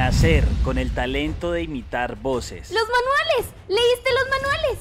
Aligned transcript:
Nacer 0.00 0.44
con 0.64 0.78
el 0.78 0.90
talento 0.94 1.52
de 1.52 1.62
imitar 1.62 2.16
voces. 2.16 2.70
¡Los 2.70 2.84
manuales! 2.84 3.52
¿Leíste 3.68 4.08
los 4.14 4.30
manuales? 4.30 4.78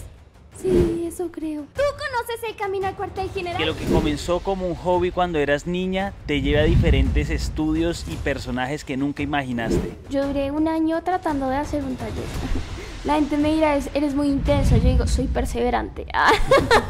Sí, 0.61 1.03
eso 1.05 1.29
creo. 1.29 1.63
¿Tú 1.75 1.81
conoces 1.91 2.41
el 2.49 2.55
camino 2.55 2.87
al 2.87 2.95
cuartel 2.95 3.29
general? 3.29 3.57
Que 3.57 3.65
lo 3.65 3.75
que 3.75 3.83
comenzó 3.83 4.39
como 4.39 4.65
un 4.65 4.75
hobby 4.75 5.11
cuando 5.11 5.37
eras 5.39 5.67
niña 5.67 6.13
te 6.25 6.39
lleva 6.39 6.61
a 6.61 6.63
diferentes 6.63 7.29
estudios 7.31 8.05
y 8.07 8.15
personajes 8.15 8.85
que 8.85 8.95
nunca 8.95 9.21
imaginaste. 9.21 9.97
Yo 10.09 10.25
duré 10.25 10.51
un 10.51 10.69
año 10.69 11.03
tratando 11.03 11.49
de 11.49 11.57
hacer 11.57 11.83
un 11.83 11.97
taller. 11.97 12.23
La 13.03 13.15
gente 13.15 13.35
me 13.35 13.53
dirá, 13.53 13.75
"Es- 13.75 13.89
eres 13.93 14.15
muy 14.15 14.29
intensa. 14.29 14.77
Yo 14.77 14.87
digo, 14.87 15.05
soy 15.05 15.27
perseverante. 15.27 16.05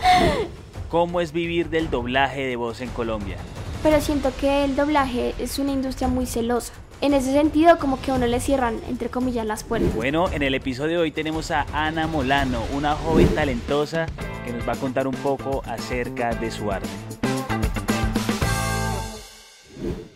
¿Cómo 0.91 1.19
es 1.19 1.31
vivir 1.31 1.71
del 1.71 1.89
doblaje 1.89 2.45
de 2.45 2.55
voz 2.57 2.81
en 2.81 2.89
Colombia? 2.89 3.37
Pero 3.81 3.99
siento 4.01 4.31
que 4.39 4.65
el 4.65 4.75
doblaje 4.75 5.33
es 5.39 5.57
una 5.57 5.71
industria 5.71 6.07
muy 6.07 6.27
celosa. 6.27 6.73
En 7.01 7.13
ese 7.13 7.31
sentido, 7.31 7.79
como 7.79 8.01
que 8.01 8.11
a 8.11 8.15
uno 8.15 8.27
le 8.27 8.41
cierran, 8.41 8.75
entre 8.89 9.07
comillas, 9.07 9.45
las 9.45 9.63
puertas. 9.63 9.95
Bueno, 9.95 10.29
en 10.33 10.43
el 10.43 10.53
episodio 10.53 10.97
de 10.97 11.03
hoy 11.03 11.11
tenemos 11.11 11.49
a 11.49 11.65
Ana 11.71 12.07
Molano, 12.07 12.61
una 12.75 12.93
joven 12.93 13.29
talentosa 13.33 14.05
que 14.45 14.51
nos 14.51 14.67
va 14.67 14.73
a 14.73 14.75
contar 14.75 15.07
un 15.07 15.15
poco 15.15 15.61
acerca 15.65 16.35
de 16.35 16.51
su 16.51 16.69
arte. 16.69 16.89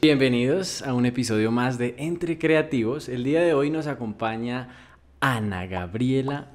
Bienvenidos 0.01 0.81
a 0.81 0.93
un 0.93 1.05
episodio 1.05 1.51
más 1.51 1.77
de 1.77 1.95
Entre 1.97 2.37
Creativos. 2.37 3.07
El 3.07 3.23
día 3.23 3.41
de 3.41 3.53
hoy 3.53 3.69
nos 3.69 3.87
acompaña 3.87 4.67
Ana 5.21 5.65
Gabriela 5.67 6.47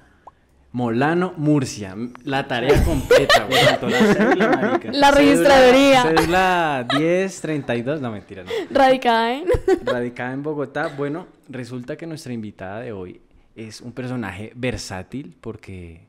Molano 0.73 1.33
Murcia. 1.37 1.97
La 2.25 2.47
tarea 2.47 2.85
completa, 2.85 3.45
güey. 3.47 3.65
La 3.65 3.99
cédula, 4.15 4.49
marica. 4.51 4.93
La 4.93 5.09
Cédula- 5.09 5.11
registraduría. 5.13 6.03
Cédula 6.03 6.87
1032, 6.99 8.01
no 8.01 8.11
mentira, 8.13 8.45
no. 8.45 8.51
Radicada, 8.71 9.35
¿eh? 9.35 9.45
Radicada 9.85 10.33
en 10.35 10.43
Bogotá. 10.43 10.89
Bueno, 10.97 11.27
resulta 11.49 11.97
que 11.97 12.07
nuestra 12.07 12.33
invitada 12.33 12.81
de 12.81 12.93
hoy 12.93 13.21
es 13.57 13.81
un 13.81 13.93
personaje 13.93 14.53
versátil 14.55 15.35
porque 15.41 16.03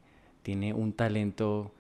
tiene 0.44 0.74
un 0.74 0.92
talento 0.94 1.72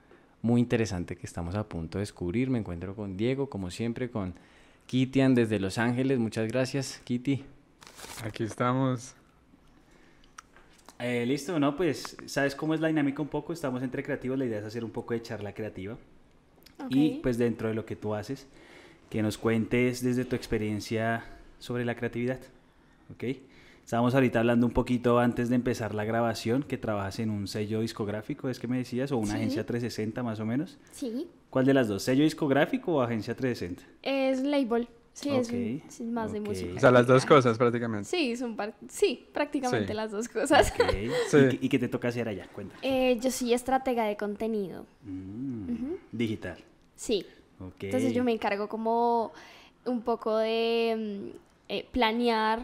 muy 0.41 0.61
interesante 0.61 1.17
que 1.17 1.27
estamos 1.27 1.55
a 1.55 1.65
punto 1.67 1.97
de 1.97 2.03
descubrir. 2.03 2.49
Me 2.49 2.59
encuentro 2.59 2.95
con 2.95 3.17
Diego, 3.17 3.49
como 3.49 3.69
siempre, 3.71 4.09
con 4.09 4.33
Kitian 4.87 5.35
desde 5.35 5.59
Los 5.59 5.77
Ángeles. 5.77 6.17
Muchas 6.17 6.47
gracias, 6.47 7.01
Kitty. 7.03 7.43
Aquí 8.23 8.43
estamos. 8.43 9.15
Eh, 10.99 11.25
listo, 11.25 11.57
¿no? 11.59 11.75
Pues, 11.77 12.17
¿sabes 12.25 12.55
cómo 12.55 12.73
es 12.73 12.81
la 12.81 12.89
dinámica 12.89 13.21
un 13.21 13.29
poco? 13.29 13.53
Estamos 13.53 13.81
entre 13.83 14.03
creativos, 14.03 14.37
la 14.37 14.45
idea 14.45 14.59
es 14.59 14.65
hacer 14.65 14.83
un 14.83 14.91
poco 14.91 15.13
de 15.13 15.21
charla 15.21 15.53
creativa. 15.53 15.97
Y 16.89 17.15
Ok. 17.17 17.21
pues 17.23 17.37
dentro 17.37 17.69
de 17.69 17.73
lo 17.73 17.85
que 17.85 17.95
tú 17.95 18.15
haces, 18.15 18.47
que 19.09 19.21
nos 19.21 19.37
cuentes 19.37 20.03
desde 20.03 20.25
tu 20.25 20.35
experiencia 20.35 21.23
sobre 21.57 21.85
la 21.85 21.95
creatividad. 21.95 22.39
¿Ok? 23.13 23.23
Estábamos 23.83 24.13
ahorita 24.13 24.39
hablando 24.39 24.67
un 24.67 24.73
poquito 24.73 25.19
antes 25.19 25.49
de 25.49 25.55
empezar 25.55 25.95
la 25.95 26.03
grabación, 26.05 26.63
que 26.63 26.77
trabajas 26.77 27.19
en 27.19 27.29
un 27.31 27.47
sello 27.47 27.79
discográfico, 27.81 28.49
es 28.49 28.59
que 28.59 28.67
me 28.67 28.77
decías, 28.77 29.11
o 29.11 29.17
una 29.17 29.31
Sí. 29.31 29.37
agencia 29.37 29.65
360 29.65 30.21
más 30.21 30.39
o 30.39 30.45
menos. 30.45 30.77
Sí. 30.91 31.27
¿Cuál 31.49 31.65
de 31.65 31.73
las 31.73 31.87
dos? 31.87 32.03
¿Sello 32.03 32.23
discográfico 32.23 32.95
o 32.95 33.01
agencia 33.01 33.35
360? 33.35 33.83
Es 34.03 34.41
label. 34.43 34.87
Sí, 35.19 35.81
es, 35.87 35.99
un- 35.99 36.13
más 36.13 36.31
de 36.31 36.39
música. 36.41 36.73
O 36.75 36.79
sea, 36.79 36.91
las 36.91 37.07
dos 37.07 37.25
cosas 37.25 37.57
prácticamente. 37.57 38.07
Sí, 38.09 38.35
son 38.37 38.55
par- 38.55 38.73
sí, 38.87 39.27
prácticamente 39.33 39.87
Sí. 39.87 39.93
las 39.93 40.11
dos 40.11 40.27
cosas. 40.29 40.71
Ok. 40.71 40.85
Sí. 41.29 41.37
¿Y, 41.37 41.49
qué- 41.49 41.59
y 41.65 41.69
qué 41.69 41.79
te 41.79 41.87
toca 41.87 42.07
hacer 42.09 42.27
allá? 42.27 42.47
Cuenta. 42.53 42.75
Eh, 42.81 43.17
yo 43.21 43.31
soy 43.31 43.53
estratega 43.53 44.05
de 44.05 44.15
contenido. 44.17 44.85
Mm, 45.03 45.93
Digital. 46.11 46.57
Sí. 46.95 47.25
Entonces 47.81 48.13
yo 48.13 48.23
me 48.23 48.31
encargo 48.31 48.69
como 48.69 49.31
un 49.85 50.01
poco 50.01 50.37
de 50.37 50.95
mm, 51.33 51.37
eh, 51.69 51.85
planear, 51.91 52.59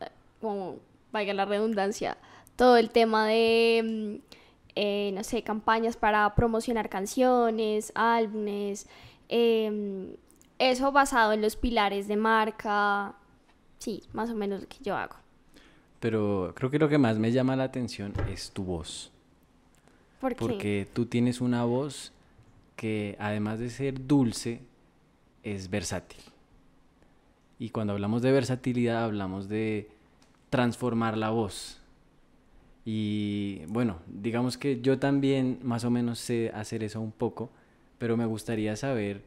eh, 0.00 0.06
como 0.40 0.76
valga 1.12 1.34
la 1.34 1.44
redundancia, 1.44 2.16
todo 2.56 2.76
el 2.78 2.88
tema 2.90 3.26
de, 3.28 3.82
mm, 4.22 4.32
eh, 4.76 5.10
no 5.14 5.22
sé, 5.24 5.42
campañas 5.42 5.96
para 5.98 6.34
promocionar 6.34 6.88
canciones, 6.88 7.92
álbumes, 7.94 8.86
em, 9.28 10.14
eso 10.70 10.92
basado 10.92 11.32
en 11.32 11.42
los 11.42 11.56
pilares 11.56 12.08
de 12.08 12.16
marca. 12.16 13.14
Sí, 13.78 14.02
más 14.12 14.30
o 14.30 14.34
menos 14.34 14.60
lo 14.60 14.68
que 14.68 14.78
yo 14.82 14.96
hago. 14.96 15.16
Pero 16.00 16.52
creo 16.54 16.70
que 16.70 16.78
lo 16.78 16.88
que 16.88 16.98
más 16.98 17.18
me 17.18 17.32
llama 17.32 17.56
la 17.56 17.64
atención 17.64 18.12
es 18.30 18.50
tu 18.50 18.64
voz. 18.64 19.10
¿Por 20.20 20.34
qué? 20.34 20.38
Porque 20.38 20.88
tú 20.92 21.06
tienes 21.06 21.40
una 21.40 21.64
voz 21.64 22.12
que 22.76 23.16
además 23.18 23.58
de 23.58 23.70
ser 23.70 24.06
dulce, 24.06 24.60
es 25.42 25.70
versátil. 25.70 26.20
Y 27.58 27.70
cuando 27.70 27.92
hablamos 27.92 28.22
de 28.22 28.32
versatilidad 28.32 29.04
hablamos 29.04 29.48
de 29.48 29.88
transformar 30.50 31.16
la 31.16 31.30
voz. 31.30 31.80
Y 32.84 33.62
bueno, 33.68 33.98
digamos 34.06 34.58
que 34.58 34.80
yo 34.80 34.98
también 34.98 35.60
más 35.62 35.84
o 35.84 35.90
menos 35.90 36.18
sé 36.18 36.50
hacer 36.54 36.82
eso 36.82 37.00
un 37.00 37.12
poco, 37.12 37.50
pero 37.98 38.16
me 38.16 38.26
gustaría 38.26 38.74
saber 38.74 39.22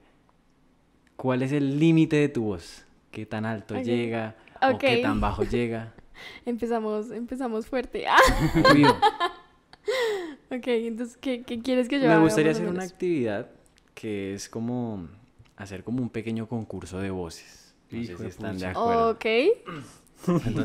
cuál 1.16 1.42
es 1.42 1.52
el 1.52 1.80
límite 1.80 2.16
de 2.18 2.30
tu 2.30 2.44
voz. 2.44 2.86
¿Qué 3.12 3.26
tan 3.26 3.46
alto 3.46 3.80
llega 3.82 4.36
o 4.62 4.78
qué 4.78 4.98
tan 4.98 5.22
bajo 5.22 5.44
llega? 5.50 5.94
Empezamos, 6.46 7.12
empezamos 7.12 7.68
fuerte. 7.68 8.06
Obvio. 8.72 8.90
ok, 10.52 10.68
entonces, 10.68 11.18
¿qué, 11.18 11.44
qué 11.44 11.60
quieres 11.60 11.88
que 11.88 12.00
yo 12.00 12.08
Me 12.08 12.14
haga? 12.14 12.24
gustaría 12.24 12.52
más 12.52 12.60
o 12.60 12.64
hacer 12.64 12.74
una 12.74 12.84
actividad 12.84 13.50
que 13.94 14.34
es 14.34 14.50
como 14.50 15.08
hacer 15.56 15.84
como 15.84 16.02
un 16.02 16.10
pequeño 16.10 16.48
concurso 16.48 17.00
de 17.00 17.10
voces. 17.10 17.74
No 17.92 18.04
sé 18.04 18.18
si 18.18 18.26
están 18.26 18.58
de 18.58 18.68
acuerdo. 18.68 19.12
Ok. 19.12 19.26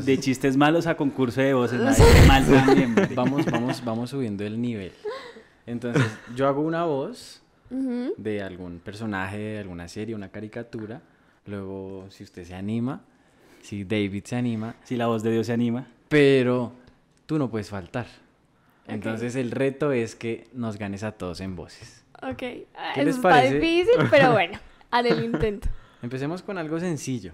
de 0.03 0.19
chistes 0.19 0.57
malos 0.57 0.87
a 0.87 0.97
concurso 0.97 1.39
de 1.39 1.53
voces, 1.53 1.79
mal 2.27 2.45
también. 2.45 2.95
Vamos, 3.15 3.45
vamos, 3.45 3.85
vamos 3.85 4.09
subiendo 4.09 4.43
el 4.43 4.59
nivel. 4.61 4.91
Entonces, 5.65 6.03
yo 6.35 6.47
hago 6.47 6.61
una 6.61 6.83
voz 6.85 7.41
De 8.17 8.41
algún 8.41 8.79
personaje, 8.79 9.37
de 9.37 9.59
alguna 9.59 9.87
serie, 9.87 10.13
una 10.13 10.29
caricatura. 10.29 11.01
Luego, 11.45 12.05
si 12.09 12.23
usted 12.23 12.43
se 12.43 12.53
anima, 12.53 13.01
si 13.61 13.83
David 13.85 14.23
se 14.25 14.35
anima, 14.35 14.75
Si 14.83 14.95
la 14.97 15.07
voz 15.07 15.23
de 15.23 15.31
Dios 15.31 15.47
se 15.47 15.53
anima. 15.53 15.87
pero 16.09 16.73
tú 17.25 17.37
no 17.37 17.49
puedes 17.49 17.69
faltar. 17.69 18.05
Entonces, 18.87 19.35
el 19.37 19.51
reto 19.51 19.91
es 19.93 20.15
que 20.15 20.47
nos 20.53 20.77
ganes 20.77 21.03
a 21.03 21.13
todos 21.13 21.39
en 21.39 21.55
voces. 21.55 22.03
Ok. 22.21 22.43
Ah, 22.75 22.91
¿Qué 22.93 23.01
Eso 23.01 23.03
les 23.05 23.15
está 23.15 23.41
difícil, 23.41 23.93
pero 24.09 24.31
bueno, 24.33 24.59
haré 24.91 25.09
el 25.11 25.23
intento. 25.23 25.69
Empecemos 26.01 26.41
con 26.41 26.57
algo 26.57 26.77
sencillo. 26.79 27.31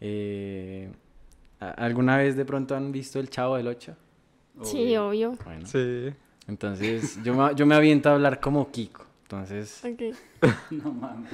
Eh, 0.00 0.90
¿a- 1.58 1.70
¿Alguna 1.70 2.16
vez 2.16 2.36
de 2.36 2.44
pronto 2.44 2.76
han 2.76 2.92
visto 2.92 3.18
El 3.18 3.28
Chavo 3.30 3.56
del 3.56 3.66
Ocho? 3.66 3.96
Sí, 4.62 4.96
obvio. 4.96 5.36
Bueno, 5.44 5.66
Sí. 5.66 6.10
entonces 6.46 7.18
yo 7.24 7.34
me, 7.34 7.54
yo 7.54 7.66
me 7.66 7.74
aviento 7.74 8.08
a 8.10 8.12
hablar 8.14 8.40
como 8.40 8.70
Kiko. 8.70 9.06
Entonces, 9.30 9.80
Ok. 9.84 10.16
No 10.72 10.92
mames. 10.92 11.30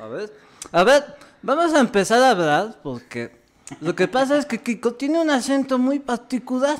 A 0.00 0.06
ver, 0.08 0.32
a 0.70 0.84
ver, 0.84 1.04
vamos 1.42 1.74
a 1.74 1.80
empezar 1.80 2.22
a 2.22 2.30
hablar 2.30 2.78
porque 2.80 3.32
lo 3.80 3.96
que 3.96 4.06
pasa 4.06 4.38
es 4.38 4.46
que 4.46 4.62
Kiko 4.62 4.94
tiene 4.94 5.20
un 5.20 5.30
acento 5.30 5.78
muy 5.78 5.98
particular. 5.98 6.78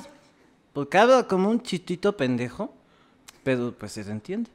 Porque 0.72 0.96
habla 0.96 1.26
como 1.26 1.50
un 1.50 1.60
chistito 1.60 2.16
pendejo, 2.16 2.72
pero 3.42 3.72
pues 3.72 3.92
se 3.92 4.02
entiende. 4.02 4.48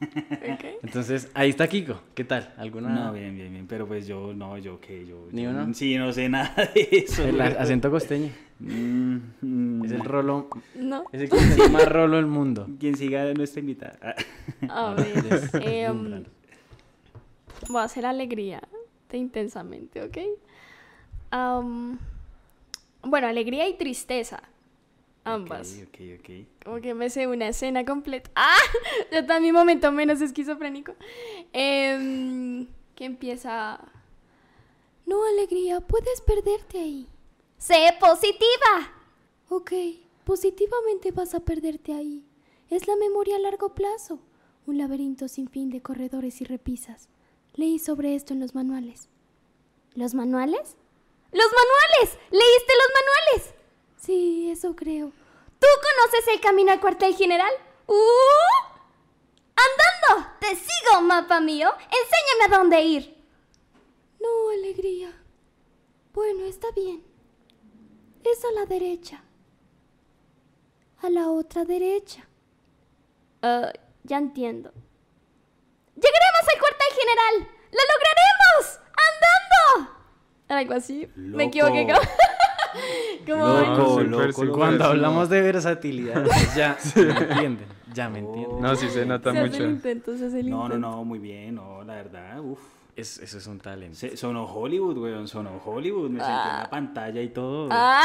Entonces 0.82 1.30
ahí 1.34 1.50
está 1.50 1.68
Kiko. 1.68 2.00
¿Qué 2.14 2.24
tal? 2.24 2.52
¿Alguna? 2.56 2.88
No, 2.88 3.12
bien, 3.12 3.34
bien, 3.36 3.52
bien. 3.52 3.66
Pero 3.66 3.86
pues 3.86 4.06
yo, 4.06 4.32
no, 4.34 4.56
yo 4.58 4.80
qué, 4.80 5.06
yo. 5.06 5.28
¿Ni 5.32 5.42
yo- 5.42 5.50
uno? 5.50 5.72
Sí, 5.74 5.96
no 5.96 6.12
sé 6.12 6.28
nada 6.28 6.54
de 6.74 6.88
eso. 6.90 7.22
El 7.24 7.36
güey. 7.36 7.48
acento 7.56 7.90
costeño. 7.90 8.30
Mm, 8.60 9.16
mm, 9.40 9.84
Es 9.84 9.92
el 9.92 10.04
rolo, 10.04 10.48
No. 10.74 11.04
es 11.12 11.22
el 11.22 11.30
que 11.30 11.36
tiene 11.38 11.68
más 11.70 11.86
rolo 11.88 12.16
del 12.16 12.26
mundo. 12.26 12.66
Quien 12.78 12.96
siga 12.96 13.22
a 13.22 13.32
nuestra 13.34 13.60
invitada. 13.60 13.98
Ah. 14.02 14.14
A 14.90 14.94
ver. 14.94 15.16
Es 15.32 15.54
em, 15.54 16.24
voy 17.68 17.80
a 17.80 17.84
hacer 17.84 18.04
alegría 18.06 18.60
de 19.10 19.18
intensamente, 19.18 20.02
¿ok? 20.02 20.18
Bueno, 23.02 23.26
alegría 23.26 23.68
y 23.68 23.74
tristeza. 23.78 24.42
Ambas. 25.34 25.78
Ok, 25.82 26.00
ok, 26.18 26.20
ok. 26.20 26.64
Como 26.64 26.80
que 26.80 26.94
me 26.94 27.10
sé 27.10 27.26
una 27.26 27.48
escena 27.48 27.84
completa. 27.84 28.30
¡Ah! 28.34 28.56
Ya 29.10 29.20
está 29.20 29.40
mi 29.40 29.52
momento 29.52 29.90
menos 29.92 30.20
esquizofrénico. 30.20 30.94
Em, 31.52 32.66
que 32.94 33.04
empieza. 33.04 33.80
No, 35.06 35.24
alegría, 35.24 35.80
puedes 35.80 36.20
perderte 36.20 36.78
ahí. 36.78 37.08
¡Sé 37.58 37.94
positiva! 38.00 38.94
Ok, 39.48 39.72
positivamente 40.24 41.10
vas 41.10 41.34
a 41.34 41.40
perderte 41.40 41.92
ahí. 41.92 42.24
Es 42.70 42.86
la 42.86 42.96
memoria 42.96 43.36
a 43.36 43.40
largo 43.40 43.74
plazo. 43.74 44.20
Un 44.66 44.78
laberinto 44.78 45.26
sin 45.26 45.48
fin 45.48 45.70
de 45.70 45.82
corredores 45.82 46.40
y 46.40 46.44
repisas. 46.44 47.08
Leí 47.54 47.78
sobre 47.78 48.14
esto 48.14 48.32
en 48.32 48.40
los 48.40 48.54
manuales. 48.54 49.08
¿Los 49.94 50.14
manuales? 50.14 50.76
¡Los 51.32 51.46
manuales! 51.46 52.18
¿Leíste 52.30 52.72
los 52.78 52.90
manuales? 52.94 53.54
Sí, 53.96 54.50
eso 54.50 54.76
creo. 54.76 55.12
¿Tú 55.60 55.66
conoces 55.82 56.26
el 56.34 56.40
camino 56.40 56.72
al 56.72 56.80
cuartel 56.80 57.14
general? 57.14 57.52
¡Uh! 57.86 57.94
¡Andando! 59.54 60.30
¡Te 60.40 60.56
sigo, 60.56 61.02
mapa 61.02 61.40
mío! 61.40 61.70
¡Enséñame 61.78 62.44
a 62.46 62.58
dónde 62.58 62.80
ir! 62.80 63.24
No, 64.20 64.50
alegría. 64.50 65.12
Bueno, 66.12 66.44
está 66.44 66.70
bien. 66.72 67.04
Es 68.24 68.44
a 68.44 68.52
la 68.52 68.66
derecha. 68.66 69.22
A 71.02 71.10
la 71.10 71.30
otra 71.30 71.64
derecha. 71.64 72.26
Ah, 73.42 73.72
ya 74.02 74.18
entiendo. 74.18 74.72
¡Llegaremos 75.94 76.54
al 76.54 76.60
cuartel 76.60 76.88
general! 76.98 77.34
¡Lo 77.70 77.80
lograremos! 77.92 78.80
¡Andando! 79.06 80.00
Algo 80.48 80.74
así. 80.74 81.08
Me 81.16 81.44
equivoqué. 81.44 81.86
Como... 83.26 84.00
Loco. 84.02 84.52
Cuando 84.52 84.84
sí. 84.84 84.90
hablamos 84.90 85.28
de 85.28 85.40
versatilidad, 85.42 86.24
pues 86.24 86.54
ya 86.54 86.76
me 86.96 87.02
entienden. 87.10 87.66
Ya 87.94 88.08
me 88.08 88.18
entienden. 88.20 88.60
No, 88.60 88.76
sí 88.76 88.88
se 88.88 89.04
nota 89.04 89.32
se 89.32 89.38
hace 89.38 89.46
el 89.46 89.52
mucho. 89.52 89.70
intento, 89.70 90.16
se 90.16 90.26
hace 90.26 90.40
el 90.40 90.50
No, 90.50 90.58
no, 90.60 90.64
intento. 90.74 90.90
no, 90.90 91.04
muy 91.04 91.18
bien, 91.18 91.54
no, 91.56 91.82
la 91.84 91.94
verdad, 91.94 92.40
uff. 92.40 92.60
Es- 92.96 93.18
eso 93.18 93.38
es 93.38 93.46
un 93.46 93.58
talento. 93.58 93.96
Se- 93.96 94.16
Sonó 94.16 94.44
Hollywood, 94.44 94.98
weón, 94.98 95.26
sonó 95.26 95.60
Hollywood, 95.64 96.10
me 96.10 96.20
senté 96.20 96.32
en 96.50 96.56
la 96.58 96.68
pantalla 96.70 97.22
y 97.22 97.28
todo. 97.30 97.68
Ah. 97.70 98.02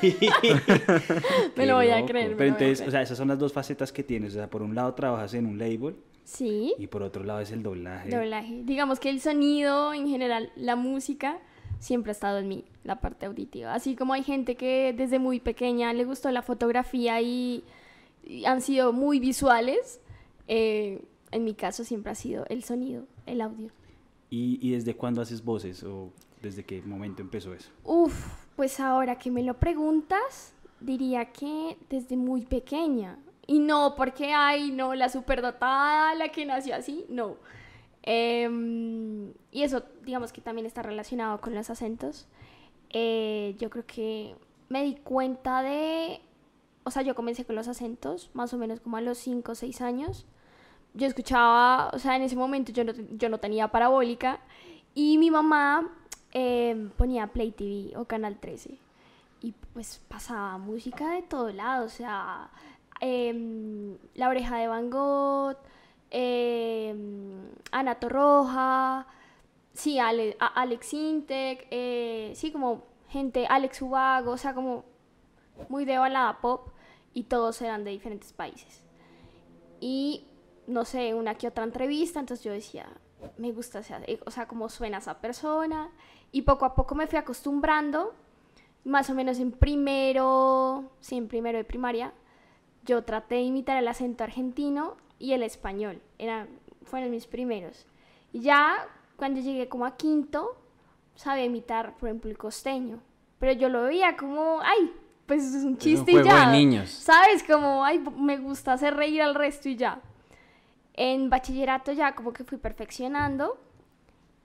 Sí. 0.00 0.16
Me 1.56 1.66
lo 1.66 1.76
voy 1.76 1.88
a 1.90 2.04
creer, 2.04 2.34
Pero 2.36 2.50
entonces, 2.50 2.78
creer. 2.78 2.88
o 2.88 2.90
sea, 2.90 3.02
esas 3.02 3.16
son 3.16 3.28
las 3.28 3.38
dos 3.38 3.52
facetas 3.52 3.92
que 3.92 4.02
tienes. 4.02 4.32
O 4.32 4.36
sea, 4.36 4.50
por 4.50 4.62
un 4.62 4.74
lado 4.74 4.92
trabajas 4.94 5.32
en 5.34 5.46
un 5.46 5.58
label 5.58 5.96
Sí. 6.24 6.74
y 6.78 6.86
por 6.88 7.02
otro 7.02 7.22
lado 7.24 7.40
es 7.40 7.52
el 7.52 7.62
doblaje. 7.62 8.10
Doblaje. 8.10 8.60
Digamos 8.64 8.98
que 9.00 9.08
el 9.10 9.20
sonido 9.20 9.94
en 9.94 10.08
general, 10.08 10.50
la 10.56 10.76
música, 10.76 11.38
siempre 11.78 12.10
ha 12.10 12.12
estado 12.12 12.38
en 12.38 12.48
mí, 12.48 12.64
la 12.84 13.00
parte 13.00 13.26
auditiva. 13.26 13.74
Así 13.74 13.96
como 13.96 14.12
hay 14.12 14.22
gente 14.22 14.56
que 14.56 14.94
desde 14.96 15.18
muy 15.18 15.40
pequeña 15.40 15.92
le 15.92 16.04
gustó 16.04 16.30
la 16.30 16.42
fotografía 16.42 17.20
y, 17.20 17.64
y 18.22 18.44
han 18.44 18.60
sido 18.60 18.92
muy 18.92 19.18
visuales, 19.18 20.00
eh, 20.46 21.02
en 21.30 21.44
mi 21.44 21.54
caso 21.54 21.84
siempre 21.84 22.12
ha 22.12 22.14
sido 22.14 22.46
el 22.48 22.62
sonido, 22.62 23.06
el 23.26 23.40
audio. 23.40 23.70
¿Y, 24.30 24.58
y 24.66 24.72
desde 24.72 24.94
cuándo 24.94 25.22
haces 25.22 25.44
voces 25.44 25.82
o 25.82 26.12
desde 26.42 26.64
qué 26.64 26.82
momento 26.82 27.22
empezó 27.22 27.54
eso? 27.54 27.70
Uf, 27.84 28.14
pues 28.56 28.78
ahora 28.80 29.16
que 29.16 29.30
me 29.30 29.42
lo 29.42 29.54
preguntas, 29.54 30.54
diría 30.80 31.32
que 31.32 31.76
desde 31.88 32.16
muy 32.16 32.42
pequeña. 32.42 33.18
Y 33.46 33.58
no 33.58 33.94
porque, 33.94 34.32
ay, 34.32 34.70
no, 34.70 34.94
la 34.94 35.08
superdotada, 35.08 36.14
la 36.14 36.28
que 36.28 36.46
nació 36.46 36.74
así, 36.74 37.04
no. 37.08 37.36
Em, 38.02 39.32
y 39.50 39.62
eso, 39.62 39.82
digamos 40.04 40.32
que 40.32 40.40
también 40.40 40.66
está 40.66 40.82
relacionado 40.82 41.40
con 41.40 41.54
los 41.54 41.70
acentos. 41.70 42.26
Eh, 42.94 43.56
yo 43.58 43.70
creo 43.70 43.84
que 43.86 44.36
me 44.68 44.84
di 44.84 44.94
cuenta 44.94 45.62
de, 45.62 46.20
o 46.84 46.90
sea, 46.90 47.02
yo 47.02 47.14
comencé 47.16 47.44
con 47.44 47.56
los 47.56 47.68
acentos 47.68 48.30
más 48.34 48.54
o 48.54 48.58
menos 48.58 48.80
como 48.80 48.96
a 48.96 49.00
los 49.00 49.18
5 49.18 49.52
o 49.52 49.54
6 49.54 49.80
años. 49.80 50.26
Yo 50.94 51.06
escuchaba, 51.08 51.90
o 51.92 51.98
sea, 51.98 52.16
en 52.16 52.22
ese 52.22 52.36
momento 52.36 52.72
yo 52.72 52.84
no, 52.84 52.92
yo 52.92 53.28
no 53.28 53.38
tenía 53.38 53.68
parabólica 53.68 54.40
y 54.94 55.18
mi 55.18 55.30
mamá 55.30 55.90
eh, 56.32 56.88
ponía 56.96 57.26
Play 57.26 57.50
TV 57.50 57.96
o 57.96 58.04
Canal 58.04 58.38
13 58.38 58.78
y 59.40 59.52
pues 59.72 60.00
pasaba 60.08 60.56
música 60.58 61.10
de 61.10 61.22
todo 61.22 61.50
lado, 61.52 61.86
o 61.86 61.88
sea, 61.88 62.50
em, 63.00 63.96
La 64.14 64.28
Oreja 64.28 64.56
de 64.56 64.68
Van 64.68 64.88
Gogh, 64.88 65.56
em, 66.10 67.50
Ana 67.72 67.96
Torroja, 67.96 69.06
sí, 69.74 69.98
Ale- 69.98 70.36
Alex 70.40 70.94
Intec, 70.94 71.66
eh, 71.70 72.32
sí, 72.34 72.50
como 72.50 72.84
gente, 73.08 73.46
Alex 73.46 73.82
Ubago, 73.82 74.32
o 74.32 74.36
sea, 74.38 74.54
como 74.54 74.84
muy 75.68 75.84
de 75.84 75.98
balada 75.98 76.40
pop 76.40 76.68
y 77.12 77.24
todos 77.24 77.60
eran 77.62 77.84
de 77.84 77.90
diferentes 77.90 78.32
países. 78.32 78.84
Y 79.80 80.24
no 80.66 80.84
sé, 80.84 81.14
una 81.14 81.34
que 81.34 81.46
otra 81.48 81.64
entrevista, 81.64 82.18
entonces 82.20 82.44
yo 82.44 82.52
decía, 82.52 82.88
me 83.36 83.52
gusta, 83.52 83.80
o 83.80 83.82
sea, 83.82 84.00
eh, 84.06 84.18
o 84.24 84.30
sea, 84.30 84.48
cómo 84.48 84.68
suena 84.68 84.98
esa 84.98 85.20
persona. 85.20 85.90
Y 86.32 86.42
poco 86.42 86.64
a 86.64 86.74
poco 86.74 86.94
me 86.94 87.06
fui 87.06 87.18
acostumbrando, 87.18 88.14
más 88.84 89.10
o 89.10 89.14
menos 89.14 89.38
en 89.38 89.52
primero, 89.52 90.90
sí, 91.00 91.16
en 91.16 91.28
primero 91.28 91.58
de 91.58 91.64
primaria, 91.64 92.12
yo 92.84 93.02
traté 93.04 93.36
de 93.36 93.42
imitar 93.42 93.76
el 93.78 93.88
acento 93.88 94.24
argentino 94.24 94.96
y 95.18 95.32
el 95.32 95.42
español, 95.42 96.02
eran, 96.18 96.48
fueron 96.82 97.10
mis 97.10 97.26
primeros. 97.26 97.86
Ya 98.32 98.88
cuando 99.16 99.40
llegué 99.40 99.68
como 99.68 99.86
a 99.86 99.96
quinto, 99.96 100.56
sabía 101.14 101.44
imitar, 101.44 101.96
por 101.96 102.08
ejemplo, 102.08 102.30
el 102.30 102.38
costeño. 102.38 103.00
Pero 103.38 103.52
yo 103.52 103.68
lo 103.68 103.82
veía 103.82 104.16
como, 104.16 104.60
ay, 104.62 104.92
pues 105.26 105.44
es 105.44 105.62
un 105.62 105.70
un 105.74 105.78
chiste 105.78 106.12
juego 106.12 106.26
y 106.26 106.30
ya. 106.30 106.46
de 106.46 106.52
niños. 106.52 106.90
¿Sabes? 106.90 107.42
Como, 107.42 107.84
ay, 107.84 108.02
me 108.16 108.36
gusta 108.38 108.72
hacer 108.72 108.94
reír 108.94 109.22
al 109.22 109.34
resto 109.34 109.68
y 109.68 109.76
ya. 109.76 110.00
En 110.94 111.30
bachillerato 111.30 111.92
ya 111.92 112.14
como 112.14 112.32
que 112.32 112.44
fui 112.44 112.58
perfeccionando 112.58 113.58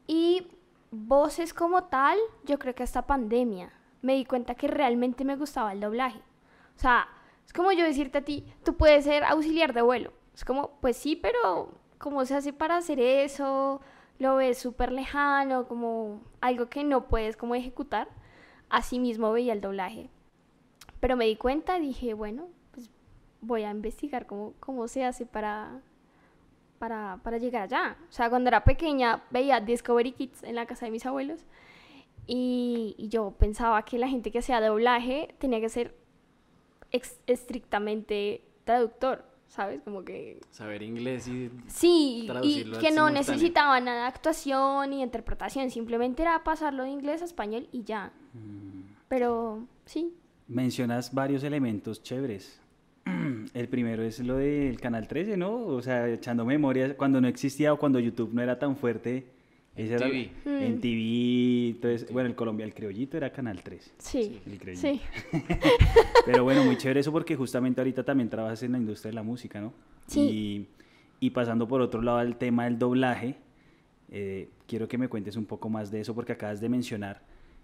y 0.08 0.48
voces 0.92 1.54
como 1.54 1.84
tal, 1.84 2.18
yo 2.46 2.58
creo 2.58 2.74
que 2.74 2.84
hasta 2.84 3.06
pandemia 3.06 3.72
me 4.02 4.16
di 4.16 4.26
cuenta 4.26 4.56
que 4.56 4.68
realmente 4.68 5.24
me 5.24 5.36
gustaba 5.36 5.74
el 5.74 5.80
doblaje. 5.80 6.20
O 6.76 6.80
sea, 6.80 7.08
es 7.46 7.54
como 7.54 7.72
yo 7.72 7.84
decirte 7.84 8.20
a 8.20 8.26
ti, 8.26 8.46
tú 8.64 8.76
puedes 8.76 9.04
ser 9.04 9.24
auxiliar 9.24 9.74
de 9.74 9.82
vuelo. 9.82 10.14
Es 10.34 10.46
como, 10.46 10.72
pues 10.82 10.98
sí, 10.98 11.16
pero 11.16 11.74
¿cómo 11.98 12.26
se 12.26 12.36
hace 12.36 12.54
para 12.54 12.78
hacer 12.78 13.00
eso? 13.00 13.82
Lo 14.20 14.36
ves 14.36 14.58
súper 14.58 14.92
lejano, 14.92 15.68
como 15.68 16.22
algo 16.42 16.70
que 16.70 16.84
no 16.84 17.08
puedes 17.08 17.36
como 17.38 17.56
ejecutar. 17.56 18.08
Así 18.70 19.00
mismo 19.00 19.32
veía 19.32 19.54
el 19.54 19.62
doblaje. 19.62 20.10
Pero 21.00 21.16
me 21.18 21.26
di 21.26 21.36
cuenta 21.36 21.80
dije, 21.80 22.14
bueno, 22.14 22.50
pues 22.72 22.92
voy 23.42 23.64
a 23.64 23.72
investigar 23.72 24.28
cómo, 24.28 24.54
cómo 24.60 24.88
se 24.88 25.06
hace 25.06 25.26
para, 25.26 25.82
para, 26.78 27.20
para 27.24 27.38
llegar 27.38 27.64
allá. 27.64 27.98
O 28.10 28.12
sea, 28.12 28.30
cuando 28.30 28.50
era 28.50 28.64
pequeña 28.64 29.24
veía 29.32 29.62
Discovery 29.62 30.12
Kids 30.12 30.44
en 30.44 30.56
la 30.56 30.66
casa 30.66 30.86
de 30.86 30.92
mis 30.92 31.06
abuelos 31.06 31.46
y, 32.32 32.96
yo 33.10 33.32
pensaba 33.32 33.84
que 33.86 33.98
la 33.98 34.08
gente 34.08 34.32
que 34.32 34.38
hacía 34.38 34.62
doblaje 34.62 35.34
tenía 35.40 35.60
que 35.60 35.70
ser 35.70 35.96
estrictamente 37.26 38.46
traductor, 38.66 39.26
¿sabes? 39.50 39.82
Como 39.84 40.04
que 40.06 40.40
Saber 40.52 40.82
inglés 40.82 41.28
y 41.28 41.50
Sí, 41.68 42.22
y 42.24 42.28
traducirlo 42.28 42.80
que 42.80 42.92
no 42.92 43.08
simultáneo. 43.08 43.20
necesitaba 43.20 43.80
nada 43.82 44.02
de 44.04 44.08
actuación 44.08 44.90
ni 44.92 45.02
interpretación, 45.02 45.70
simplemente 45.70 46.22
era 46.22 46.44
pasarlo 46.44 46.84
de 46.84 46.90
inglés 46.92 47.22
a 47.22 47.26
español 47.26 47.68
y 47.72 47.84
ya. 47.84 48.12
Pero 49.08 49.66
sí, 49.86 50.14
Mencionas 50.48 51.14
varios 51.14 51.44
elementos 51.44 52.02
chéveres. 52.02 52.60
El 53.54 53.68
primero 53.70 54.02
es 54.02 54.20
lo 54.20 54.36
del 54.38 54.80
Canal 54.82 55.08
13, 55.08 55.38
¿no? 55.38 55.56
O 55.68 55.82
sea, 55.82 56.08
echando 56.08 56.44
memoria, 56.44 56.98
cuando 56.98 57.22
no 57.22 57.28
existía 57.28 57.72
o 57.72 57.78
cuando 57.78 58.00
YouTube 58.00 58.34
no 58.34 58.42
era 58.42 58.58
tan 58.58 58.76
fuerte. 58.76 59.28
Ese 59.84 59.94
era- 59.96 60.08
TV. 60.08 60.30
En 60.46 60.80
TV, 60.82 61.70
entonces, 61.76 62.12
bueno, 62.12 62.28
el 62.30 62.36
Colombia, 62.36 62.66
el 62.66 62.74
criollito 62.74 63.18
era 63.18 63.32
Canal 63.32 63.62
13. 63.64 63.92
sí, 63.98 64.42
el 64.46 64.58
criollito. 64.60 64.88
sí. 64.88 65.02
Pero 66.26 66.44
bueno, 66.44 66.64
muy 66.64 66.78
chévere 66.78 67.00
eso 67.00 67.12
porque 67.12 67.36
justamente 67.36 67.82
ahorita 67.82 68.04
también 68.04 68.30
trabajas 68.30 68.62
en 68.64 68.74
la 68.74 68.78
industria 68.78 69.10
de 69.10 69.16
la 69.16 69.24
música, 69.24 69.60
¿no? 69.62 69.74
Sí. 70.08 70.68
Y, 71.22 71.28
y 71.28 71.30
pasando 71.32 71.68
por 71.68 71.82
otro 71.82 72.02
lado 72.02 72.18
al 72.20 72.38
tema 72.38 72.66
del 72.66 72.78
doblaje, 72.78 73.36
eh, 74.10 74.50
quiero 74.68 74.88
que 74.88 74.98
me 74.98 75.08
cuentes 75.08 75.36
un 75.36 75.46
poco 75.46 75.70
más 75.70 75.92
de 75.92 76.02
eso 76.02 76.14
porque 76.16 76.34
acabas 76.34 76.60
de 76.62 76.70
mencionar 76.70 77.22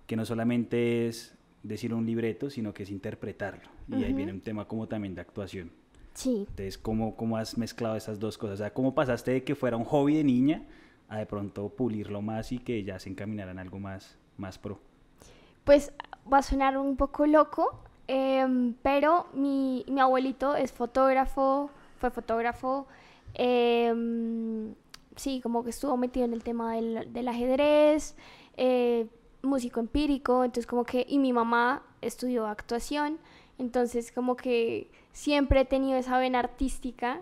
que 0.08 0.16
no 0.16 0.26
solamente 0.26 1.08
es 1.08 1.36
decir 1.64 1.94
un 1.94 2.06
libreto, 2.06 2.50
sino 2.50 2.74
que 2.74 2.84
es 2.84 2.92
interpretarlo. 2.92 3.68
Y 3.90 3.96
ahí 3.96 4.06
Ujú. 4.10 4.16
viene 4.18 4.32
un 4.34 4.42
tema 4.42 4.68
como 4.68 4.88
también 4.88 5.16
de 5.16 5.22
actuación. 5.22 5.72
Sí, 6.14 6.46
Entonces, 6.50 6.78
¿cómo, 6.78 7.16
¿cómo 7.18 7.36
has 7.38 7.58
mezclado 7.58 7.96
esas 7.98 8.20
dos 8.20 8.38
cosas? 8.38 8.54
O 8.54 8.64
sea, 8.64 8.74
¿cómo 8.74 8.96
pasaste 8.96 9.32
de 9.32 9.44
que 9.44 9.54
fuera 9.56 9.76
un 9.76 9.84
hobby 9.84 10.16
de 10.16 10.24
niña 10.24 10.64
a 11.10 11.18
de 11.18 11.26
pronto 11.26 11.70
pulirlo 11.70 12.22
más 12.22 12.52
y 12.52 12.60
que 12.60 12.84
ya 12.84 13.00
se 13.00 13.10
encaminara 13.10 13.52
en 13.52 13.60
algo 13.60 13.80
más, 13.80 14.18
más 14.38 14.58
pro? 14.58 14.80
pues 15.66 15.92
va 16.32 16.38
a 16.38 16.42
sonar 16.42 16.78
un 16.78 16.96
poco 16.96 17.26
loco, 17.26 17.80
em, 18.08 18.76
pero 18.82 19.28
mi, 19.34 19.84
mi 19.90 20.00
abuelito 20.00 20.56
es 20.56 20.72
fotógrafo, 20.72 21.70
fue 21.98 22.12
fotógrafo, 22.12 22.88
em, 23.34 24.74
sí, 25.16 25.42
como 25.42 25.64
que 25.64 25.72
estuvo 25.72 25.98
metido 25.98 26.26
en 26.26 26.34
el 26.34 26.44
tema 26.44 26.76
del, 26.76 27.12
del 27.12 27.28
ajedrez, 27.28 28.16
eh, 28.58 29.08
músico 29.42 29.80
empírico, 29.80 30.44
entonces 30.44 30.68
como 30.68 30.86
que, 30.86 31.06
y 31.10 31.18
mi 31.20 31.34
mamá 31.34 31.84
estudió 32.02 32.48
actuación, 32.48 33.18
entonces 33.58 34.12
como 34.12 34.36
que 34.36 34.92
siempre 35.12 35.62
he 35.62 35.66
tenido 35.66 35.98
esa 35.98 36.18
vena 36.20 36.40
artística 36.40 37.22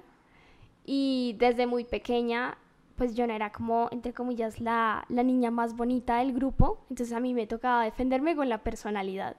y 0.86 1.36
desde 1.40 1.66
muy 1.66 1.86
pequeña 1.86 2.58
pues 3.04 3.16
yo 3.16 3.28
no 3.28 3.34
era 3.34 3.52
como, 3.52 3.90
entre 3.92 4.14
comillas, 4.14 4.62
la, 4.62 5.04
la 5.10 5.24
niña 5.24 5.52
más 5.52 5.76
bonita 5.76 6.20
del 6.20 6.32
grupo, 6.32 6.86
entonces 6.90 7.14
a 7.14 7.20
mí 7.20 7.34
me 7.34 7.48
tocaba 7.48 7.84
defenderme 7.84 8.34
con 8.34 8.48
la 8.48 8.64
personalidad. 8.64 9.36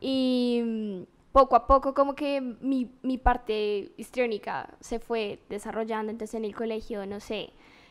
Y 0.00 0.62
mm, 0.64 1.02
poco 1.32 1.56
a 1.56 1.66
poco 1.66 1.94
como 1.94 2.14
que 2.14 2.40
mi, 2.40 2.92
mi 3.02 3.18
parte 3.18 3.90
histriónica 3.96 4.72
se 4.78 5.00
fue 5.00 5.40
desarrollando, 5.48 6.12
entonces 6.12 6.36
en 6.36 6.44
el 6.44 6.54
colegio, 6.54 7.06
no 7.06 7.18
sé, 7.18 7.50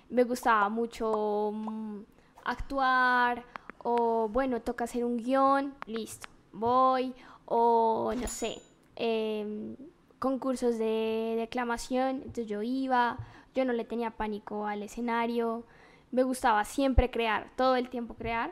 me 0.10 0.24
gustaba 0.24 0.70
mucho 0.70 1.52
mm, 1.54 2.00
actuar 2.46 3.44
o 3.80 4.30
bueno, 4.30 4.62
toca 4.62 4.86
hacer 4.86 5.04
un 5.04 5.18
guion, 5.18 5.74
listo, 5.88 6.30
voy, 6.54 7.14
o 7.44 8.14
no 8.16 8.28
sé, 8.30 8.62
em, 8.96 9.75
concursos 10.20 10.78
de 10.78 11.36
declamación, 11.38 12.22
entonces 12.22 12.48
yo 12.48 12.62
iba, 12.62 13.18
yo 13.55 13.65
no 13.65 13.74
le 13.74 13.85
tenía 13.85 14.12
pánico 14.12 14.67
al 14.67 14.83
escenario, 14.83 15.63
me 16.12 16.24
gustaba 16.24 16.63
siempre 16.65 17.09
crear, 17.09 17.50
todo 17.55 17.75
el 17.77 17.89
tiempo 17.89 18.13
crear. 18.13 18.51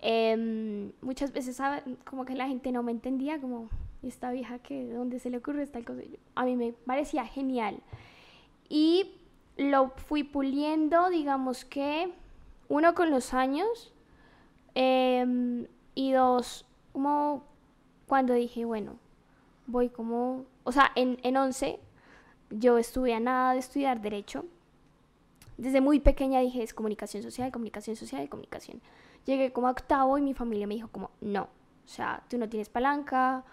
Em, 0.00 0.92
muchas 1.02 1.32
veces 1.32 1.60
como 2.04 2.24
que 2.24 2.34
la 2.34 2.48
gente 2.48 2.72
no 2.72 2.82
me 2.82 2.90
entendía, 2.90 3.38
como 3.38 3.68
esta 4.02 4.30
vieja 4.30 4.58
que 4.58 4.84
de 4.84 4.94
dónde 4.94 5.18
se 5.18 5.30
le 5.30 5.36
ocurre 5.38 5.62
esta 5.62 5.82
cosa. 5.82 6.00
A 6.34 6.44
mí 6.44 6.56
me 6.56 6.72
parecía 6.72 7.26
genial. 7.26 7.80
Y 8.68 9.12
lo 9.56 9.90
fui 9.90 10.24
puliendo, 10.24 11.10
digamos 11.10 11.64
que, 11.66 12.12
uno 12.68 12.94
con 12.94 13.10
los 13.10 13.34
años, 13.34 13.92
em, 14.74 15.66
y 15.94 16.12
dos, 16.12 16.64
como 16.92 17.44
cuando 18.06 18.32
dije, 18.34 18.64
bueno, 18.64 18.96
voy 19.66 19.88
como, 19.88 20.46
o 20.64 20.72
sea, 20.72 20.92
en, 20.94 21.18
en 21.22 21.36
11 21.36 21.78
yo 22.50 22.78
estuve 22.78 23.14
a 23.14 23.20
nada 23.20 23.52
de 23.52 23.58
estudiar 23.60 24.00
derecho. 24.00 24.44
Desde 25.56 25.80
muy 25.80 26.00
pequeña 26.00 26.40
dije, 26.40 26.62
es 26.62 26.72
comunicación 26.74 27.22
social, 27.22 27.52
comunicación 27.52 27.96
social, 27.96 28.28
comunicación. 28.28 28.80
Llegué 29.26 29.52
como 29.52 29.68
a 29.68 29.70
octavo 29.72 30.16
y 30.18 30.22
mi 30.22 30.34
familia 30.34 30.66
me 30.66 30.74
dijo 30.74 30.88
como, 30.88 31.10
no, 31.20 31.42
o 31.42 31.88
sea, 31.88 32.22
tú 32.28 32.38
no 32.38 32.48
tienes 32.48 32.68
palanca, 32.68 33.44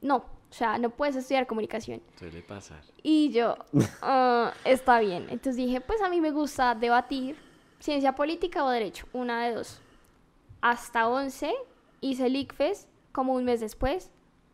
no, 0.00 0.16
o 0.16 0.24
sea, 0.56 0.78
no 0.78 0.90
puedes 0.90 1.16
estudiar 1.16 1.46
comunicación. 1.46 2.00
Suele 2.18 2.40
pasar. 2.42 2.80
Y 3.02 3.30
yo, 3.30 3.56
"Ah, 4.00 4.52
está 4.64 5.00
bien. 5.00 5.24
Entonces 5.30 5.56
dije, 5.56 5.80
pues 5.80 6.00
a 6.00 6.08
mí 6.08 6.20
me 6.20 6.30
gusta 6.30 6.74
debatir 6.74 7.36
ciencia 7.78 8.14
política 8.14 8.64
o 8.64 8.70
derecho, 8.70 9.06
una 9.12 9.44
de 9.44 9.54
dos. 9.54 9.80
Hasta 10.62 11.08
11 11.08 11.52
hice 12.00 12.26
el 12.26 12.36
ICFES, 12.36 12.86
como 13.12 13.34
un 13.34 13.44
mes 13.44 13.60
después 13.60 14.10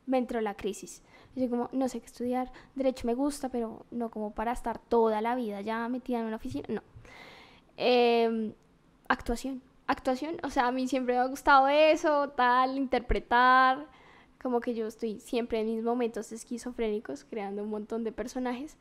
me 0.06 0.18
entró 0.18 0.40
la 0.40 0.54
crisis. 0.54 1.02
Y 1.34 1.42
yo 1.42 1.50
como, 1.50 1.68
no 1.72 1.88
sé 1.88 2.00
qué 2.00 2.06
estudiar, 2.06 2.52
derecho 2.75 3.06
me 3.06 3.14
gusta, 3.14 3.49
pero 3.49 3.87
no 3.90 4.10
como 4.10 4.32
para 4.32 4.52
estar 4.52 4.78
toda 4.78 5.20
la 5.20 5.34
vida 5.34 5.60
ya 5.60 5.88
metida 5.88 6.20
en 6.20 6.26
una 6.26 6.37
oficina, 6.37 6.66
no. 6.68 6.82
Em, 7.76 8.52
actuación, 9.08 9.62
actuación, 9.87 10.37
o 10.42 10.50
sea, 10.50 10.66
a 10.66 10.72
mí 10.72 10.88
siempre 10.88 11.14
me 11.14 11.20
ha 11.20 11.26
gustado 11.26 11.68
eso, 11.68 12.30
tal, 12.30 12.76
interpretar, 12.76 13.87
como 14.42 14.60
que 14.60 14.75
yo 14.75 14.87
estoy 14.87 15.20
siempre 15.20 15.60
en 15.60 15.66
mis 15.66 15.84
momentos 15.84 16.32
esquizofrénicos 16.32 17.25
creando 17.25 17.62
un 17.62 17.70
montón 17.70 18.04
de 18.04 18.12
personajes. 18.12 18.76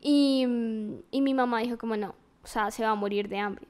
Y, 0.00 0.46
y 1.10 1.20
mi 1.20 1.34
mamá 1.34 1.60
dijo 1.60 1.78
como 1.78 1.96
no, 1.96 2.14
o 2.42 2.46
sea, 2.46 2.70
se 2.70 2.82
va 2.82 2.90
a 2.90 2.94
morir 2.94 3.28
de 3.28 3.38
hambre. 3.38 3.66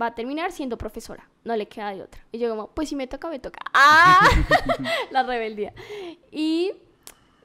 Va 0.00 0.06
a 0.06 0.14
terminar 0.14 0.52
siendo 0.52 0.78
profesora, 0.78 1.28
no 1.44 1.56
le 1.56 1.66
queda 1.66 1.90
de 1.90 2.02
otra. 2.02 2.24
Y 2.30 2.38
yo 2.38 2.48
como, 2.50 2.68
pues 2.68 2.88
si 2.88 2.94
me 2.94 3.08
toca, 3.08 3.28
me 3.28 3.40
toca. 3.40 3.60
¡Ah! 3.74 4.20
La 5.10 5.24
rebeldía. 5.24 5.74
Y 6.30 6.72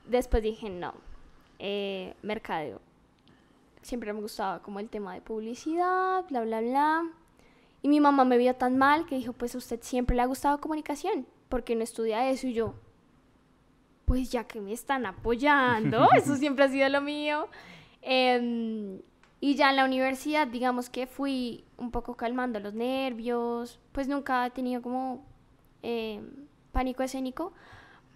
después 0.06 0.44
dije, 0.44 0.70
no, 0.70 0.94
eh, 1.60 2.16
mercadeo. 2.22 2.82
Siempre 3.82 4.14
me 4.14 4.22
gustaba 4.22 4.62
como 4.62 4.80
el 4.80 4.90
tema 4.90 5.14
de 5.14 5.22
publicidad, 5.22 6.26
bla, 6.30 6.42
bla, 6.42 6.62
bla. 6.62 7.04
Y 7.82 7.90
mi 7.90 8.00
mamá 8.00 8.24
me 8.24 8.38
vio 8.38 8.56
tan 8.56 8.78
mal 8.78 9.06
que 9.06 9.16
dijo, 9.16 9.34
pues 9.34 9.56
a 9.56 9.58
usted 9.58 9.80
siempre 9.82 10.16
le 10.16 10.22
ha 10.22 10.26
gustado 10.26 10.60
comunicación, 10.62 11.28
porque 11.50 11.76
no 11.76 11.84
estudia 11.84 12.30
eso? 12.30 12.48
Y 12.48 12.54
yo, 12.54 12.76
pues 14.06 14.32
ya 14.32 14.46
que 14.46 14.62
me 14.62 14.72
están 14.72 15.06
apoyando, 15.06 16.08
eso 16.16 16.36
siempre 16.38 16.66
ha 16.66 16.70
sido 16.70 16.88
lo 16.88 17.02
mío. 17.02 17.50
Em, 18.02 19.02
y 19.42 19.56
ya 19.56 19.70
en 19.70 19.76
la 19.76 19.86
universidad, 19.86 20.48
digamos 20.48 20.90
que 20.90 21.08
fui 21.08 21.66
un 21.78 21.92
poco 21.92 22.16
calmando 22.16 22.60
los 22.62 22.74
nervios, 22.74 23.80
pues 23.92 24.08
nunca 24.08 24.46
he 24.46 24.52
tenido 24.52 24.82
como 24.82 25.26
em, 25.82 26.48
pánico 26.72 27.04
escénico, 27.04 27.52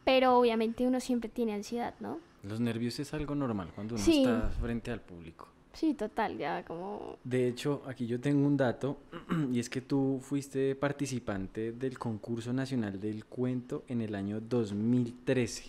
pero 0.07 0.39
obviamente 0.39 0.87
uno 0.87 1.01
siempre 1.01 1.27
tiene 1.27 1.53
ansiedad, 1.53 1.93
¿no? 1.99 2.19
Los 2.43 2.61
nervios 2.61 2.97
es 2.97 3.13
algo 3.13 3.35
normal 3.35 3.73
cuando 3.75 3.95
uno 3.95 4.03
Sí. 4.05 4.23
está 4.23 4.49
frente 4.51 4.89
al 4.89 5.01
público. 5.01 5.49
Sí, 5.73 5.95
total, 5.95 6.37
ya 6.37 6.63
como... 6.63 7.17
De 7.25 7.45
hecho, 7.49 7.81
aquí 7.85 8.07
yo 8.07 8.17
tengo 8.17 8.47
un 8.47 8.55
dato 8.55 8.99
y 9.51 9.59
es 9.59 9.69
que 9.69 9.81
tú 9.81 10.19
fuiste 10.21 10.75
participante 10.75 11.73
del 11.73 11.99
concurso 11.99 12.53
nacional 12.53 13.01
del 13.01 13.25
cuento 13.25 13.83
en 13.89 13.99
el 13.99 14.15
año 14.15 14.39
2013. 14.39 15.65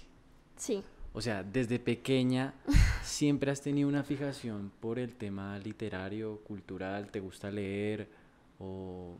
Sí. 0.57 0.85
O 1.12 1.21
sea, 1.21 1.42
desde 1.42 1.80
pequeña 1.80 2.54
siempre 3.02 3.50
has 3.50 3.61
tenido 3.61 3.88
una 3.88 4.04
fijación 4.04 4.71
por 4.78 5.00
el 5.00 5.16
tema 5.16 5.59
literario, 5.59 6.38
cultural, 6.47 7.11
te 7.11 7.18
gusta 7.18 7.50
leer 7.50 8.09
o, 8.61 9.16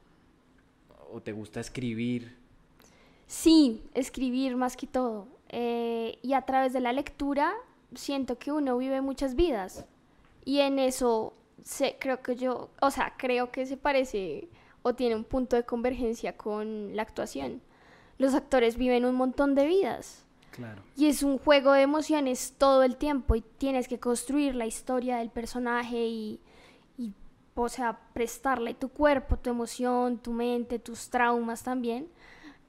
o 1.13 1.21
te 1.21 1.33
gusta 1.33 1.59
escribir. 1.59 2.37
Sí, 3.29 3.83
escribir 3.95 4.57
más 4.57 4.77
que 4.77 4.87
todo. 4.87 5.29
Eh, 5.51 6.19
y 6.23 6.33
a 6.33 6.43
través 6.43 6.73
de 6.73 6.81
la 6.81 6.93
lectura 6.93 7.53
siento 7.95 8.39
que 8.39 8.51
uno 8.51 8.77
vive 8.79 9.01
muchas 9.03 9.37
vidas. 9.37 9.85
Y 10.45 10.61
en 10.61 10.79
eso 10.79 11.35
se, 11.63 11.97
creo 12.01 12.23
que 12.23 12.37
yo, 12.37 12.71
o 12.81 12.91
sea, 12.91 13.15
creo 13.19 13.53
que 13.53 13.67
se 13.67 13.77
parece 13.77 14.49
o 14.83 14.95
tiene 14.95 15.15
un 15.15 15.25
punto 15.25 15.57
de 15.57 15.65
convergencia 15.65 16.37
con 16.37 16.97
la 16.97 17.03
actuación. 17.03 17.61
Los 18.17 18.35
actores 18.35 18.79
viven 18.79 19.05
un 19.05 19.15
montón 19.15 19.55
de 19.55 19.67
vidas. 19.67 20.25
Claro. 20.51 20.83
Y 20.97 21.07
es 21.07 21.23
un 21.23 21.39
juego 21.39 21.73
de 21.73 21.83
emociones 21.83 22.55
todo 22.57 22.83
el 22.83 22.97
tiempo 22.97 23.37
y 23.37 23.43
tienes 23.43 23.89
que 23.89 24.01
construir 24.01 24.55
la 24.55 24.65
historia 24.65 25.19
del 25.19 25.29
personaje 25.29 26.07
y, 26.07 26.41
y, 26.97 27.13
o 27.55 27.69
sea, 27.69 28.01
prestarle 28.15 28.73
tu 28.73 28.89
cuerpo, 28.89 29.37
tu 29.37 29.51
emoción, 29.51 30.17
tu 30.19 30.33
mente, 30.33 30.79
tus 30.79 31.11
traumas 31.11 31.63
también. 31.63 32.09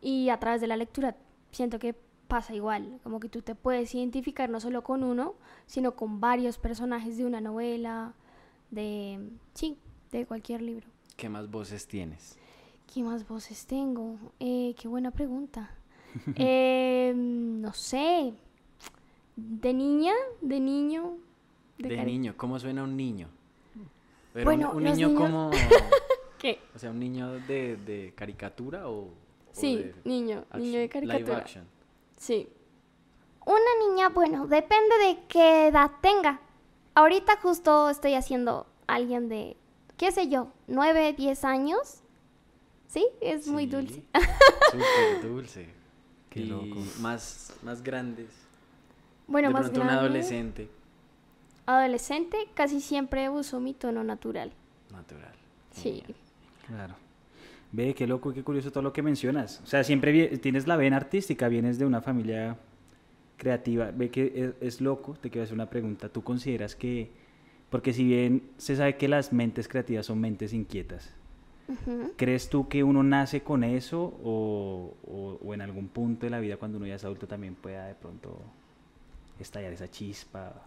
Y 0.01 0.29
a 0.29 0.39
través 0.39 0.61
de 0.61 0.67
la 0.67 0.77
lectura 0.77 1.15
siento 1.51 1.79
que 1.79 1.95
pasa 2.27 2.53
igual, 2.53 2.99
como 3.03 3.19
que 3.19 3.27
tú 3.27 3.41
te 3.41 3.55
puedes 3.55 3.93
identificar 3.95 4.49
no 4.49 4.59
solo 4.59 4.83
con 4.83 5.03
uno, 5.03 5.33
sino 5.65 5.95
con 5.95 6.19
varios 6.21 6.57
personajes 6.59 7.17
de 7.17 7.25
una 7.25 7.41
novela, 7.41 8.13
de, 8.71 9.19
sí, 9.55 9.77
de 10.11 10.25
cualquier 10.25 10.61
libro. 10.61 10.87
¿Qué 11.17 11.27
más 11.27 11.49
voces 11.49 11.87
tienes? 11.87 12.37
¿Qué 12.93 13.01
más 13.03 13.27
voces 13.27 13.65
tengo? 13.65 14.17
Eh, 14.39 14.75
qué 14.79 14.87
buena 14.87 15.11
pregunta. 15.11 15.71
Eh, 16.35 17.13
no 17.15 17.71
sé. 17.73 18.33
¿De 19.35 19.73
niña? 19.73 20.13
¿De 20.41 20.59
niño? 20.59 21.17
De, 21.77 21.89
cari- 21.89 22.05
niño, 22.05 22.33
¿cómo 22.35 22.57
suena 22.59 22.83
un 22.83 22.95
niño? 22.97 23.27
Pero 24.33 24.45
Bueno, 24.45 24.71
un, 24.73 24.83
niño 24.83 25.07
niños- 25.07 25.21
como... 25.21 25.51
¿Qué? 26.39 26.59
O 26.75 26.79
sea, 26.79 26.91
un 26.91 26.99
niño 26.99 27.33
de, 27.47 27.77
de 27.77 28.13
caricatura 28.15 28.89
o... 28.89 29.09
Sí, 29.59 29.75
de 29.77 29.95
niño, 30.05 30.45
niño 30.53 30.79
de 30.79 30.87
live 30.87 30.89
caricatura. 30.89 31.37
action? 31.37 31.65
Sí. 32.17 32.49
Una 33.45 33.87
niña, 33.87 34.09
bueno, 34.09 34.47
depende 34.47 34.95
de 34.99 35.19
qué 35.27 35.67
edad 35.67 35.91
tenga. 36.01 36.39
Ahorita 36.95 37.37
justo 37.41 37.89
estoy 37.89 38.13
haciendo 38.13 38.67
alguien 38.87 39.29
de, 39.29 39.55
qué 39.97 40.11
sé 40.11 40.27
yo, 40.29 40.51
9, 40.67 41.13
10 41.13 41.43
años. 41.45 42.01
Sí, 42.87 43.07
es 43.21 43.47
muy 43.47 43.65
dulce. 43.67 44.03
Súper 44.71 45.21
dulce. 45.21 45.69
Qué 46.29 46.41
y 46.41 46.45
loco. 46.45 46.79
Más, 46.99 47.53
más 47.63 47.81
grandes. 47.81 48.29
Bueno, 49.27 49.47
de 49.47 49.53
más 49.53 49.61
pronto 49.63 49.81
un 49.81 49.87
grande. 49.87 50.05
adolescente. 50.05 50.69
Adolescente, 51.65 52.37
casi 52.53 52.81
siempre 52.81 53.29
uso 53.29 53.59
mi 53.59 53.73
tono 53.73 54.03
natural. 54.03 54.51
Natural. 54.91 55.33
Sí. 55.71 56.01
Genial. 56.01 56.15
Claro. 56.67 56.95
Ve, 57.71 57.93
qué 57.93 58.07
loco, 58.07 58.33
qué 58.33 58.43
curioso 58.43 58.71
todo 58.71 58.81
lo 58.83 58.93
que 58.93 59.01
mencionas. 59.03 59.61
O 59.63 59.67
sea, 59.67 59.83
siempre 59.83 60.37
tienes 60.39 60.67
la 60.67 60.75
vena 60.75 60.97
artística, 60.97 61.47
vienes 61.47 61.77
de 61.77 61.85
una 61.85 62.01
familia 62.01 62.57
creativa. 63.37 63.91
Ve 63.91 64.09
que 64.09 64.53
es, 64.59 64.75
es 64.75 64.81
loco, 64.81 65.13
te 65.21 65.29
quiero 65.29 65.43
hacer 65.43 65.53
una 65.55 65.69
pregunta. 65.69 66.09
¿Tú 66.09 66.23
consideras 66.23 66.75
que, 66.75 67.11
porque 67.69 67.93
si 67.93 68.03
bien 68.05 68.43
se 68.57 68.75
sabe 68.75 68.97
que 68.97 69.07
las 69.07 69.31
mentes 69.33 69.67
creativas 69.67 70.05
son 70.07 70.19
mentes 70.19 70.53
inquietas. 70.53 71.13
¿crees 72.17 72.49
tú 72.49 72.67
que 72.67 72.83
uno 72.83 73.03
nace 73.03 73.41
con 73.43 73.63
eso 73.63 74.01
o, 74.23 74.95
o- 75.07 75.39
o 75.45 75.53
en 75.53 75.61
algún 75.61 75.87
punto 75.87 76.25
de 76.25 76.31
la 76.31 76.39
vida 76.39 76.57
cuando 76.57 76.77
uno 76.79 76.87
ya 76.87 76.95
es 76.95 77.03
adulto 77.05 77.27
también 77.27 77.53
pueda 77.53 77.85
de 77.85 77.93
pronto 77.93 78.41
estallar 79.39 79.71
esa 79.73 79.87
chispa? 79.89 80.65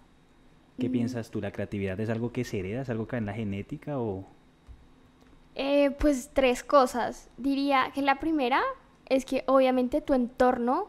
¿Qué 0.79 0.89
piensas 0.89 1.31
tú? 1.33 1.41
¿La 1.41 1.51
creatividad 1.53 1.99
es 2.01 2.09
algo 2.09 2.31
que 2.33 2.45
se 2.45 2.61
hereda, 2.61 2.83
es 2.83 2.89
algo 2.91 3.09
que 3.09 3.17
va 3.17 3.19
en 3.19 3.27
la 3.27 3.35
genética 3.35 3.99
o...? 3.99 4.25
Eh, 5.55 5.91
pues 5.99 6.31
tres 6.33 6.65
cosas. 6.65 7.29
Diría 7.37 7.91
que 7.95 8.03
la 8.03 8.19
primera 8.19 8.63
es 9.07 9.25
que 9.25 9.45
obviamente 9.47 10.01
tu 10.01 10.15
entorno 10.15 10.89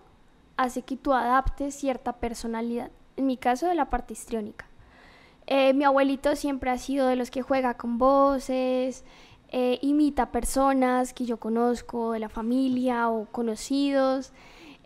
hace 0.56 0.84
que 0.84 0.96
tú 0.96 1.14
adaptes 1.14 1.76
cierta 1.76 2.14
personalidad. 2.14 2.92
En 3.18 3.28
mi 3.28 3.38
caso, 3.38 3.68
de 3.68 3.76
la 3.76 3.90
parte 3.90 4.14
histriónica. 4.14 4.66
Eh, 5.48 5.74
mi 5.74 5.84
abuelito 5.84 6.36
siempre 6.36 6.70
ha 6.70 6.78
sido 6.78 7.08
de 7.08 7.18
los 7.18 7.30
que 7.30 7.42
juega 7.42 7.76
con 7.76 7.98
voces, 7.98 9.04
eh, 9.50 9.78
imita 9.82 10.32
personas 10.32 11.14
que 11.14 11.26
yo 11.26 11.38
conozco 11.38 12.14
de 12.14 12.20
la 12.20 12.30
familia 12.30 13.10
o 13.10 13.26
conocidos. 13.26 14.32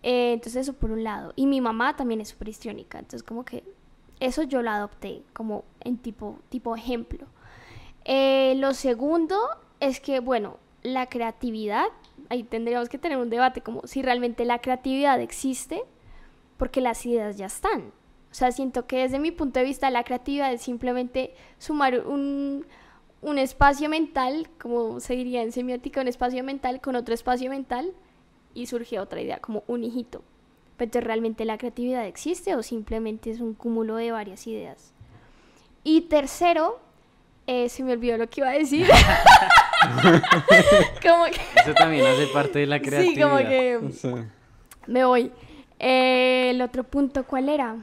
Entonces 0.02 0.64
eso 0.64 0.74
por 0.74 0.92
un 0.92 1.04
lado. 1.04 1.34
Y 1.36 1.46
mi 1.48 1.62
mamá 1.62 1.96
también 1.96 2.22
es 2.22 2.30
súper 2.30 2.50
histriónica. 2.50 3.00
Entonces 3.00 3.24
como 3.24 3.46
que 3.46 3.64
eso 4.20 4.44
yo 4.44 4.62
lo 4.62 4.72
adopté 4.72 5.24
como 5.34 5.64
en 5.82 5.98
tipo, 5.98 6.40
tipo 6.50 6.76
ejemplo. 6.76 7.28
Lo 8.06 8.74
segundo 8.74 9.38
es 9.80 10.00
que, 10.00 10.20
bueno, 10.20 10.58
la 10.84 11.08
creatividad, 11.08 11.86
ahí 12.30 12.44
tendríamos 12.44 12.90
que 12.90 12.98
tener 12.98 13.18
un 13.18 13.30
debate 13.30 13.62
como 13.62 13.86
si 13.86 14.02
realmente 14.02 14.46
la 14.46 14.60
creatividad 14.60 15.22
existe, 15.22 15.84
porque 16.58 16.82
las 16.82 17.06
ideas 17.06 17.38
ya 17.38 17.46
están. 17.48 17.92
O 18.32 18.34
sea, 18.34 18.52
siento 18.52 18.88
que 18.88 18.98
desde 19.00 19.20
mi 19.20 19.32
punto 19.32 19.60
de 19.60 19.66
vista 19.66 19.90
la 19.90 20.04
creatividad 20.04 20.52
es 20.52 20.62
simplemente 20.62 21.34
sumar 21.58 22.06
un, 22.06 22.66
un 23.22 23.38
espacio 23.38 23.90
mental, 23.90 24.50
como 24.60 25.00
se 25.00 25.16
diría 25.16 25.42
en 25.42 25.52
semiótica, 25.52 26.02
un 26.02 26.08
espacio 26.08 26.44
mental 26.44 26.82
con 26.82 26.96
otro 26.96 27.14
espacio 27.14 27.50
mental, 27.50 27.94
y 28.54 28.66
surge 28.66 29.00
otra 29.00 29.22
idea, 29.22 29.40
como 29.40 29.64
un 29.68 29.84
hijito. 29.84 30.24
Pero 30.78 31.02
¿realmente 31.02 31.46
la 31.46 31.58
creatividad 31.58 32.06
existe 32.06 32.56
o 32.56 32.64
simplemente 32.64 33.30
es 33.30 33.40
un 33.40 33.54
cúmulo 33.54 33.96
de 33.96 34.12
varias 34.12 34.46
ideas? 34.48 34.94
Y 35.84 36.02
tercero, 36.02 36.80
eh, 37.48 37.70
se 37.70 37.84
me 37.84 37.94
olvidó 37.94 38.18
lo 38.18 38.28
que 38.30 38.42
iba 38.42 38.50
a 38.50 38.54
decir. 38.54 38.86
como 41.02 41.26
que, 41.26 41.40
Eso 41.62 41.74
también 41.76 42.06
hace 42.06 42.28
parte 42.28 42.60
de 42.60 42.68
la 42.68 42.80
creatividad. 42.82 43.16
sí, 43.16 43.22
como 43.22 43.38
que 43.38 43.80
Sí. 43.94 44.14
me 44.88 45.06
voy. 45.06 45.32
Eh, 45.80 46.50
el 46.52 46.62
otro 46.62 46.84
punto, 46.84 47.24
¿cuál 47.26 47.50
era? 47.50 47.76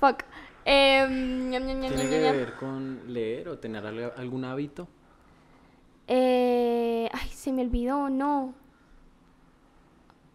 Fuck. 0.00 0.24
Ñam, 0.64 1.50
ñam, 1.50 1.66
ñam, 1.66 1.80
¿Tiene 1.80 1.96
ñam, 1.96 2.10
que 2.10 2.20
ñam. 2.20 2.36
ver 2.36 2.54
con 2.54 3.00
leer 3.12 3.48
o 3.48 3.58
tener 3.58 3.84
algún 4.16 4.44
hábito? 4.44 4.86
Eh, 6.06 7.08
ay, 7.12 7.28
se 7.30 7.52
me 7.52 7.62
olvidó, 7.62 8.08
no. 8.08 8.54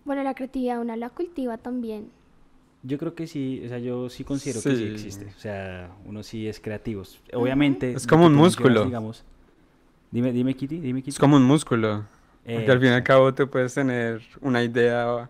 Bueno, 0.05 0.23
la 0.23 0.33
creatividad 0.33 0.79
una 0.79 0.95
la 0.97 1.09
cultiva 1.09 1.57
también. 1.57 2.11
Yo 2.83 2.97
creo 2.97 3.15
que 3.15 3.27
sí, 3.27 3.61
o 3.65 3.69
sea, 3.69 3.79
yo 3.79 4.09
sí 4.09 4.23
considero 4.23 4.61
que 4.61 4.75
sí 4.75 4.83
existe. 4.85 5.25
O 5.35 5.39
sea, 5.39 5.89
uno 6.05 6.23
sí 6.23 6.47
es 6.47 6.59
creativo. 6.59 7.03
Obviamente. 7.33 7.91
Es 7.93 8.05
como 8.05 8.27
un 8.27 8.35
músculo. 8.35 8.85
Digamos, 8.85 9.23
dime, 10.11 10.31
dime, 10.31 10.53
Kitty, 10.53 10.79
dime, 10.79 11.01
Kitty. 11.01 11.11
Es 11.11 11.19
como 11.19 11.37
un 11.37 11.43
músculo. 11.43 12.05
Porque 12.45 12.71
al 12.71 12.79
fin 12.79 12.89
y 12.89 12.93
al 12.93 13.03
cabo 13.03 13.33
tú 13.33 13.49
puedes 13.49 13.73
tener 13.73 14.21
una 14.39 14.63
idea. 14.63 15.29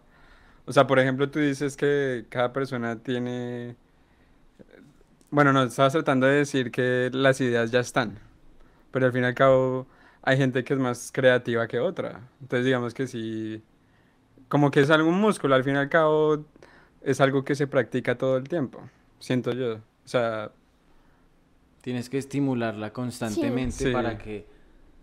O 0.65 0.71
sea, 0.71 0.85
por 0.85 0.99
ejemplo, 0.99 1.29
tú 1.29 1.39
dices 1.39 1.75
que 1.75 2.25
cada 2.29 2.53
persona 2.53 2.97
tiene. 2.97 3.75
Bueno, 5.31 5.51
no, 5.51 5.63
estabas 5.63 5.93
tratando 5.93 6.27
de 6.27 6.35
decir 6.35 6.69
que 6.69 7.09
las 7.11 7.41
ideas 7.41 7.71
ya 7.71 7.79
están. 7.79 8.19
Pero 8.91 9.07
al 9.07 9.11
fin 9.13 9.23
y 9.23 9.25
al 9.25 9.33
cabo 9.33 9.87
hay 10.21 10.37
gente 10.37 10.63
que 10.63 10.73
es 10.73 10.79
más 10.79 11.11
creativa 11.11 11.67
que 11.67 11.79
otra. 11.79 12.21
Entonces, 12.41 12.65
digamos 12.65 12.93
que 12.93 13.07
sí. 13.07 13.63
Como 14.47 14.69
que 14.69 14.81
es 14.81 14.89
algún 14.91 15.15
músculo, 15.19 15.55
al 15.55 15.63
fin 15.63 15.73
y 15.75 15.77
al 15.77 15.89
cabo 15.89 16.45
es 17.07 17.21
algo 17.21 17.43
que 17.45 17.55
se 17.55 17.67
practica 17.67 18.17
todo 18.17 18.35
el 18.35 18.49
tiempo. 18.49 18.81
Siento 19.19 19.51
yo. 19.53 19.75
O 19.75 20.07
sea, 20.07 20.51
Tienes 21.81 22.09
que 22.09 22.17
estimularla 22.17 22.91
constantemente 22.91 23.85
Sí. 23.85 23.91
para 23.93 24.17
que 24.17 24.45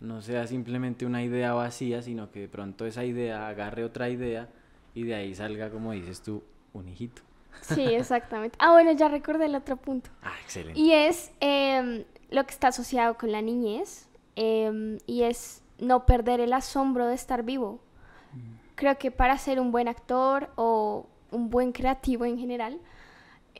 no 0.00 0.20
sea 0.20 0.46
simplemente 0.46 1.06
una 1.06 1.22
idea 1.22 1.54
vacía, 1.54 2.02
sino 2.02 2.30
que 2.30 2.40
de 2.40 2.48
pronto 2.48 2.84
esa 2.84 3.06
idea 3.06 3.48
agarre 3.48 3.84
otra 3.84 4.10
idea 4.10 4.50
y 4.94 5.04
de 5.04 5.14
ahí 5.14 5.34
salga, 5.34 5.70
como 5.70 5.92
dices 5.92 6.20
tú, 6.20 6.42
un 6.74 6.86
hijito. 6.90 7.22
Sí, 7.62 7.80
exactamente. 7.82 8.58
Ah, 8.60 8.72
bueno, 8.72 8.92
ya 8.92 9.08
recordé 9.08 9.46
el 9.46 9.54
otro 9.54 9.78
punto. 9.78 10.10
Ah, 10.22 10.34
excelente. 10.42 10.78
Y 10.78 10.92
es 10.92 11.32
em, 11.40 12.04
lo 12.30 12.44
que 12.44 12.50
está 12.50 12.68
asociado 12.68 13.16
con 13.16 13.32
la 13.32 13.40
niñez 13.40 14.06
em, 14.36 14.98
y 15.06 15.22
es 15.22 15.62
no 15.78 16.04
perder 16.04 16.40
el 16.40 16.52
asombro 16.52 17.06
de 17.06 17.14
estar 17.14 17.44
vivo. 17.44 17.80
Creo 18.74 18.98
que 18.98 19.10
para 19.10 19.38
ser 19.38 19.58
un 19.58 19.72
buen 19.72 19.88
actor 19.88 20.50
o 20.56 21.06
un 21.34 21.50
buen 21.50 21.72
creativo 21.72 22.24
en 22.24 22.38
general, 22.38 22.80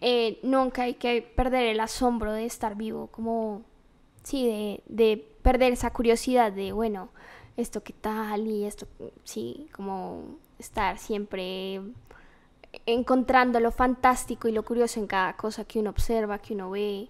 eh, 0.00 0.38
nunca 0.42 0.82
hay 0.82 0.94
que 0.94 1.22
perder 1.22 1.66
el 1.66 1.80
asombro 1.80 2.32
de 2.32 2.46
estar 2.46 2.76
vivo, 2.76 3.08
como, 3.08 3.62
sí, 4.22 4.46
de, 4.46 4.82
de 4.86 5.28
perder 5.42 5.72
esa 5.72 5.92
curiosidad 5.92 6.52
de, 6.52 6.72
bueno, 6.72 7.10
esto 7.56 7.82
qué 7.82 7.92
tal 7.92 8.46
y 8.46 8.64
esto, 8.64 8.86
sí, 9.24 9.68
como 9.72 10.38
estar 10.58 10.98
siempre 10.98 11.80
encontrando 12.86 13.60
lo 13.60 13.70
fantástico 13.70 14.48
y 14.48 14.52
lo 14.52 14.64
curioso 14.64 15.00
en 15.00 15.06
cada 15.06 15.36
cosa 15.36 15.64
que 15.64 15.78
uno 15.78 15.90
observa, 15.90 16.38
que 16.38 16.54
uno 16.54 16.70
ve. 16.70 17.08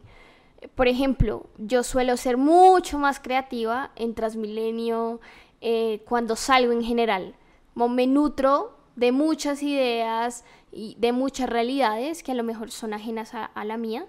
Por 0.75 0.89
ejemplo, 0.89 1.47
yo 1.59 1.83
suelo 1.83 2.17
ser 2.17 2.37
mucho 2.37 2.99
más 2.99 3.21
creativa 3.21 3.91
en 3.97 4.15
Transmilenio 4.15 5.21
eh, 5.61 6.03
cuando 6.07 6.37
salgo 6.37 6.73
en 6.73 6.83
general. 6.83 7.35
Como 7.75 7.89
me 7.89 8.07
nutro 8.07 8.77
de 8.97 9.13
muchas 9.13 9.63
ideas 9.63 10.45
y 10.73 10.97
de 10.99 11.13
muchas 11.13 11.49
realidades 11.49 12.23
que 12.23 12.33
a 12.33 12.35
lo 12.35 12.45
mejor 12.45 12.71
son 12.71 12.95
ajenas 12.95 13.35
a, 13.35 13.45
a 13.45 13.65
la 13.65 13.77
mía. 13.77 14.07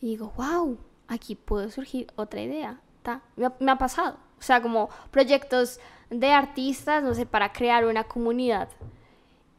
Y 0.00 0.08
digo, 0.08 0.32
wow, 0.36 0.78
aquí 1.08 1.34
puede 1.34 1.70
surgir 1.70 2.06
otra 2.16 2.42
idea. 2.42 2.80
Ta. 3.02 3.22
Me, 3.36 3.46
ha, 3.46 3.54
me 3.60 3.70
ha 3.70 3.78
pasado. 3.78 4.16
O 4.38 4.42
sea, 4.42 4.60
como 4.60 4.90
proyectos 5.10 5.80
de 6.10 6.32
artistas, 6.32 7.02
no 7.02 7.14
sé, 7.14 7.26
para 7.26 7.52
crear 7.52 7.86
una 7.86 8.04
comunidad 8.04 8.68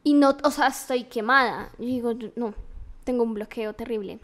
y 0.06 0.14
no, 0.14 0.36
o 0.44 0.50
sea, 0.52 0.68
estoy 0.68 1.02
quemada. 1.02 1.72
Y 1.80 1.86
digo, 1.86 2.12
no, 2.36 2.54
tengo 3.02 3.24
un 3.24 3.34
bloqueo 3.34 3.72
terrible. 3.72 4.20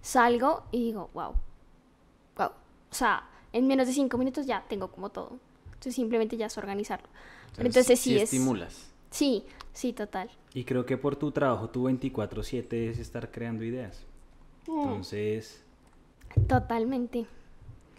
Salgo 0.00 0.62
y 0.70 0.78
digo, 0.84 1.10
wow, 1.12 1.34
wow. 2.36 2.46
O 2.46 2.94
sea, 2.94 3.28
en 3.52 3.66
menos 3.66 3.88
de 3.88 3.92
cinco 3.92 4.16
minutos 4.16 4.46
ya 4.46 4.64
tengo 4.68 4.92
como 4.92 5.08
todo. 5.08 5.40
Entonces 5.66 5.96
simplemente 5.96 6.36
ya 6.36 6.46
es 6.46 6.56
organizarlo. 6.56 7.08
Pero 7.56 7.66
entonces 7.66 7.98
sí, 7.98 8.14
es... 8.14 8.22
estimulas. 8.32 8.92
Sí, 9.16 9.44
sí, 9.72 9.94
total. 9.94 10.28
Y 10.52 10.64
creo 10.64 10.84
que 10.84 10.98
por 10.98 11.16
tu 11.16 11.30
trabajo, 11.32 11.70
tu 11.70 11.84
24-7 11.88 12.90
es 12.90 12.98
estar 12.98 13.30
creando 13.30 13.64
ideas. 13.64 14.04
Mm. 14.66 14.78
Entonces, 14.80 15.64
Totalmente. 16.46 17.24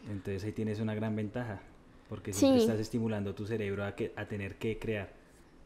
entonces 0.09 0.43
ahí 0.43 0.51
tienes 0.51 0.79
una 0.79 0.93
gran 0.93 1.15
ventaja. 1.15 1.59
Porque 2.07 2.33
siempre 2.33 2.59
Sí. 2.61 2.65
estás 2.67 2.79
estimulando 2.79 3.33
tu 3.33 3.47
cerebro 3.47 3.83
a, 3.83 3.95
que, 3.95 4.13
a 4.15 4.25
tener 4.25 4.55
que 4.57 4.77
crear. 4.77 5.11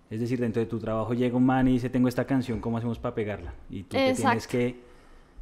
Es 0.10 0.22
decir, 0.22 0.40
dentro 0.40 0.62
de 0.62 0.66
tu 0.68 0.80
trabajo 0.80 1.14
llega 1.14 1.36
un 1.36 1.46
man 1.46 1.68
y 1.68 1.74
dice, 1.74 1.90
tengo 1.90 2.08
esta 2.08 2.26
canción, 2.26 2.62
¿cómo 2.62 2.78
hacemos 2.78 2.98
para 2.98 3.14
pegarla? 3.14 3.54
Y 3.70 3.84
tú 3.84 3.98
te 3.98 4.14
tienes 4.14 4.48
que 4.48 4.76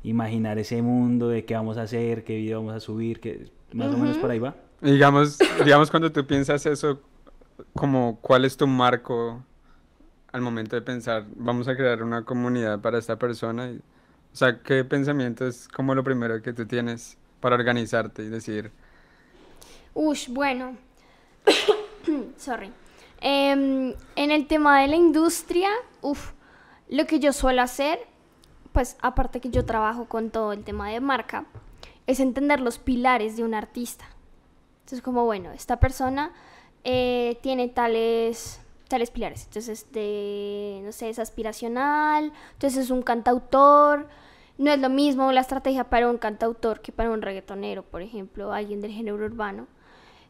imaginar 0.04 0.58
ese 0.58 0.82
mundo 0.82 1.30
de 1.30 1.46
qué 1.46 1.54
vamos 1.54 1.78
a 1.78 1.84
hacer, 1.84 2.24
qué 2.24 2.36
video 2.36 2.60
vamos 2.60 2.74
a 2.76 2.80
subir, 2.80 3.20
que 3.20 3.50
más 3.74 3.94
o 3.94 3.98
menos 3.98 4.18
por 4.18 4.32
ahí 4.32 4.40
va. 4.40 4.56
Digamos, 4.82 5.38
digamos 5.64 5.90
cuando 5.92 6.12
tú 6.12 6.26
piensas 6.26 6.66
eso, 6.66 7.00
como 7.74 8.18
cuál 8.22 8.46
es 8.46 8.58
tu 8.58 8.66
marco 8.68 9.44
al 10.32 10.42
momento 10.42 10.76
de 10.76 10.82
pensar, 10.82 11.26
vamos 11.36 11.68
a 11.68 11.76
crear 11.76 12.04
una 12.04 12.24
comunidad 12.24 12.80
para 12.80 12.98
esta 12.98 13.18
persona. 13.18 13.72
o 14.34 14.36
sea, 14.36 14.62
¿qué 14.62 14.84
pensamiento 14.84 15.48
es 15.48 15.68
como 15.68 15.96
lo 15.96 16.04
primero 16.04 16.42
que 16.42 16.54
tú 16.54 16.66
tienes 16.66 17.18
para 17.40 17.56
organizarte 17.56 18.24
y 18.24 18.30
decir, 18.30 18.72
Ush, 19.94 20.30
bueno. 20.30 20.78
Sorry. 22.38 22.72
Em, 23.22 23.94
en 24.16 24.32
el 24.32 24.48
tema 24.48 24.82
de 24.82 24.88
la 24.88 24.96
industria, 24.96 25.70
uf, 26.02 26.32
lo 26.88 27.06
que 27.06 27.20
yo 27.20 27.34
suelo 27.34 27.62
hacer, 27.62 28.00
pues 28.72 28.98
aparte 29.02 29.42
que 29.42 29.50
yo 29.50 29.66
trabajo 29.66 30.06
con 30.06 30.30
todo 30.30 30.54
el 30.54 30.64
tema 30.64 30.90
de 30.90 31.02
marca, 31.02 31.46
es 32.08 32.20
entender 32.20 32.60
los 32.62 32.80
pilares 32.80 33.36
de 33.36 33.44
un 33.44 33.54
artista. 33.54 34.06
Entonces, 34.82 35.02
como 35.02 35.26
bueno, 35.26 35.52
esta 35.52 35.80
persona 35.80 36.32
eh, 36.84 37.38
tiene 37.42 37.68
tales, 37.68 38.62
tales 38.90 39.12
pilares. 39.12 39.46
Entonces, 39.46 39.88
de, 39.94 40.82
no 40.84 40.92
sé, 40.92 41.10
es 41.10 41.20
aspiracional, 41.20 42.34
entonces 42.54 42.86
es 42.86 42.92
un 42.92 43.02
cantautor. 43.04 44.08
No 44.58 44.72
es 44.72 44.80
lo 44.80 44.90
mismo 44.90 45.32
la 45.32 45.42
estrategia 45.42 45.86
para 45.86 46.10
un 46.10 46.18
cantautor 46.18 46.82
que 46.82 46.92
para 46.92 47.12
un 47.12 47.22
reggaetonero, 47.22 47.84
por 47.84 48.02
ejemplo, 48.02 48.52
alguien 48.52 48.82
del 48.82 48.92
género 48.92 49.16
urbano. 49.18 49.68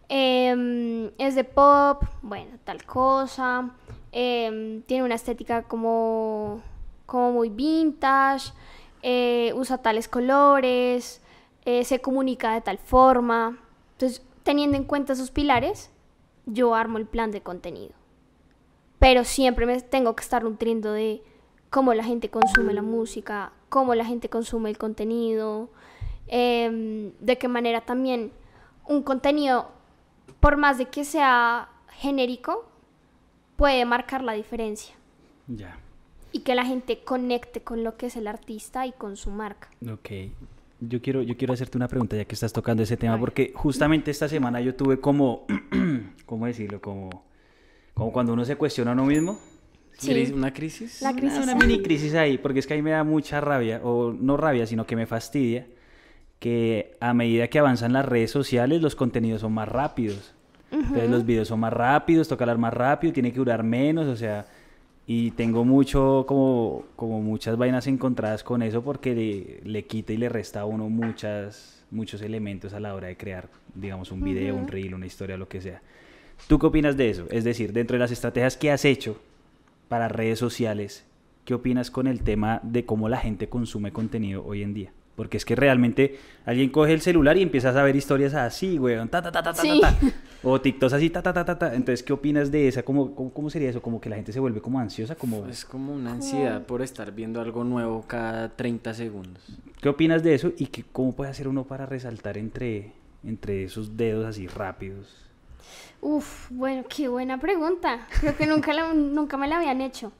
Em, 0.09 1.11
es 1.17 1.35
de 1.35 1.43
pop, 1.43 2.03
bueno, 2.21 2.57
tal 2.63 2.83
cosa. 2.85 3.71
Em, 4.11 4.81
tiene 4.83 5.03
una 5.03 5.15
estética 5.15 5.63
como, 5.63 6.61
como 7.05 7.31
muy 7.33 7.49
vintage. 7.49 8.53
eh, 9.01 9.53
usa 9.55 9.77
tales 9.79 10.07
colores. 10.07 11.21
eh, 11.65 11.83
se 11.85 11.99
comunica 12.01 12.53
de 12.53 12.61
tal 12.61 12.77
forma. 12.79 13.59
Entonces, 13.93 14.21
teniendo 14.43 14.77
en 14.77 14.83
cuenta 14.85 15.13
esos 15.13 15.31
pilares, 15.31 15.89
yo 16.45 16.73
armo 16.75 16.97
el 16.97 17.05
plan 17.05 17.31
de 17.31 17.41
contenido. 17.41 17.98
Pero 18.99 19.23
siempre 19.23 19.65
me 19.65 19.79
tengo 19.81 20.15
que 20.15 20.23
estar 20.23 20.43
nutriendo 20.43 20.91
de 20.91 21.21
cómo 21.69 21.93
la 21.93 22.03
gente 22.03 22.29
consume 22.29 22.73
la 22.73 22.81
música, 22.81 23.51
cómo 23.69 23.95
la 23.95 24.05
gente 24.05 24.29
consume 24.29 24.69
el 24.69 24.77
contenido, 24.77 25.69
em, 26.27 27.11
de 27.19 27.37
qué 27.37 27.47
manera 27.47 27.81
también 27.81 28.31
un 28.87 29.03
contenido, 29.03 29.69
por 30.39 30.57
más 30.57 30.77
de 30.77 30.85
que 30.85 31.05
sea 31.05 31.69
genérico, 31.91 32.65
puede 33.55 33.85
marcar 33.85 34.23
la 34.23 34.33
diferencia 34.33 34.95
Ya, 35.47 35.77
y 36.31 36.39
que 36.39 36.55
la 36.55 36.65
gente 36.65 37.03
conecte 37.03 37.61
con 37.61 37.83
lo 37.83 37.97
que 37.97 38.07
es 38.07 38.15
el 38.15 38.27
artista 38.27 38.85
y 38.87 38.91
con 38.91 39.15
su 39.17 39.29
marca. 39.31 39.69
ok. 39.91 40.09
Yo 40.81 41.01
quiero, 41.01 41.21
yo 41.21 41.35
quiero 41.35 41.53
hacerte 41.53 41.77
una 41.77 41.89
pregunta 41.89 42.15
ya 42.15 42.23
que 42.23 42.33
estás 42.35 42.53
tocando 42.53 42.83
ese 42.83 42.95
tema, 42.95 43.19
porque 43.19 43.51
justamente 43.53 44.11
esta 44.11 44.29
semana 44.29 44.61
yo 44.61 44.75
tuve 44.75 45.01
como, 45.01 45.45
¿cómo 46.25 46.45
decirlo? 46.45 46.79
Como, 46.79 47.25
como 47.99 48.11
cuando 48.13 48.33
uno 48.33 48.45
se 48.45 48.55
cuestiona 48.55 48.91
a 48.91 48.93
uno 48.93 49.05
mismo. 49.05 49.37
Sí. 49.97 50.31
¿Una 50.33 50.53
crisis? 50.53 51.01
La 51.01 51.11
Una- 51.11 51.19
crisis. 51.19 51.39
Una, 51.43 51.55
mini 51.55 51.81
crisis 51.81 52.15
ahí, 52.15 52.37
porque 52.37 52.59
es 52.59 52.65
que 52.67 52.73
ahí 52.73 52.81
me 52.81 52.91
da 52.91 53.03
mucha 53.03 53.41
rabia, 53.41 53.81
o 53.83 54.13
no 54.13 54.37
rabia, 54.37 54.65
sino 54.65 54.85
que 54.87 54.95
me 54.95 55.05
fastidia, 55.05 55.67
que 56.39 56.95
a 57.01 57.13
medida 57.13 57.49
que 57.49 57.59
avanzan 57.59 57.91
las 57.91 58.05
redes 58.05 58.31
sociales, 58.31 58.81
los 58.81 58.95
contenidos 58.95 59.41
son 59.41 59.53
más 59.53 59.67
rápidos. 59.67 60.33
Entonces 60.71 61.09
los 61.09 61.25
videos 61.25 61.47
son 61.49 61.59
más 61.59 61.73
rápidos, 61.73 62.27
toca 62.29 62.43
hablar 62.45 62.57
más 62.59 62.73
rápido, 62.73 63.11
tiene 63.11 63.31
que 63.31 63.39
durar 63.39 63.63
menos, 63.63 64.05
o 64.07 64.15
sea, 64.15 64.45
y 65.05 65.31
tengo 65.31 65.65
mucho, 65.65 66.23
como, 66.27 66.85
como 66.95 67.21
muchas 67.21 67.57
vainas 67.57 67.87
encontradas 67.87 68.43
con 68.43 68.61
eso 68.61 68.81
porque 68.83 69.13
le, 69.15 69.69
le 69.69 69.83
quita 69.85 70.13
y 70.13 70.17
le 70.17 70.29
resta 70.29 70.61
a 70.61 70.65
uno 70.65 70.87
muchas, 70.87 71.83
muchos 71.91 72.21
elementos 72.21 72.73
a 72.73 72.79
la 72.79 72.93
hora 72.95 73.07
de 73.07 73.17
crear, 73.17 73.49
digamos, 73.73 74.11
un 74.11 74.23
video, 74.23 74.55
un 74.55 74.67
reel, 74.67 74.93
una 74.93 75.07
historia, 75.07 75.35
lo 75.35 75.49
que 75.49 75.59
sea. 75.59 75.81
¿Tú 76.47 76.57
qué 76.59 76.65
opinas 76.67 76.97
de 76.97 77.09
eso? 77.09 77.25
Es 77.29 77.43
decir, 77.43 77.73
dentro 77.73 77.95
de 77.95 77.99
las 77.99 78.11
estrategias 78.11 78.57
que 78.57 78.71
has 78.71 78.85
hecho 78.85 79.19
para 79.87 80.07
redes 80.07 80.39
sociales, 80.39 81.05
¿qué 81.45 81.53
opinas 81.53 81.91
con 81.91 82.07
el 82.07 82.21
tema 82.21 82.59
de 82.63 82.85
cómo 82.85 83.09
la 83.09 83.17
gente 83.17 83.49
consume 83.49 83.91
contenido 83.91 84.43
hoy 84.45 84.63
en 84.63 84.73
día? 84.73 84.91
Porque 85.15 85.35
es 85.35 85.43
que 85.43 85.55
realmente 85.55 86.17
alguien 86.45 86.69
coge 86.69 86.93
el 86.93 87.01
celular 87.01 87.35
y 87.37 87.41
empiezas 87.41 87.75
a 87.75 87.83
ver 87.83 87.95
historias 87.95 88.33
así, 88.33 88.79
weón, 88.79 89.09
ta, 89.09 89.21
ta, 89.21 89.31
ta, 89.31 89.43
ta, 89.43 89.53
ta, 89.53 89.61
Sí. 89.61 89.79
ta, 89.81 89.91
ta. 89.91 90.07
O 90.41 90.61
TikToks 90.61 90.93
así, 90.93 91.09
ta, 91.09 91.21
ta, 91.21 91.33
ta, 91.33 91.43
ta, 91.43 91.59
ta. 91.59 91.75
Entonces, 91.75 92.01
¿qué 92.01 92.13
opinas 92.13 92.49
de 92.49 92.69
esa? 92.69 92.83
¿Cómo, 92.83 93.13
cómo, 93.13 93.33
cómo 93.33 93.49
sería 93.49 93.69
eso? 93.69 93.81
Como 93.81 93.99
que 93.99 94.07
la 94.09 94.15
gente 94.15 94.31
se 94.31 94.39
vuelve 94.39 94.61
como 94.61 94.79
ansiosa, 94.79 95.15
como... 95.15 95.45
Es 95.47 95.65
como 95.65 95.93
una 95.93 96.13
ansiedad 96.13 96.65
por 96.65 96.81
estar 96.81 97.11
viendo 97.11 97.41
algo 97.41 97.65
nuevo 97.65 98.05
cada 98.07 98.55
30 98.55 98.93
segundos. 98.93 99.43
¿Qué 99.81 99.89
opinas 99.89 100.23
de 100.23 100.35
eso? 100.35 100.53
Y 100.57 100.67
que, 100.67 100.85
cómo 100.93 101.13
puede 101.13 101.29
hacer 101.29 101.49
uno 101.49 101.65
para 101.65 101.85
resaltar 101.85 102.37
entre, 102.37 102.93
entre 103.25 103.65
esos 103.65 103.97
dedos 103.97 104.25
así 104.25 104.47
rápidos? 104.47 105.28
Uf, 106.01 106.47
bueno, 106.49 106.83
qué 106.87 107.07
buena 107.09 107.39
pregunta. 107.39 108.07
Creo 108.19 108.35
que 108.35 108.45
nunca, 108.47 108.73
la- 108.73 108.93
nunca 108.93 109.37
me 109.37 109.47
la 109.47 109.57
habían 109.57 109.81
hecho. 109.81 110.11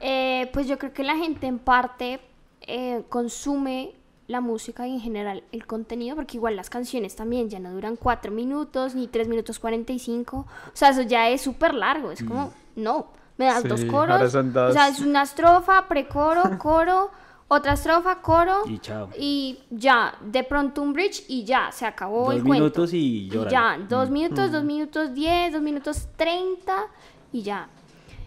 Eh, 0.00 0.50
pues 0.52 0.66
yo 0.66 0.78
creo 0.78 0.92
que 0.92 1.02
la 1.04 1.16
gente 1.16 1.46
en 1.46 1.58
parte 1.58 2.20
eh, 2.62 3.04
consume 3.08 3.92
la 4.26 4.40
música 4.40 4.86
y 4.86 4.94
en 4.94 5.00
general 5.00 5.44
el 5.52 5.66
contenido, 5.66 6.16
porque 6.16 6.36
igual 6.38 6.56
las 6.56 6.70
canciones 6.70 7.14
también 7.14 7.48
ya 7.50 7.58
no 7.60 7.70
duran 7.72 7.96
4 7.96 8.32
minutos 8.32 8.94
ni 8.94 9.06
3 9.06 9.28
minutos 9.28 9.58
45. 9.58 10.38
O 10.38 10.46
sea, 10.72 10.90
eso 10.90 11.02
ya 11.02 11.28
es 11.28 11.42
súper 11.42 11.74
largo. 11.74 12.10
Es 12.10 12.22
como, 12.24 12.52
no, 12.74 13.06
me 13.36 13.44
das 13.44 13.62
Sí, 13.62 13.68
dos 13.68 13.84
coros. 13.84 14.16
O 14.70 14.72
sea, 14.72 14.88
es 14.88 15.00
una 15.00 15.22
estrofa, 15.22 15.86
precoro, 15.88 16.58
coro, 16.58 17.10
otra 17.48 17.74
estrofa, 17.74 18.20
coro. 18.22 18.62
Y 18.66 18.78
chao. 18.78 19.10
Y 19.18 19.58
ya, 19.70 20.14
de 20.22 20.44
pronto 20.44 20.82
un 20.82 20.92
bridge 20.92 21.24
y 21.28 21.44
ya, 21.44 21.70
se 21.72 21.86
acabó 21.86 22.26
Dos 22.26 22.34
el 22.36 22.42
cuento. 22.42 22.64
minutos 22.64 22.92
y 22.94 23.28
Y 23.28 23.30
ya, 23.50 23.78
dos 23.88 24.10
minutos, 24.10 24.50
dos 24.50 24.64
minutos 24.64 25.14
diez, 25.14 25.52
dos 25.52 25.62
minutos 25.62 26.08
treinta 26.16 26.86
y 27.32 27.42
ya. 27.42 27.68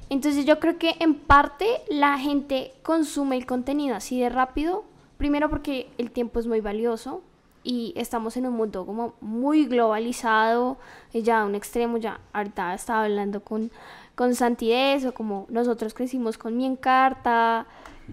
Entonces 0.09 0.45
yo 0.45 0.59
creo 0.59 0.77
que 0.77 0.95
en 0.99 1.15
parte 1.15 1.81
la 1.89 2.17
gente 2.17 2.73
consume 2.83 3.35
el 3.35 3.45
contenido 3.45 3.95
así 3.95 4.19
de 4.19 4.29
rápido, 4.29 4.85
primero 5.17 5.49
porque 5.49 5.89
el 5.97 6.11
tiempo 6.11 6.39
es 6.39 6.47
muy 6.47 6.61
valioso 6.61 7.21
y 7.63 7.91
estamos 7.97 8.37
en 8.37 8.45
un 8.45 8.53
mundo 8.53 8.85
como 8.85 9.15
muy 9.19 9.65
globalizado, 9.65 10.77
eh, 11.11 11.23
ya 11.23 11.41
a 11.41 11.45
un 11.45 11.55
extremo, 11.55 11.97
ya 11.97 12.21
ahorita 12.31 12.73
estaba 12.73 13.03
hablando 13.03 13.41
con, 13.41 13.69
con 14.15 14.33
Santi 14.35 14.69
de 14.69 14.93
eso, 14.93 15.13
como 15.13 15.45
nosotros 15.49 15.93
crecimos 15.93 16.37
con 16.37 16.55
mi 16.55 16.65
encarta, 16.65 17.65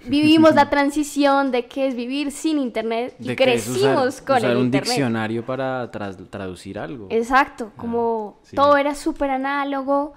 vivimos 0.07 0.55
la 0.55 0.69
transición 0.71 1.51
de 1.51 1.67
qué 1.67 1.87
es 1.87 1.95
vivir 1.95 2.31
sin 2.31 2.59
internet 2.59 3.15
y 3.21 3.25
De 3.29 3.33
es 3.33 3.39
usar- 3.39 3.45
crecimos 3.45 4.21
con 4.21 4.37
usar 4.39 4.51
el 4.51 4.57
un 4.59 4.65
internet. 4.67 4.89
diccionario 4.91 5.45
para 5.47 5.91
tras- 5.91 6.17
traducir 6.31 6.79
algo. 6.79 7.07
Exacto, 7.11 7.73
como 7.77 8.39
sí. 8.43 8.57
todo 8.57 8.77
era 8.77 8.95
súper 8.95 9.31
análogo 9.31 10.15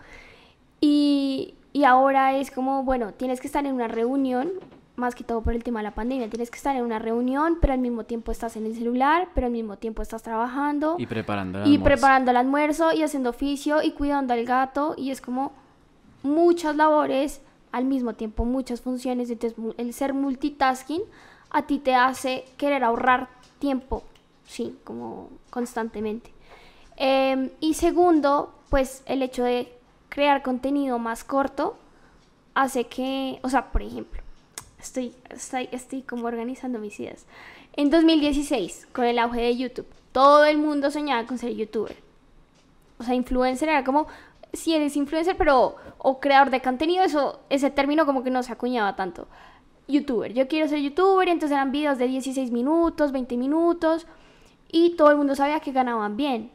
y, 0.82 1.56
y 1.74 1.84
ahora 1.84 2.38
es 2.38 2.52
como, 2.52 2.84
bueno, 2.84 3.14
tienes 3.14 3.40
que 3.42 3.48
estar 3.48 3.66
en 3.66 3.74
una 3.74 3.88
reunión, 3.88 4.50
más 4.96 5.14
que 5.16 5.24
todo 5.24 5.42
por 5.42 5.54
el 5.54 5.64
tema 5.64 5.80
de 5.80 5.84
la 5.84 5.92
pandemia, 5.96 6.30
tienes 6.30 6.50
que 6.50 6.58
estar 6.58 6.76
en 6.76 6.84
una 6.84 6.98
reunión, 7.00 7.58
pero 7.62 7.74
al 7.74 7.80
mismo 7.80 8.04
tiempo 8.04 8.32
estás 8.32 8.56
en 8.58 8.66
el 8.66 8.76
celular, 8.76 9.28
pero 9.36 9.46
al 9.48 9.54
mismo 9.54 9.78
tiempo 9.78 10.02
estás 10.02 10.24
trabajando 10.24 10.96
Y 10.98 11.06
preparando 11.06 11.60
el 11.60 11.68
y 11.68 11.76
almuerzo. 11.76 11.84
preparando 11.84 12.32
el 12.32 12.38
almuerzo 12.38 12.94
y 12.94 13.04
haciendo 13.04 13.30
oficio 13.30 13.84
y 13.84 13.92
cuidando 13.92 14.34
al 14.34 14.44
gato 14.46 14.96
y 14.98 15.12
es 15.12 15.22
como 15.22 15.52
muchas 16.24 16.76
labores 16.76 17.42
al 17.72 17.86
mismo 17.86 18.14
tiempo, 18.14 18.46
muchas 18.46 18.82
funciones, 18.82 19.30
entonces 19.30 19.58
el 19.78 19.94
ser 19.94 20.14
multitasking 20.14 21.02
a 21.50 21.66
ti 21.68 21.80
te 21.80 21.96
hace 21.96 22.46
querer 22.58 22.84
ahorrar 22.84 23.30
tiempo, 23.60 24.04
sí, 24.46 24.78
como 24.84 25.30
constantemente. 25.50 26.32
Em, 26.96 27.52
y 27.60 27.76
segundo, 27.76 28.54
pues 28.70 29.04
el 29.06 29.22
hecho 29.22 29.44
de 29.44 29.72
crear 30.10 30.42
contenido 30.42 31.00
más 31.00 31.24
corto 31.24 31.78
hace 32.56 32.86
que, 32.86 33.40
o 33.44 33.50
sea, 33.50 33.72
por 33.72 33.84
ejemplo, 33.84 34.22
estoy, 34.80 35.14
estoy, 35.30 35.70
estoy 35.72 36.02
como 36.02 36.26
organizando 36.26 36.80
mis 36.80 37.00
ideas. 37.00 37.26
En 37.74 37.92
2016, 37.92 38.88
con 38.94 39.06
el 39.06 39.20
auge 39.20 39.42
de 39.42 39.56
YouTube, 39.56 39.88
todo 40.12 40.46
el 40.46 40.58
mundo 40.58 40.90
soñaba 40.90 41.28
con 41.28 41.38
ser 41.38 41.54
youtuber. 41.54 41.96
O 42.98 43.04
sea, 43.04 43.14
influencer 43.14 43.70
era 43.70 43.84
como, 43.84 44.08
si 44.54 44.74
eres 44.74 44.96
influencer, 44.96 45.38
pero, 45.38 45.76
o 45.98 46.20
creador 46.20 46.50
de 46.50 46.62
contenido, 46.62 47.04
eso, 47.04 47.40
ese 47.50 47.70
término 47.70 48.06
como 48.06 48.24
que 48.24 48.32
no 48.32 48.44
se 48.44 48.52
acuñaba 48.52 48.96
tanto. 48.96 49.28
Youtuber, 49.88 50.34
yo 50.34 50.48
quiero 50.48 50.68
ser 50.68 50.80
youtuber, 50.80 51.28
y 51.28 51.32
entonces 51.32 51.56
eran 51.56 51.72
videos 51.72 51.98
de 51.98 52.08
16 52.08 52.52
minutos, 52.52 53.12
20 53.12 53.38
minutos, 53.38 54.06
y 54.72 54.92
todo 54.92 55.12
el 55.12 55.18
mundo 55.18 55.36
sabía 55.36 55.60
que 55.60 55.72
ganaban 55.72 56.18
bien. 56.18 56.52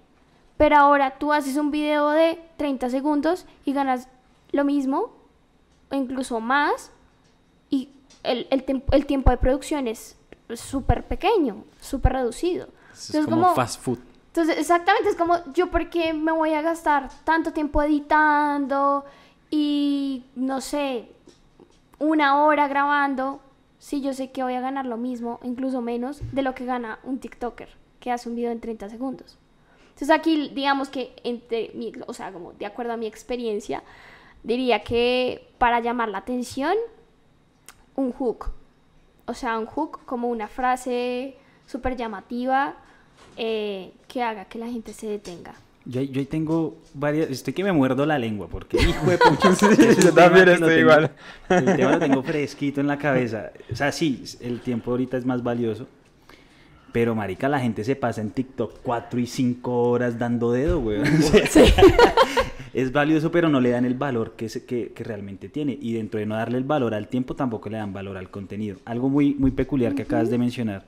Pero 0.56 0.76
ahora 0.76 1.18
tú 1.18 1.32
haces 1.32 1.56
un 1.56 1.70
video 1.70 2.10
de 2.10 2.38
30 2.56 2.90
segundos 2.90 3.46
y 3.64 3.72
ganas 3.72 4.08
lo 4.50 4.64
mismo, 4.64 5.12
o 5.90 5.94
incluso 5.94 6.40
más, 6.40 6.90
y 7.70 7.88
el, 8.22 8.46
el, 8.50 8.82
el 8.92 9.06
tiempo 9.06 9.30
de 9.30 9.38
producción 9.38 9.88
es 9.88 10.16
súper 10.54 11.06
pequeño, 11.06 11.64
súper 11.80 12.12
reducido. 12.12 12.68
Eso 12.92 13.20
es 13.20 13.26
como, 13.26 13.54
fast 13.54 13.80
food. 13.80 13.98
Entonces, 14.32 14.56
exactamente, 14.56 15.10
es 15.10 15.16
como, 15.16 15.44
yo 15.52 15.70
por 15.70 15.90
qué 15.90 16.14
me 16.14 16.32
voy 16.32 16.54
a 16.54 16.62
gastar 16.62 17.10
tanto 17.22 17.52
tiempo 17.52 17.82
editando 17.82 19.04
y, 19.50 20.24
no 20.34 20.62
sé, 20.62 21.10
una 21.98 22.42
hora 22.42 22.66
grabando, 22.66 23.42
si 23.78 24.00
yo 24.00 24.14
sé 24.14 24.30
que 24.30 24.42
voy 24.42 24.54
a 24.54 24.62
ganar 24.62 24.86
lo 24.86 24.96
mismo, 24.96 25.38
incluso 25.42 25.82
menos, 25.82 26.22
de 26.32 26.40
lo 26.40 26.54
que 26.54 26.64
gana 26.64 26.98
un 27.04 27.18
TikToker 27.18 27.68
que 28.00 28.10
hace 28.10 28.30
un 28.30 28.34
video 28.34 28.50
en 28.52 28.60
30 28.60 28.88
segundos. 28.88 29.36
Entonces 29.88 30.08
aquí, 30.08 30.50
digamos 30.54 30.88
que, 30.88 31.14
entre 31.24 31.70
mi, 31.74 31.92
o 32.06 32.14
sea, 32.14 32.32
como 32.32 32.54
de 32.54 32.64
acuerdo 32.64 32.94
a 32.94 32.96
mi 32.96 33.06
experiencia, 33.06 33.82
diría 34.42 34.82
que 34.82 35.46
para 35.58 35.80
llamar 35.80 36.08
la 36.08 36.16
atención, 36.16 36.74
un 37.96 38.12
hook. 38.12 38.46
O 39.26 39.34
sea, 39.34 39.58
un 39.58 39.66
hook 39.66 40.06
como 40.06 40.28
una 40.28 40.48
frase 40.48 41.36
súper 41.66 41.98
llamativa 41.98 42.76
eh, 43.36 43.92
que 44.08 44.22
haga 44.22 44.44
que 44.46 44.58
la 44.58 44.66
gente 44.68 44.92
se 44.92 45.06
detenga. 45.06 45.54
Yo, 45.84 46.00
ahí- 46.00 46.08
yo 46.10 46.20
ahí 46.20 46.26
tengo 46.26 46.76
varias, 46.94 47.28
estoy 47.30 47.52
que 47.54 47.64
me 47.64 47.72
muerdo 47.72 48.06
la 48.06 48.16
lengua 48.18 48.46
porque 48.48 48.76
hijo 48.80 49.10
de 49.10 49.18
pucha. 49.18 49.54
Sí, 49.54 49.66
yo 50.00 50.12
también 50.14 50.48
estoy 50.48 50.68
tengo- 50.76 50.80
igual. 50.80 51.10
El 51.48 51.64
tema 51.76 51.92
lo 51.92 51.98
tengo 51.98 52.22
fresquito 52.24 52.80
en 52.80 52.86
la 52.86 52.98
cabeza. 52.98 53.50
O 53.72 53.74
sea, 53.76 53.90
sí, 53.90 54.22
el 54.40 54.60
tiempo 54.60 54.92
ahorita 54.92 55.16
es 55.16 55.24
más 55.26 55.42
valioso. 55.42 55.88
Pero, 56.92 57.14
marica, 57.14 57.48
la 57.48 57.58
gente 57.58 57.84
se 57.84 57.96
pasa 57.96 58.20
en 58.20 58.30
TikTok 58.30 58.80
cuatro 58.82 59.18
y 59.18 59.26
cinco 59.26 59.84
horas 59.90 60.18
dando 60.18 60.52
dedo, 60.52 60.78
güey. 60.78 61.00
es 62.74 62.92
valioso, 62.92 63.30
pero 63.30 63.48
no 63.48 63.60
le 63.60 63.70
dan 63.70 63.84
el 63.84 63.94
valor 63.94 64.32
que, 64.36 64.48
se- 64.48 64.64
que, 64.64 64.92
que 64.94 65.02
realmente 65.02 65.48
tiene. 65.48 65.76
Y 65.80 65.94
dentro 65.94 66.20
de 66.20 66.26
no 66.26 66.34
darle 66.36 66.58
el 66.58 66.64
valor 66.64 66.94
al 66.94 67.08
tiempo, 67.08 67.34
tampoco 67.34 67.68
le 67.70 67.78
dan 67.78 67.92
valor 67.92 68.16
al 68.16 68.30
contenido. 68.30 68.76
Algo 68.84 69.08
muy, 69.08 69.34
muy 69.34 69.50
peculiar 69.52 69.94
que 69.94 70.02
acabas 70.02 70.30
de 70.30 70.38
mencionar 70.38 70.84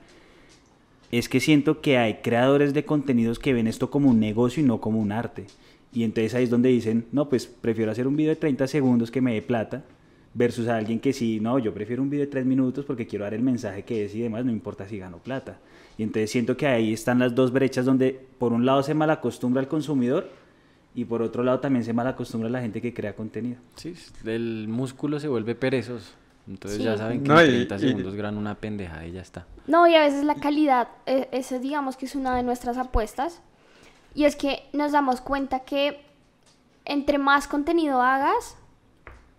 es 1.17 1.29
que 1.29 1.39
siento 1.39 1.81
que 1.81 1.97
hay 1.97 2.15
creadores 2.15 2.73
de 2.73 2.85
contenidos 2.85 3.39
que 3.39 3.53
ven 3.53 3.67
esto 3.67 3.89
como 3.89 4.09
un 4.09 4.19
negocio 4.19 4.61
y 4.63 4.65
no 4.65 4.81
como 4.81 4.99
un 4.99 5.11
arte. 5.11 5.45
Y 5.93 6.03
entonces 6.03 6.33
ahí 6.35 6.43
es 6.43 6.49
donde 6.49 6.69
dicen, 6.69 7.05
no, 7.11 7.29
pues 7.29 7.45
prefiero 7.47 7.91
hacer 7.91 8.07
un 8.07 8.15
video 8.15 8.31
de 8.31 8.35
30 8.35 8.67
segundos 8.67 9.11
que 9.11 9.21
me 9.21 9.33
dé 9.33 9.41
plata, 9.41 9.83
versus 10.33 10.67
a 10.67 10.75
alguien 10.75 10.99
que 10.99 11.13
sí, 11.13 11.39
no, 11.39 11.57
yo 11.59 11.73
prefiero 11.73 12.03
un 12.03 12.09
video 12.09 12.25
de 12.25 12.31
3 12.31 12.45
minutos 12.45 12.85
porque 12.85 13.07
quiero 13.07 13.23
dar 13.23 13.33
el 13.33 13.41
mensaje 13.41 13.83
que 13.83 14.05
es 14.05 14.13
y 14.13 14.19
demás, 14.19 14.45
no 14.45 14.51
importa 14.51 14.87
si 14.87 14.97
gano 14.97 15.17
plata. 15.17 15.59
Y 15.97 16.03
entonces 16.03 16.29
siento 16.29 16.57
que 16.57 16.67
ahí 16.67 16.91
están 16.91 17.19
las 17.19 17.33
dos 17.33 17.53
brechas 17.53 17.85
donde 17.85 18.19
por 18.37 18.51
un 18.51 18.65
lado 18.65 18.83
se 18.83 18.93
malacostumbra 18.93 19.61
al 19.61 19.69
consumidor 19.69 20.29
y 20.93 21.05
por 21.05 21.21
otro 21.21 21.43
lado 21.43 21.61
también 21.61 21.85
se 21.85 21.93
malacostumbra 21.93 22.49
a 22.49 22.51
la 22.51 22.61
gente 22.61 22.81
que 22.81 22.93
crea 22.93 23.15
contenido. 23.15 23.57
Sí, 23.75 23.93
el 24.25 24.67
músculo 24.67 25.19
se 25.21 25.29
vuelve 25.29 25.55
perezoso. 25.55 26.11
Entonces 26.47 26.77
Sí. 26.79 26.83
ya 26.85 26.97
saben 26.97 27.23
que 27.23 27.29
No, 27.29 27.39
en 27.39 27.47
y- 27.47 27.49
30 27.65 27.75
y- 27.75 27.79
segundos 27.79 28.15
gran 28.15 28.37
una 28.37 28.55
pendeja 28.55 29.05
y 29.05 29.11
ya 29.13 29.21
está. 29.21 29.45
No, 29.67 29.87
y 29.87 29.95
a 29.95 29.99
veces 30.01 30.23
la 30.23 30.35
calidad, 30.35 30.89
eh, 31.05 31.27
eso 31.31 31.57
digamos 31.59 31.97
que 31.97 32.05
es 32.05 32.15
una 32.15 32.35
de 32.35 32.43
nuestras 32.43 32.77
apuestas. 32.77 33.41
Y 34.13 34.25
es 34.25 34.35
que 34.35 34.69
nos 34.71 34.91
damos 34.91 35.21
cuenta 35.21 35.61
que 35.61 36.05
entre 36.85 37.17
más 37.17 37.47
contenido 37.47 38.01
hagas, 38.01 38.57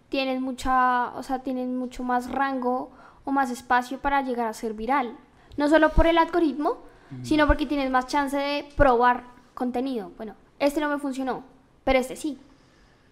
tienes 0.08 0.40
mucha, 0.40 1.14
o 1.16 1.22
sea, 1.22 1.40
tienes 1.40 1.68
mucho 1.68 2.02
más 2.02 2.30
rango 2.30 2.90
o 3.24 3.30
más 3.32 3.50
espacio 3.50 3.98
para 4.00 4.22
llegar 4.22 4.48
a 4.48 4.52
ser 4.52 4.74
viral. 4.74 5.16
No 5.56 5.68
solo 5.68 5.90
por 5.92 6.06
el 6.06 6.18
algoritmo, 6.18 6.78
sino 7.22 7.46
porque 7.46 7.66
tienes 7.66 7.90
más 7.90 8.08
chance 8.08 8.36
de 8.36 8.68
probar 8.76 9.22
contenido. 9.54 10.10
Bueno, 10.16 10.34
este 10.58 10.80
no 10.80 10.88
me 10.88 10.98
funcionó, 10.98 11.44
pero 11.84 11.98
este 12.00 12.16
sí. 12.16 12.38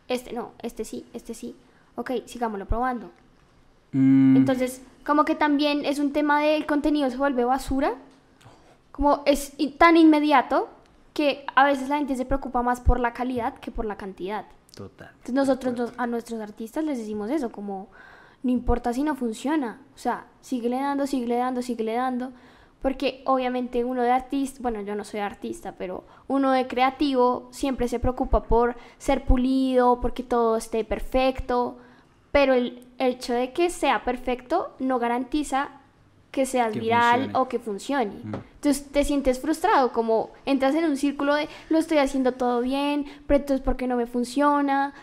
Este 0.08 0.32
no, 0.32 0.52
este 0.62 0.84
sí, 0.84 1.06
este 1.14 1.32
sí. 1.32 1.56
Ok, 1.94 2.10
sigámoslo 2.26 2.66
probando. 2.66 3.10
Mm, 3.94 4.36
Entonces, 4.36 4.82
como 5.06 5.24
que 5.24 5.34
también 5.34 5.84
es 5.86 5.98
un 5.98 6.12
tema 6.12 6.40
del 6.42 6.66
contenido 6.66 7.08
se 7.10 7.16
vuelve 7.16 7.44
basura, 7.44 7.94
como 8.92 9.22
es 9.24 9.54
tan 9.78 9.96
inmediato 9.96 10.68
que 11.14 11.46
a 11.54 11.64
veces 11.64 11.88
la 11.88 11.98
gente 11.98 12.16
se 12.16 12.24
preocupa 12.24 12.62
más 12.62 12.80
por 12.80 12.98
la 13.00 13.12
calidad 13.12 13.54
que 13.54 13.70
por 13.70 13.84
la 13.86 13.96
cantidad. 13.96 14.44
total. 14.74 15.10
Entonces 15.12 15.34
nosotros 15.34 15.76
nos- 15.76 15.92
a 15.96 16.06
nuestros 16.08 16.40
artistas 16.40 16.82
les 16.84 16.98
decimos 16.98 17.30
eso, 17.30 17.52
como 17.52 17.86
no 18.42 18.50
importa 18.50 18.92
si 18.92 19.04
no 19.04 19.14
funciona, 19.14 19.80
o 19.94 19.98
sea, 19.98 20.26
síguele 20.40 20.76
dando, 20.80 21.06
síguele 21.06 21.36
dando, 21.36 21.62
síguele 21.62 21.94
dando, 21.94 22.32
porque 22.82 23.22
obviamente 23.24 23.84
uno 23.84 24.02
de 24.02 24.10
artista, 24.10 24.58
bueno, 24.60 24.80
yo 24.82 24.96
no 24.96 25.04
soy 25.04 25.20
artista, 25.20 25.76
pero 25.78 26.02
uno 26.26 26.50
de 26.50 26.66
creativo 26.66 27.46
siempre 27.52 27.86
se 27.86 28.00
preocupa 28.00 28.42
por 28.42 28.74
ser 28.98 29.24
pulido, 29.24 30.00
porque 30.00 30.24
todo 30.24 30.56
esté 30.56 30.84
perfecto, 30.84 31.78
pero 32.32 32.52
el 32.52 32.83
hecho 32.98 33.32
de 33.34 33.52
que 33.52 33.70
sea 33.70 34.04
perfecto 34.04 34.74
no 34.78 34.98
garantiza 34.98 35.68
que 36.30 36.46
seas 36.46 36.72
Que 36.72 36.80
viral 36.80 37.20
funcione. 37.20 37.38
o 37.38 37.48
que 37.48 37.58
funcione. 37.60 38.14
Mm. 38.24 38.34
Entonces 38.56 38.86
te 38.90 39.04
sientes 39.04 39.38
frustrado, 39.40 39.92
como 39.92 40.30
entras 40.46 40.74
en 40.74 40.84
un 40.84 40.96
círculo 40.96 41.34
de 41.34 41.48
lo 41.70 41.78
estoy 41.78 41.98
haciendo 41.98 42.32
todo 42.32 42.60
bien, 42.60 43.04
pero 43.26 43.38
entonces 43.40 43.64
¿por 43.64 43.76
qué 43.76 43.86
no 43.86 43.96
me 43.96 44.06
funciona? 44.06 44.94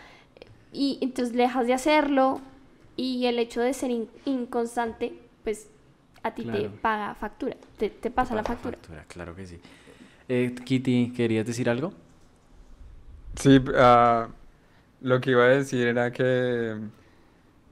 Y 0.72 0.98
entonces 1.00 1.34
dejas 1.34 1.66
de 1.66 1.74
hacerlo 1.74 2.40
y 2.96 3.24
el 3.26 3.38
hecho 3.38 3.60
de 3.62 3.72
ser 3.72 3.90
in- 3.90 4.08
inconstante, 4.26 5.14
pues 5.44 5.68
a 6.22 6.34
ti 6.34 6.44
te 6.44 6.68
paga 6.68 7.14
factura, 7.14 7.56
te, 7.78 7.88
te 7.90 8.10
pasa 8.10 8.34
la 8.34 8.42
factura. 8.44 8.78
Claro 9.08 9.34
que 9.34 9.46
sí. 9.46 9.58
Eh, 10.28 10.54
Kitty, 10.64 11.12
¿querías 11.16 11.46
decir 11.46 11.68
algo? 11.68 11.92
Sí, 13.36 13.58
ah, 13.76 14.28
lo 15.00 15.20
que 15.20 15.30
iba 15.30 15.44
a 15.44 15.48
decir 15.48 15.86
era 15.86 16.12
que, 16.12 16.76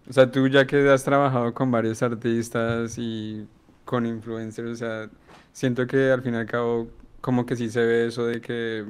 o 0.09 0.13
sea, 0.13 0.31
tú 0.31 0.49
ya 0.49 0.67
que 0.67 0.89
has 0.91 1.05
trabajado 1.05 1.55
con 1.55 1.71
varios 1.71 2.03
artistas 2.03 2.99
y 2.99 3.47
con 3.85 4.07
influencers, 4.07 4.71
o 4.71 4.75
sea, 4.77 5.11
siento 5.53 5.87
que 5.87 6.11
al 6.11 6.23
fin 6.23 6.35
y 6.35 6.37
al 6.39 6.47
cabo 6.47 6.89
como 7.21 7.47
que 7.47 7.57
sí 7.57 7.69
se 7.71 7.85
ve 7.85 8.07
eso 8.07 8.27
de 8.27 8.41
que 8.41 8.85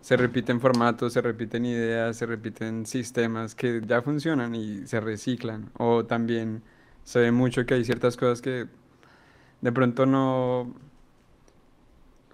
se 0.00 0.16
repiten 0.16 0.60
formatos, 0.60 1.14
se 1.14 1.22
repiten 1.22 1.64
ideas, 1.64 2.16
se 2.18 2.26
repiten 2.26 2.84
sistemas 2.84 3.54
que 3.54 3.80
ya 3.86 4.02
funcionan 4.02 4.54
y 4.54 4.86
se 4.86 5.00
reciclan. 5.00 5.70
O 5.78 6.04
también 6.04 6.62
se 7.04 7.20
ve 7.20 7.32
mucho 7.32 7.64
que 7.64 7.74
hay 7.74 7.84
ciertas 7.84 8.16
cosas 8.18 8.42
que 8.42 8.66
de 9.62 9.72
pronto 9.72 10.04
no, 10.04 10.74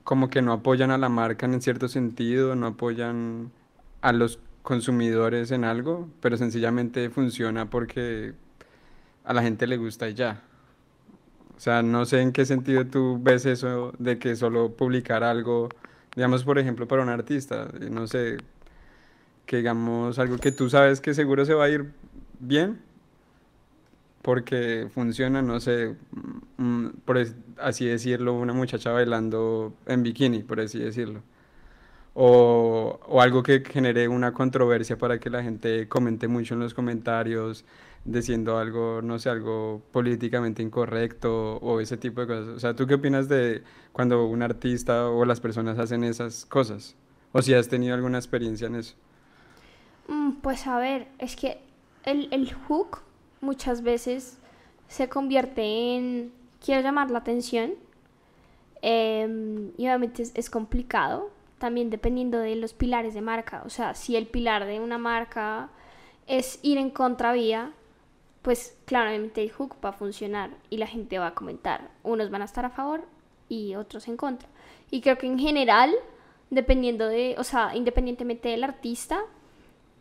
como 0.03 0.31
que 0.31 0.43
no 0.43 0.53
apoyan 0.53 0.91
a 0.91 0.99
la 0.99 1.09
marca 1.09 1.47
en 1.47 1.63
cierto 1.63 1.87
sentido, 1.87 2.57
no 2.57 2.67
apoyan 2.67 3.53
a 4.01 4.13
los 4.13 4.41
consumidores 4.63 5.51
en 5.51 5.65
algo, 5.65 6.09
pero 6.21 6.37
sencillamente 6.37 7.11
funciona 7.11 7.71
porque 7.71 8.35
a 9.25 9.35
la 9.35 9.43
gente 9.43 9.67
le 9.67 9.77
gusta 9.79 10.09
y 10.09 10.15
ya. 10.15 10.43
O 11.57 11.61
sea, 11.61 11.83
no 11.83 12.07
sé 12.07 12.23
en 12.23 12.33
qué 12.33 12.47
sentido 12.47 12.87
tú 12.87 13.19
ves 13.23 13.45
eso 13.45 13.93
de 13.99 14.19
que 14.19 14.35
solo 14.37 14.73
publicar 14.77 15.23
algo, 15.25 15.69
digamos, 16.17 16.43
por 16.45 16.59
ejemplo, 16.59 16.89
para 16.89 17.03
un 17.03 17.11
artista, 17.11 17.69
eh, 17.81 17.91
no 17.91 18.07
sé, 18.07 18.39
que 19.47 19.59
digamos 19.59 20.19
algo 20.19 20.39
que 20.39 20.53
tú 20.53 20.71
sabes 20.71 21.01
que 21.01 21.15
seguro 21.15 21.45
se 21.45 21.55
va 21.55 21.65
a 21.65 21.69
ir 21.69 21.91
bien, 22.39 22.81
porque 24.23 24.89
funciona, 24.93 25.41
no 25.43 25.61
sé, 25.61 25.97
mm, 26.59 26.89
por 27.05 27.19
es- 27.19 27.35
así 27.59 27.87
decirlo, 27.87 28.35
una 28.35 28.53
muchacha 28.53 28.93
bailando 28.93 29.75
en 29.87 30.03
bikini, 30.03 30.43
por 30.43 30.61
así 30.61 30.79
decirlo. 30.79 31.23
O, 32.15 32.99
o 33.07 33.21
algo 33.21 33.43
que 33.43 33.63
genere 33.65 34.09
una 34.09 34.33
controversia 34.35 34.99
para 34.99 35.21
que 35.21 35.31
la 35.31 35.43
gente 35.43 35.89
comente 35.89 36.29
mucho 36.29 36.55
en 36.55 36.61
los 36.61 36.75
comentarios, 36.75 37.65
diciendo 38.05 38.59
algo, 38.59 39.01
no 39.03 39.19
sé, 39.19 39.31
algo 39.31 39.83
políticamente 39.93 40.63
incorrecto 40.63 41.57
o 41.59 41.81
ese 41.81 41.97
tipo 41.97 42.21
de 42.23 42.27
cosas. 42.27 42.49
O 42.49 42.61
sea, 42.61 42.75
¿tú 42.75 42.87
qué 42.87 42.95
opinas 42.95 43.29
de 43.29 43.63
cuando 43.93 44.25
un 44.27 44.43
artista 44.43 45.09
o 45.09 45.25
las 45.25 45.41
personas 45.41 45.79
hacen 45.79 46.03
esas 46.05 46.47
cosas? 46.47 46.97
O 47.33 47.43
si 47.43 47.55
has 47.55 47.69
tenido 47.69 47.95
alguna 47.95 48.19
experiencia 48.19 48.67
en 48.67 48.77
eso. 48.77 48.97
Mm, 50.09 50.33
Pues 50.43 50.67
a 50.67 50.79
ver, 50.79 51.09
es 51.19 51.37
que 51.37 51.59
el, 52.05 52.29
el 52.33 52.53
hook 52.53 52.99
muchas 53.41 53.83
veces 53.83 54.39
se 54.89 55.09
convierte 55.09 55.63
en 55.97 56.33
quiero 56.65 56.83
llamar 56.83 57.11
la 57.11 57.19
atención 57.21 57.73
em, 58.83 59.71
y 59.77 59.87
obviamente 59.87 60.25
es 60.35 60.51
complicado 60.51 61.31
también 61.61 61.91
dependiendo 61.91 62.39
de 62.39 62.57
los 62.57 62.73
pilares 62.73 63.13
de 63.15 63.21
marca. 63.21 63.63
O 63.67 63.69
sea, 63.69 63.95
si 63.95 64.17
el 64.17 64.27
pilar 64.27 64.65
de 64.65 64.81
una 64.81 64.97
marca 64.99 65.69
es 66.27 66.59
ir 66.63 66.79
en 66.79 66.91
contravía, 66.91 67.73
pues 68.43 68.79
claramente 68.87 69.43
el 69.43 69.53
hook 69.53 69.77
va 69.85 69.91
a 69.91 69.93
funcionar 69.93 70.51
y 70.71 70.79
la 70.79 70.87
gente 70.87 71.19
va 71.19 71.29
a 71.29 71.35
comentar. 71.35 71.91
Unos 72.03 72.31
van 72.31 72.41
a 72.41 72.47
estar 72.47 72.65
a 72.65 72.71
favor 72.71 73.05
y 73.51 73.75
otros 73.75 74.09
en 74.09 74.17
contra. 74.17 74.49
Y 74.91 75.03
creo 75.03 75.19
que 75.19 75.27
en 75.27 75.39
general, 75.39 75.95
dependiendo 76.49 77.07
de, 77.07 77.37
o 77.39 77.45
sea, 77.45 77.77
independientemente 77.77 78.49
del 78.49 78.65
artista, 78.65 79.21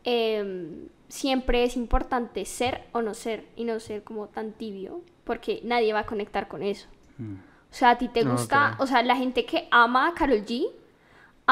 em, 0.05 0.87
siempre 1.09 1.65
es 1.65 1.75
importante 1.75 2.45
ser 2.45 2.85
o 2.93 3.01
no 3.01 3.13
ser 3.13 3.45
y 3.57 3.65
no 3.65 3.81
ser 3.81 4.03
como 4.05 4.27
tan 4.27 4.53
tibio, 4.53 5.01
porque 5.25 5.59
nadie 5.65 5.91
va 5.91 5.99
a 5.99 6.05
conectar 6.05 6.47
con 6.47 6.63
eso. 6.63 6.87
Mm. 7.17 7.33
O 7.33 7.73
sea, 7.73 7.91
a 7.91 7.97
ti 7.97 8.07
te 8.07 8.23
gusta, 8.23 8.75
Ok. 8.75 8.81
o 8.83 8.87
sea, 8.87 9.03
la 9.03 9.17
gente 9.17 9.45
que 9.45 9.67
ama 9.71 10.07
a 10.07 10.13
Carol 10.13 10.45
G, 10.45 10.71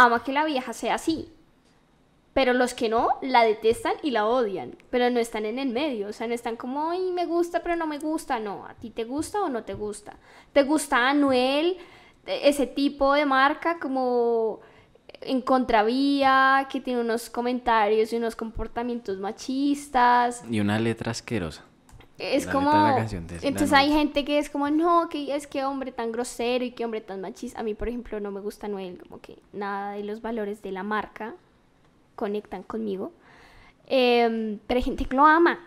ama 0.05 0.23
que 0.23 0.31
la 0.33 0.45
vieja 0.45 0.73
sea 0.73 0.95
así. 0.95 1.31
Pero 2.33 2.53
los 2.53 2.75
que 2.75 2.87
no, 2.87 3.09
la 3.23 3.43
detestan 3.43 3.93
y 4.03 4.11
la 4.11 4.27
odian. 4.27 4.75
Pero 4.91 5.09
no 5.09 5.19
están 5.19 5.45
en 5.45 5.57
el 5.57 5.69
medio. 5.69 6.07
O 6.09 6.13
sea, 6.13 6.27
no 6.27 6.35
están 6.35 6.55
como, 6.55 6.91
ay, 6.91 7.11
me 7.11 7.25
gusta, 7.25 7.63
pero 7.63 7.75
no 7.75 7.87
me 7.87 7.97
gusta. 7.97 8.37
No, 8.39 8.65
a 8.67 8.75
ti 8.75 8.91
te 8.91 9.05
gusta 9.05 9.41
o 9.41 9.49
no 9.49 9.63
te 9.63 9.73
gusta. 9.73 10.17
¿Te 10.53 10.61
gusta 10.63 11.09
Anuel? 11.09 11.77
E- 12.27 12.47
Ese 12.49 12.67
tipo 12.67 13.13
de 13.13 13.25
marca 13.25 13.79
como 13.79 14.59
en 15.21 15.41
contravía, 15.41 16.67
que 16.71 16.79
tiene 16.79 17.01
unos 17.01 17.29
comentarios 17.31 18.13
y 18.13 18.17
unos 18.17 18.35
comportamientos 18.35 19.17
machistas. 19.17 20.43
Y 20.49 20.59
una 20.59 20.77
letra 20.79 21.11
asquerosa. 21.11 21.63
Es 22.17 22.45
La 22.45 22.51
como... 22.51 22.71
letra 22.71 22.83
de 22.83 22.89
la 22.89 22.97
canción 22.97 23.27
de 23.27 23.35
Entonces 23.43 23.73
hay 23.73 23.91
gente 23.91 24.25
que 24.25 24.39
es 24.39 24.49
como, 24.49 24.69
no, 24.69 25.07
que 25.09 25.35
es 25.35 25.45
que 25.45 25.63
hombre 25.63 25.91
tan 25.91 26.11
grosero 26.11 26.65
y 26.65 26.71
que 26.71 26.83
hombre 26.83 27.01
tan 27.01 27.21
machista. 27.21 27.59
A 27.59 27.63
mí, 27.63 27.75
por 27.75 27.89
ejemplo, 27.89 28.19
no 28.19 28.31
me 28.31 28.41
gusta 28.41 28.67
Noel, 28.67 28.97
como 28.97 29.21
que 29.21 29.37
nada 29.53 29.93
de 29.93 30.03
los 30.03 30.21
valores 30.21 30.61
de 30.61 30.71
la 30.71 30.83
marca 30.83 31.35
conectan 32.15 32.63
conmigo. 32.63 33.11
Em, 33.85 34.59
pero 34.67 34.79
hay 34.79 34.83
gente 34.83 35.05
que 35.05 35.15
lo 35.15 35.25
ama 35.25 35.59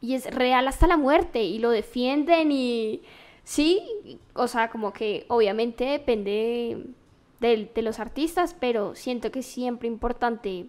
y 0.00 0.14
es 0.14 0.32
real 0.32 0.68
hasta 0.68 0.86
la 0.86 0.96
muerte 0.96 1.42
y 1.42 1.58
lo 1.58 1.70
defienden 1.70 2.52
y 2.52 3.02
sí, 3.42 3.82
o 4.34 4.46
sea, 4.46 4.68
como 4.70 4.92
que 4.92 5.24
obviamente 5.28 5.84
depende 5.84 6.86
de, 7.40 7.70
de 7.74 7.82
los 7.82 7.98
artistas, 7.98 8.54
pero 8.58 8.94
siento 8.94 9.32
que 9.32 9.40
es 9.40 9.46
siempre 9.46 9.88
importante 9.88 10.66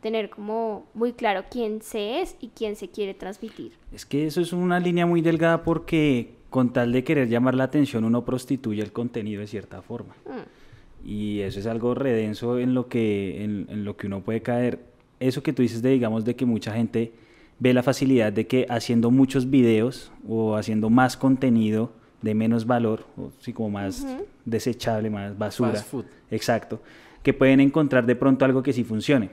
tener 0.00 0.30
como 0.30 0.86
muy 0.94 1.12
claro 1.12 1.44
quién 1.50 1.82
se 1.82 2.20
es 2.20 2.36
y 2.40 2.48
quién 2.48 2.76
se 2.76 2.88
quiere 2.88 3.14
transmitir. 3.14 3.72
Es 3.92 4.06
que 4.06 4.26
eso 4.26 4.40
es 4.40 4.52
una 4.52 4.80
línea 4.80 5.06
muy 5.06 5.20
delgada 5.20 5.62
porque 5.62 6.34
con 6.48 6.72
tal 6.72 6.92
de 6.92 7.04
querer 7.04 7.28
llamar 7.28 7.54
la 7.54 7.64
atención 7.64 8.04
uno 8.04 8.24
prostituye 8.24 8.82
el 8.82 8.92
contenido 8.92 9.40
de 9.40 9.46
cierta 9.46 9.82
forma. 9.82 10.14
Mm. 10.26 11.08
Y 11.08 11.40
eso 11.40 11.60
es 11.60 11.66
algo 11.66 11.94
redenso 11.94 12.58
en 12.58 12.74
lo 12.74 12.88
que, 12.88 13.42
en, 13.44 13.66
en 13.70 13.84
lo 13.84 13.96
que 13.96 14.06
uno 14.06 14.20
puede 14.20 14.42
caer. 14.42 14.80
Eso 15.18 15.42
que 15.42 15.52
tú 15.52 15.62
dices 15.62 15.82
de, 15.82 15.90
digamos, 15.90 16.24
de 16.24 16.34
que 16.36 16.44
mucha 16.46 16.72
gente 16.72 17.12
ve 17.58 17.72
la 17.74 17.82
facilidad 17.82 18.32
de 18.32 18.46
que 18.46 18.66
haciendo 18.68 19.10
muchos 19.10 19.48
videos 19.50 20.12
o 20.26 20.56
haciendo 20.56 20.90
más 20.90 21.16
contenido 21.16 21.92
de 22.22 22.34
menos 22.34 22.66
valor, 22.66 23.04
o 23.16 23.30
sí, 23.40 23.52
como 23.52 23.70
más 23.70 24.02
Ujú. 24.02 24.26
desechable, 24.44 25.08
más 25.08 25.36
basura. 25.38 25.72
Fast 25.72 25.88
food. 25.88 26.04
Exacto. 26.30 26.82
Que 27.22 27.32
pueden 27.32 27.60
encontrar 27.60 28.04
de 28.06 28.16
pronto 28.16 28.44
algo 28.44 28.62
que 28.62 28.72
sí 28.72 28.84
funcione. 28.84 29.30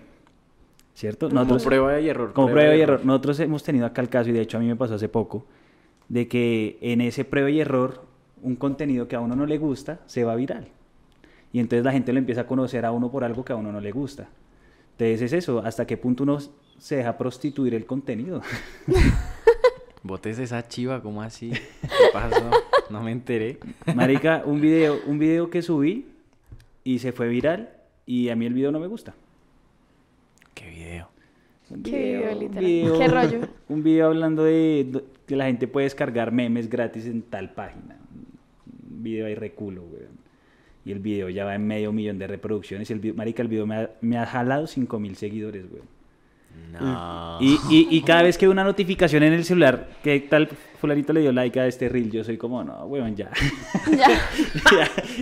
¿Cierto? 0.98 1.30
Como 1.30 1.42
Nosotros, 1.42 1.64
prueba 1.64 2.00
y 2.00 2.10
error. 2.10 2.34
como 2.34 2.50
prueba 2.50 2.76
y 2.76 2.82
error. 2.82 3.06
Nosotros 3.06 3.40
hemos 3.40 3.62
tenido 3.62 3.86
acá 3.86 4.02
el 4.02 4.10
caso, 4.10 4.32
y 4.32 4.34
de 4.34 4.42
hecho 4.42 4.58
a 4.58 4.60
mí 4.60 4.66
me 4.66 4.76
pasó 4.76 4.96
hace 4.96 5.08
poco, 5.08 5.46
de 6.10 6.28
que 6.28 6.80
en 6.82 7.02
ese 7.02 7.24
prueba 7.24 7.52
y 7.52 7.60
error, 7.60 8.02
un 8.42 8.56
contenido 8.56 9.08
que 9.08 9.16
a 9.16 9.20
uno 9.20 9.36
no 9.36 9.46
le 9.46 9.60
gusta 9.60 10.00
se 10.08 10.24
va 10.24 10.34
viral. 10.36 10.70
Y 11.54 11.60
entonces 11.60 11.86
la 11.86 11.92
gente 11.92 12.12
lo 12.14 12.18
empieza 12.18 12.42
a 12.42 12.48
conocer 12.48 12.84
a 12.84 12.92
uno 12.92 13.12
por 13.12 13.24
algo 13.24 13.46
que 13.46 13.54
a 13.54 13.56
uno 13.56 13.72
no 13.72 13.80
le 13.80 13.92
gusta. 13.92 14.28
Entonces 14.94 15.22
es 15.22 15.34
eso, 15.34 15.60
hasta 15.60 15.86
qué 15.86 15.98
punto 15.98 16.24
uno 16.24 16.40
se 16.80 16.96
deja 16.96 17.16
prostituir 17.16 17.76
el 17.76 17.86
contenido. 17.86 18.42
Botes 20.02 20.40
esa 20.40 20.68
chiva, 20.68 21.04
¿cómo 21.04 21.22
así? 21.22 21.52
¿Qué 21.52 22.10
pasó? 22.12 22.50
No 22.90 23.04
me 23.04 23.12
enteré. 23.12 23.60
Marica, 23.94 24.42
un 24.48 24.60
video, 24.60 24.98
un 25.06 25.20
video 25.20 25.52
que 25.52 25.62
subí 25.62 26.08
y 26.84 26.98
se 26.98 27.12
fue 27.12 27.28
viral 27.28 27.70
y 28.08 28.30
a 28.30 28.36
mí 28.36 28.48
el 28.48 28.56
video 28.56 28.72
no 28.72 28.80
me 28.80 28.88
gusta. 28.88 29.14
¿Qué 30.58 30.70
video? 30.70 31.10
Un 31.70 31.84
Qué 31.84 31.92
video, 31.92 32.40
literal. 32.40 32.64
video- 32.66 33.00
Qué 33.00 33.08
rollo. 33.08 33.40
Un 33.70 33.84
video 33.84 34.08
hablando 34.08 34.44
de 34.44 35.04
que 35.26 35.36
la 35.36 35.46
gente 35.46 35.68
puede 35.68 35.84
descargar 35.86 36.32
memes 36.32 36.70
gratis 36.70 37.06
en 37.06 37.22
tal 37.22 37.54
página. 37.54 37.98
Un 38.90 39.04
video 39.04 39.26
ahí 39.28 39.36
reculo, 39.36 39.84
weón. 39.84 40.18
Y 40.86 40.94
el 40.94 41.00
video 41.00 41.28
ya 41.30 41.44
va 41.44 41.54
en 41.56 41.68
medio 41.68 41.92
millón 41.92 42.18
de 42.18 42.28
reproducciones. 42.28 42.90
Y 42.90 42.94
el 42.94 43.00
video, 43.00 43.16
marica, 43.16 43.42
el 43.42 43.50
video 43.50 43.68
me 43.68 43.76
ha, 43.76 43.92
me 44.00 44.18
ha 44.18 44.26
jalado 44.26 44.68
5 44.68 45.00
mil 45.00 45.16
seguidores, 45.18 45.66
weón. 45.72 45.86
No. 46.80 47.38
Y, 47.42 47.60
y, 47.70 47.88
y 47.90 48.02
cada 48.04 48.22
vez 48.24 48.38
que 48.38 48.48
una 48.48 48.64
notificación 48.64 49.24
en 49.24 49.34
el 49.34 49.44
celular 49.46 49.88
que 50.04 50.20
tal 50.20 50.48
fulanito 50.80 51.12
le 51.12 51.22
dio 51.22 51.32
like 51.32 51.60
a 51.60 51.66
este 51.66 51.90
reel, 51.90 52.12
yo 52.12 52.24
soy 52.24 52.38
como, 52.38 52.64
no, 52.64 52.86
weón, 52.86 53.16
ya. 53.16 53.32
Ya. 53.92 54.12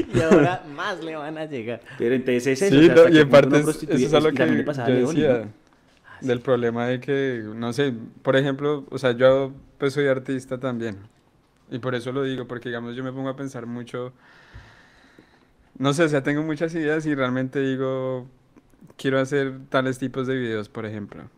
Y 0.13 0.19
ahora 0.21 0.63
más 0.75 1.01
le 1.03 1.15
van 1.15 1.37
a 1.37 1.45
llegar. 1.45 1.79
Pero 1.97 2.13
entonces 2.15 2.47
es 2.47 2.61
eso. 2.63 2.75
Sí, 2.77 2.89
o 2.89 2.93
sea, 2.93 3.09
no, 3.09 3.15
y 3.15 3.19
en 3.21 3.29
parte 3.29 3.57
es- 3.59 3.67
eso 3.83 3.93
es 3.93 4.13
a 4.13 4.19
lo 4.19 4.29
Y 4.29 4.33
también 4.33 4.65
que 4.65 4.73
yo 4.73 5.07
decía, 5.07 5.47
del 6.21 6.41
problema 6.41 6.87
de 6.87 6.99
que, 6.99 7.41
no 7.55 7.71
sé, 7.71 7.93
por 8.21 8.35
ejemplo, 8.35 8.85
o 8.89 8.97
sea, 8.97 9.11
yo 9.13 9.53
pues 9.77 9.93
soy 9.93 10.07
artista 10.07 10.57
también, 10.59 10.97
y 11.71 11.79
por 11.79 11.95
eso 11.95 12.11
lo 12.11 12.23
digo, 12.23 12.45
porque 12.47 12.69
digamos 12.69 12.95
yo 12.95 13.03
me 13.03 13.11
pongo 13.13 13.29
a 13.29 13.35
pensar 13.35 13.65
mucho, 13.65 14.11
no 15.77 15.93
sé, 15.93 16.03
o 16.03 16.09
sea, 16.09 16.23
tengo 16.23 16.41
muchas 16.43 16.73
ideas 16.75 17.05
y 17.05 17.13
realmente 17.15 17.59
digo, 17.59 18.27
quiero 18.97 19.19
hacer 19.19 19.59
tales 19.69 19.99
tipos 19.99 20.27
de 20.27 20.35
videos, 20.37 20.69
por 20.69 20.85
ejemplo, 20.85 21.29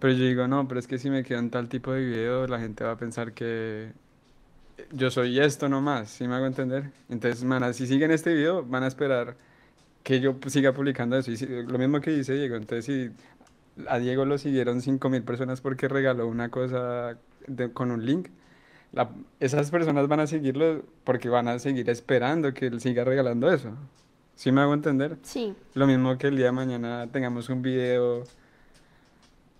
Pero 0.00 0.14
yo 0.14 0.24
digo, 0.26 0.48
no, 0.48 0.68
pero 0.68 0.80
es 0.80 0.86
que 0.88 0.98
si 0.98 1.10
me 1.10 1.24
quedo 1.24 1.38
en 1.40 1.50
tal 1.50 1.68
tipo 1.68 1.92
de 1.92 2.04
video, 2.04 2.46
la 2.48 2.60
gente 2.60 2.84
va 2.84 2.92
a 2.92 2.98
pensar 2.98 3.32
que 3.34 3.92
yo 4.92 5.10
soy 5.10 5.38
esto 5.40 5.68
nomás, 5.68 6.10
¿sí 6.10 6.26
me 6.28 6.34
hago 6.34 6.46
entender? 6.46 6.90
Entonces, 7.08 7.44
man, 7.44 7.72
si 7.74 7.86
siguen 7.86 8.10
este 8.10 8.34
video, 8.34 8.64
van 8.64 8.82
a 8.84 8.86
esperar 8.88 9.36
que 10.04 10.20
yo 10.20 10.36
siga 10.48 10.72
publicando 10.74 11.18
eso. 11.18 11.30
Y 11.32 11.36
si- 11.38 11.46
lo 11.46 11.78
mismo 11.78 12.00
que 12.00 12.10
dice 12.12 12.34
Diego, 12.34 12.56
entonces 12.56 12.84
si 12.86 13.10
a 13.88 13.98
Diego 13.98 14.24
lo 14.26 14.38
siguieron 14.38 14.82
5.000 14.82 15.24
personas 15.24 15.60
porque 15.60 15.88
regaló 15.88 16.26
una 16.28 16.50
cosa 16.50 17.18
de- 17.46 17.72
con 17.72 17.90
un 17.92 18.04
link, 18.06 18.28
la- 18.92 19.10
esas 19.40 19.70
personas 19.72 20.08
van 20.08 20.20
a 20.20 20.28
seguirlo 20.28 20.84
porque 21.04 21.28
van 21.30 21.48
a 21.48 21.58
seguir 21.60 21.90
esperando 21.90 22.54
que 22.54 22.66
él 22.68 22.80
siga 22.80 23.04
regalando 23.04 23.52
eso. 23.52 23.70
¿Sí 24.34 24.50
me 24.52 24.60
hago 24.60 24.74
entender? 24.74 25.16
Sí. 25.22 25.54
Lo 25.74 25.86
mismo 25.86 26.16
que 26.18 26.28
el 26.28 26.36
día 26.36 26.46
de 26.46 26.52
mañana 26.52 27.06
tengamos 27.12 27.48
un 27.48 27.62
video 27.62 28.24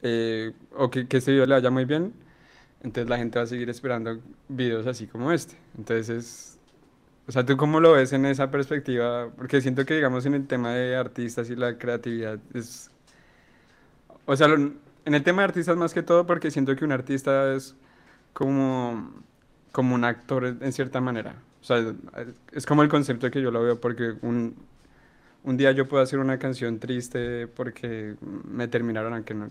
eh, 0.02 0.52
o 0.76 0.90
que, 0.90 1.06
que 1.06 1.18
este 1.18 1.32
video 1.32 1.46
le 1.46 1.54
vaya 1.54 1.70
muy 1.70 1.84
bien, 1.84 2.12
entonces 2.82 3.08
la 3.08 3.18
gente 3.18 3.38
va 3.38 3.44
a 3.44 3.46
seguir 3.48 3.70
esperando 3.70 4.18
videos 4.48 4.86
así 4.86 5.06
como 5.06 5.30
este. 5.30 5.56
Entonces, 5.78 6.58
o 7.28 7.32
sea, 7.32 7.46
¿tú 7.46 7.56
cómo 7.56 7.78
lo 7.80 7.92
ves 7.92 8.12
en 8.12 8.26
esa 8.26 8.50
perspectiva? 8.50 9.30
Porque 9.36 9.60
siento 9.60 9.84
que, 9.86 9.94
digamos, 9.94 10.26
en 10.26 10.34
el 10.34 10.46
tema 10.46 10.72
de 10.72 10.96
artistas 10.96 11.48
y 11.50 11.56
la 11.56 11.78
creatividad 11.78 12.38
es... 12.54 12.90
O 14.26 14.34
sea, 14.36 14.48
lo- 14.48 14.72
en 15.04 15.14
el 15.14 15.22
tema 15.22 15.42
de 15.42 15.48
artistas 15.48 15.76
más 15.76 15.94
que 15.94 16.02
todo 16.02 16.26
porque 16.26 16.50
siento 16.50 16.74
que 16.76 16.84
un 16.84 16.92
artista 16.92 17.54
es 17.54 17.74
como, 18.32 19.12
como 19.72 19.94
un 19.94 20.04
actor 20.04 20.56
en 20.60 20.72
cierta 20.72 21.00
manera. 21.00 21.36
O 21.62 21.64
sea, 21.64 21.94
es 22.52 22.66
como 22.66 22.82
el 22.82 22.88
concepto 22.90 23.30
que 23.30 23.40
yo 23.42 23.50
lo 23.52 23.62
veo 23.62 23.80
porque 23.80 24.14
un, 24.22 24.56
un 25.44 25.56
día 25.56 25.72
yo 25.72 25.88
puedo 25.88 26.02
hacer 26.02 26.18
una 26.20 26.38
canción 26.38 26.78
triste 26.80 27.48
porque 27.48 28.16
me 28.22 28.68
terminaron, 28.68 29.14
aunque 29.14 29.34
no- 29.34 29.50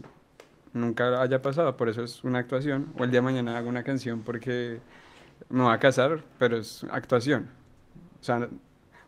nunca 0.74 1.22
haya 1.22 1.42
pasado, 1.42 1.78
por 1.78 1.90
eso 1.90 2.04
es 2.04 2.24
una 2.24 2.40
actuación. 2.40 2.94
O 2.98 3.04
el 3.06 3.12
día 3.12 3.20
de 3.22 3.26
mañana 3.26 3.58
hago 3.58 3.70
una 3.70 3.84
canción 3.84 4.22
porque 4.24 4.82
me 5.50 5.64
voy 5.64 5.74
a 5.74 5.80
casar, 5.80 6.24
pero 6.40 6.58
es 6.58 6.86
actuación. 6.92 7.50
O 8.22 8.24
sea, 8.24 8.50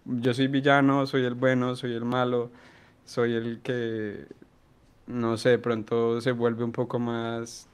yo 0.05 0.33
soy 0.33 0.47
villano, 0.47 1.05
soy 1.07 1.25
el 1.25 1.35
bueno, 1.35 1.75
soy 1.75 1.93
el 1.95 2.05
malo, 2.05 2.51
soy 3.05 3.35
el 3.35 3.61
que, 3.63 4.27
no 5.07 5.37
sé, 5.37 5.49
de 5.51 5.59
pronto 5.59 6.21
se 6.21 6.31
vuelve 6.31 6.63
un 6.63 6.71
poco 6.71 6.99
más 6.99 7.67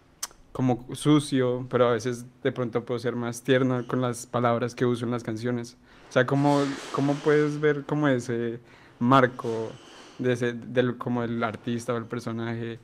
como 0.52 0.88
sucio, 0.96 1.68
pero 1.70 1.88
a 1.90 1.92
veces 1.94 2.26
de 2.44 2.52
pronto 2.52 2.84
puedo 2.84 3.00
ser 3.00 3.16
más 3.16 3.44
tierno 3.44 3.86
con 3.88 4.02
las 4.02 4.26
palabras 4.26 4.76
que 4.76 4.86
uso 4.86 5.06
en 5.06 5.12
las 5.12 5.24
canciones. 5.24 5.78
O 6.10 6.12
sea, 6.12 6.26
¿cómo, 6.26 6.64
cómo 6.92 7.14
puedes 7.14 7.60
ver 7.60 7.84
como 7.86 8.08
ese 8.08 8.60
marco 8.98 9.72
de 10.18 10.34
ese, 10.34 10.54
del, 10.54 10.98
como 10.98 11.24
el 11.24 11.44
artista 11.44 11.94
o 11.94 11.98
el 11.98 12.06
personaje? 12.06 12.80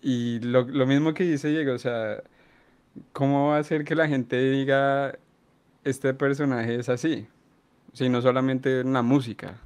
Y 0.00 0.40
lo, 0.40 0.62
lo 0.62 0.86
mismo 0.86 1.12
que 1.12 1.24
dice 1.24 1.48
Diego, 1.48 1.74
o 1.74 1.78
sea, 1.78 2.22
¿cómo 3.12 3.48
va 3.48 3.56
a 3.56 3.60
hacer 3.60 3.84
que 3.84 3.94
la 3.94 4.08
gente 4.08 4.38
diga, 4.50 5.18
este 5.84 6.14
personaje 6.14 6.76
es 6.76 6.88
así? 6.88 7.26
Si 7.92 8.08
no 8.08 8.22
solamente 8.22 8.80
en 8.80 8.92
la 8.92 9.02
música. 9.02 9.60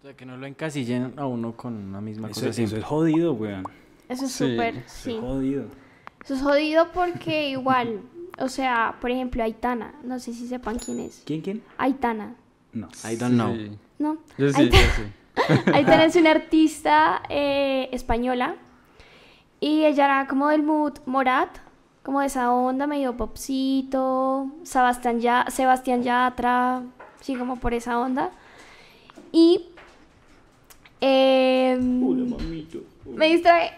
O 0.00 0.02
sea, 0.02 0.14
que 0.14 0.26
no 0.26 0.36
lo 0.36 0.46
encasillen 0.46 1.14
a 1.16 1.26
uno 1.26 1.56
con 1.56 1.74
una 1.74 2.00
misma 2.00 2.30
Eso, 2.30 2.46
cosa 2.46 2.62
eso 2.62 2.76
es 2.76 2.84
jodido, 2.84 3.32
weón. 3.32 3.64
Eso 4.10 4.26
es 4.26 4.32
Sí, 4.32 4.50
súper, 4.50 4.76
Eso 4.76 4.84
sí. 4.88 5.14
es 5.14 5.20
jodido. 5.20 5.64
Eso 6.24 6.34
es 6.34 6.42
jodido 6.42 6.88
porque 6.92 7.48
igual, 7.56 8.00
o 8.38 8.48
sea, 8.48 8.96
por 9.00 9.10
ejemplo, 9.10 9.42
Aitana, 9.42 9.94
no 10.04 10.18
sé 10.18 10.32
si 10.34 10.46
sepan 10.46 10.78
quién 10.78 11.00
es. 11.00 11.22
¿Quién, 11.24 11.40
quién? 11.40 11.62
Aitana, 11.78 12.34
No. 12.72 12.88
I 13.10 13.16
don't 13.16 13.34
know. 13.34 13.54
Sí. 13.56 13.70
¿no? 13.98 14.18
Yo 14.38 14.52
sí, 14.52 14.68
yo 14.68 14.78
sí. 14.78 15.52
Aitana 15.72 16.04
es 16.04 16.16
una 16.16 16.30
artista 16.32 17.22
eh, 17.28 17.88
española 17.92 18.56
y 19.60 19.84
ella 19.84 20.04
era 20.06 20.26
como 20.26 20.48
del 20.48 20.62
mood 20.62 20.94
Morat, 21.06 21.50
como 22.02 22.20
de 22.20 22.26
esa 22.26 22.52
onda 22.52 22.86
medio 22.86 23.16
popcito, 23.16 24.50
Sebastián, 24.62 25.20
ya 25.20 25.44
Sebastián 25.50 26.02
Yatra, 26.02 26.82
sí, 27.20 27.36
como 27.36 27.56
por 27.60 27.74
esa 27.74 27.98
onda. 27.98 28.30
Y 29.32 29.66
em, 31.00 32.00
me 33.14 33.26
distrae. 33.28 33.72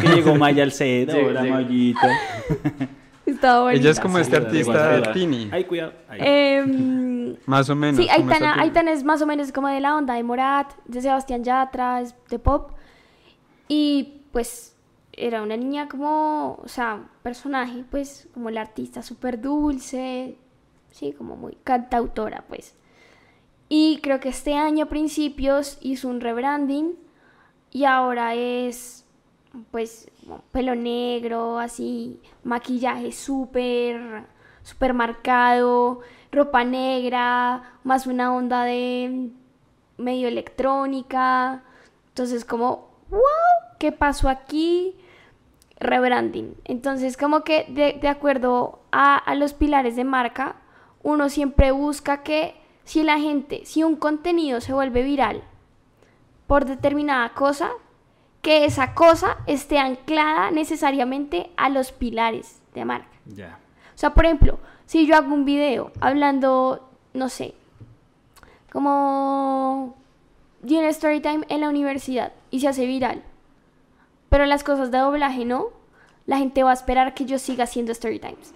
Que 0.00 0.08
llegó 0.08 0.34
Maya 0.36 0.62
al 0.62 0.72
set, 0.72 1.10
Sí, 1.10 1.18
hola 1.18 1.42
sí. 1.42 1.50
Mayita. 1.50 2.08
Estaba 3.26 3.60
bonita. 3.62 3.80
Ella 3.80 3.90
es 3.90 4.00
como 4.00 4.18
este 4.18 4.36
artista. 4.36 5.12
Tini, 5.12 5.48
Ay, 5.52 5.64
cuidado. 5.64 5.92
Ay. 6.08 6.18
Em, 6.22 7.36
más 7.46 7.68
o 7.70 7.76
menos. 7.76 7.96
Sí, 7.96 8.08
Aitana, 8.08 8.92
es 8.92 9.04
más 9.04 9.22
o 9.22 9.26
menos 9.26 9.52
como 9.52 9.68
de 9.68 9.80
la 9.80 9.96
onda 9.96 10.14
de 10.14 10.22
Morat, 10.22 10.72
de 10.86 11.00
Sebastián 11.00 11.44
Yatra, 11.44 12.00
es 12.00 12.14
de 12.28 12.38
pop. 12.38 12.72
Y 13.68 14.22
pues 14.32 14.76
era 15.12 15.42
una 15.42 15.56
niña 15.56 15.88
como, 15.88 16.58
o 16.62 16.68
sea, 16.68 16.94
un 16.94 17.08
personaje, 17.22 17.84
pues 17.90 18.28
como 18.34 18.50
la 18.50 18.62
artista 18.62 19.02
súper 19.02 19.40
dulce, 19.40 20.36
sí, 20.90 21.12
como 21.12 21.36
muy 21.36 21.56
cantautora, 21.62 22.44
pues. 22.48 22.74
Y 23.68 24.00
creo 24.02 24.20
que 24.20 24.28
este 24.30 24.54
año 24.54 24.84
a 24.84 24.88
principios 24.88 25.78
hizo 25.80 26.08
un 26.08 26.20
rebranding 26.20 26.94
y 27.72 27.84
ahora 27.86 28.34
es, 28.34 29.06
pues, 29.70 30.10
pelo 30.50 30.74
negro, 30.74 31.58
así, 31.58 32.20
maquillaje 32.44 33.12
súper, 33.12 34.26
súper 34.62 34.92
marcado, 34.92 36.00
ropa 36.30 36.64
negra, 36.64 37.78
más 37.82 38.06
una 38.06 38.34
onda 38.34 38.64
de 38.64 39.30
medio 39.96 40.28
electrónica. 40.28 41.62
Entonces, 42.08 42.44
como, 42.44 42.90
wow, 43.08 43.20
¿qué 43.78 43.90
pasó 43.90 44.28
aquí? 44.28 44.94
Rebranding. 45.80 46.54
Entonces, 46.64 47.16
como 47.16 47.42
que 47.42 47.64
de, 47.70 47.98
de 48.00 48.08
acuerdo 48.08 48.80
a, 48.92 49.16
a 49.16 49.34
los 49.34 49.54
pilares 49.54 49.96
de 49.96 50.04
marca, 50.04 50.56
uno 51.02 51.30
siempre 51.30 51.72
busca 51.72 52.22
que 52.22 52.54
si 52.84 53.02
la 53.02 53.18
gente, 53.18 53.64
si 53.64 53.82
un 53.82 53.96
contenido 53.96 54.60
se 54.60 54.74
vuelve 54.74 55.02
viral 55.02 55.42
por 56.52 56.66
determinada 56.66 57.30
cosa, 57.30 57.70
que 58.42 58.66
esa 58.66 58.92
cosa 58.92 59.38
esté 59.46 59.78
anclada 59.78 60.50
necesariamente 60.50 61.50
a 61.56 61.70
los 61.70 61.92
pilares 61.92 62.60
de 62.74 62.84
marca. 62.84 63.08
Ya. 63.24 63.58
O 63.94 63.98
sea, 63.98 64.12
por 64.12 64.26
ejemplo, 64.26 64.58
si 64.84 65.06
yo 65.06 65.16
hago 65.16 65.32
un 65.32 65.46
video 65.46 65.92
hablando, 65.98 66.90
no 67.14 67.30
sé, 67.30 67.54
como 68.70 69.96
de 70.60 70.76
un 70.76 70.84
story 70.84 71.20
time 71.20 71.46
en 71.48 71.62
la 71.62 71.70
universidad 71.70 72.34
y 72.50 72.60
se 72.60 72.68
hace 72.68 72.84
viral, 72.84 73.22
pero 74.28 74.44
las 74.44 74.62
cosas 74.62 74.90
de 74.90 74.98
doblaje 74.98 75.46
no, 75.46 75.68
la 76.26 76.36
gente 76.36 76.64
va 76.64 76.72
a 76.72 76.74
esperar 76.74 77.14
que 77.14 77.24
yo 77.24 77.38
siga 77.38 77.64
haciendo 77.64 77.92
story 77.92 78.18
times. 78.18 78.52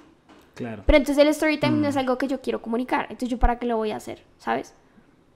Claro. 0.54 0.82
Pero 0.84 0.98
entonces 0.98 1.24
el 1.24 1.28
story 1.28 1.58
time 1.58 1.78
no 1.78 1.88
es 1.88 1.96
algo 1.96 2.18
que 2.18 2.28
yo 2.28 2.42
quiero 2.42 2.60
comunicar, 2.60 3.04
entonces 3.04 3.30
yo 3.30 3.38
para 3.38 3.58
qué 3.58 3.64
lo 3.64 3.78
voy 3.78 3.92
a 3.92 3.96
hacer, 3.96 4.22
¿sabes? 4.36 4.74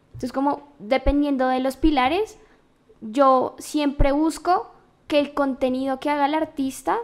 Entonces 0.09 0.33
como 0.33 0.69
dependiendo 0.79 1.49
de 1.49 1.61
los 1.61 1.79
pilares, 1.79 2.39
yo 3.01 3.57
siempre 3.59 4.13
busco 4.13 4.73
que 5.07 5.19
el 5.19 5.35
contenido 5.35 6.01
que 6.01 6.11
haga 6.11 6.27
el 6.27 6.35
artista 6.35 6.99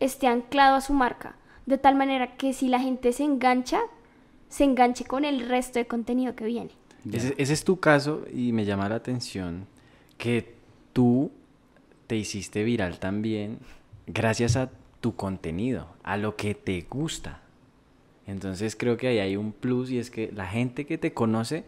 esté 0.00 0.26
anclado 0.26 0.76
a 0.76 0.80
su 0.80 0.92
marca, 0.92 1.36
de 1.66 1.78
tal 1.78 1.94
manera 1.94 2.36
que 2.36 2.52
si 2.52 2.68
la 2.68 2.80
gente 2.80 3.12
se 3.12 3.24
engancha, 3.24 3.80
se 4.48 4.64
enganche 4.64 5.04
con 5.04 5.24
el 5.24 5.48
resto 5.48 5.78
de 5.78 5.86
contenido 5.86 6.34
que 6.34 6.44
viene. 6.44 6.70
Ese 7.10 7.34
es 7.38 7.64
tu 7.64 7.78
caso 7.80 8.24
y 8.32 8.52
me 8.52 8.64
llama 8.64 8.88
la 8.88 8.96
atención 8.96 9.66
que 10.16 10.54
tú 10.92 11.30
te 12.06 12.16
hiciste 12.16 12.64
viral 12.64 12.98
también 12.98 13.58
gracias 14.06 14.56
a 14.56 14.70
tu 15.00 15.14
contenido, 15.16 15.86
a 16.02 16.16
lo 16.16 16.36
que 16.36 16.54
te 16.54 16.86
gusta. 16.88 17.40
Entonces 18.26 18.74
creo 18.74 18.96
que 18.96 19.08
ahí 19.08 19.18
hay 19.18 19.36
un 19.36 19.52
plus 19.52 19.90
y 19.90 19.98
es 19.98 20.10
que 20.10 20.32
la 20.32 20.46
gente 20.46 20.86
que 20.86 20.96
te 20.96 21.12
conoce, 21.12 21.64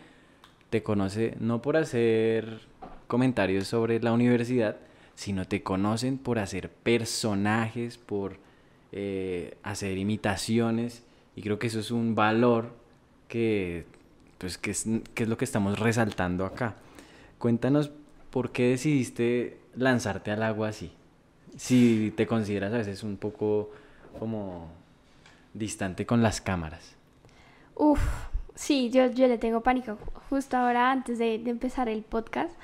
te 0.70 0.82
conoce 0.82 1.36
no 1.38 1.60
por 1.60 1.76
hacer 1.76 2.60
comentarios 3.06 3.68
sobre 3.68 4.00
la 4.00 4.12
universidad, 4.12 4.76
sino 5.14 5.46
te 5.46 5.62
conocen 5.62 6.18
por 6.18 6.38
hacer 6.38 6.70
personajes, 6.70 7.98
por 7.98 8.38
eh, 8.92 9.56
hacer 9.62 9.98
imitaciones 9.98 11.02
y 11.34 11.42
creo 11.42 11.58
que 11.58 11.66
eso 11.66 11.80
es 11.80 11.90
un 11.90 12.14
valor 12.14 12.72
que 13.28 13.86
pues 14.38 14.58
que 14.58 14.70
es, 14.70 14.86
que 15.14 15.22
es 15.22 15.28
lo 15.28 15.36
que 15.36 15.44
estamos 15.44 15.78
resaltando 15.78 16.44
acá. 16.44 16.76
Cuéntanos 17.38 17.90
por 18.30 18.52
qué 18.52 18.68
decidiste 18.68 19.58
lanzarte 19.74 20.30
al 20.30 20.42
agua 20.42 20.68
así. 20.68 20.92
Si 21.56 22.12
te 22.16 22.26
consideras 22.26 22.72
a 22.72 22.78
veces 22.78 23.02
un 23.02 23.16
poco 23.16 23.70
como 24.18 24.68
distante 25.54 26.04
con 26.04 26.22
las 26.22 26.40
cámaras. 26.40 26.96
Uf, 27.74 28.00
sí, 28.54 28.90
yo, 28.90 29.10
yo 29.10 29.26
le 29.26 29.38
tengo 29.38 29.62
pánico. 29.62 29.98
Justo 30.28 30.56
ahora, 30.56 30.90
antes 30.90 31.18
de, 31.18 31.38
de 31.38 31.50
empezar 31.50 31.88
el 31.88 32.02
podcast, 32.02 32.54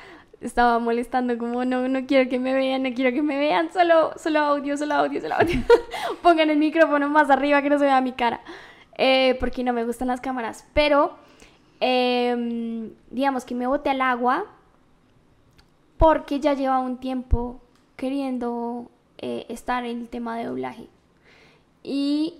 estaba 0.42 0.78
molestando 0.78 1.38
como, 1.38 1.64
no, 1.64 1.88
no 1.88 2.06
quiero 2.06 2.28
que 2.28 2.38
me 2.38 2.52
vean, 2.52 2.82
no 2.82 2.92
quiero 2.92 3.12
que 3.14 3.22
me 3.22 3.38
vean, 3.38 3.72
solo, 3.72 4.12
solo 4.16 4.40
audio, 4.40 4.76
solo 4.76 4.94
audio, 4.94 5.20
solo 5.20 5.34
audio. 5.36 5.60
Pongan 6.22 6.50
el 6.50 6.58
micrófono 6.58 7.08
más 7.08 7.30
arriba 7.30 7.62
que 7.62 7.70
no 7.70 7.78
se 7.78 7.84
vea 7.84 8.00
mi 8.00 8.12
cara, 8.12 8.40
eh, 8.98 9.36
porque 9.40 9.64
no 9.64 9.72
me 9.72 9.84
gustan 9.84 10.08
las 10.08 10.20
cámaras. 10.20 10.66
Pero, 10.74 11.16
em, 11.80 12.90
digamos 13.10 13.44
que 13.44 13.54
me 13.54 13.66
boté 13.66 13.90
al 13.90 14.00
agua 14.00 14.46
porque 15.96 16.40
ya 16.40 16.54
llevaba 16.54 16.80
un 16.80 16.98
tiempo 16.98 17.60
queriendo 17.96 18.90
eh, 19.18 19.46
estar 19.48 19.84
en 19.84 20.00
el 20.00 20.08
tema 20.08 20.36
de 20.36 20.46
doblaje. 20.46 20.88
Y 21.84 22.34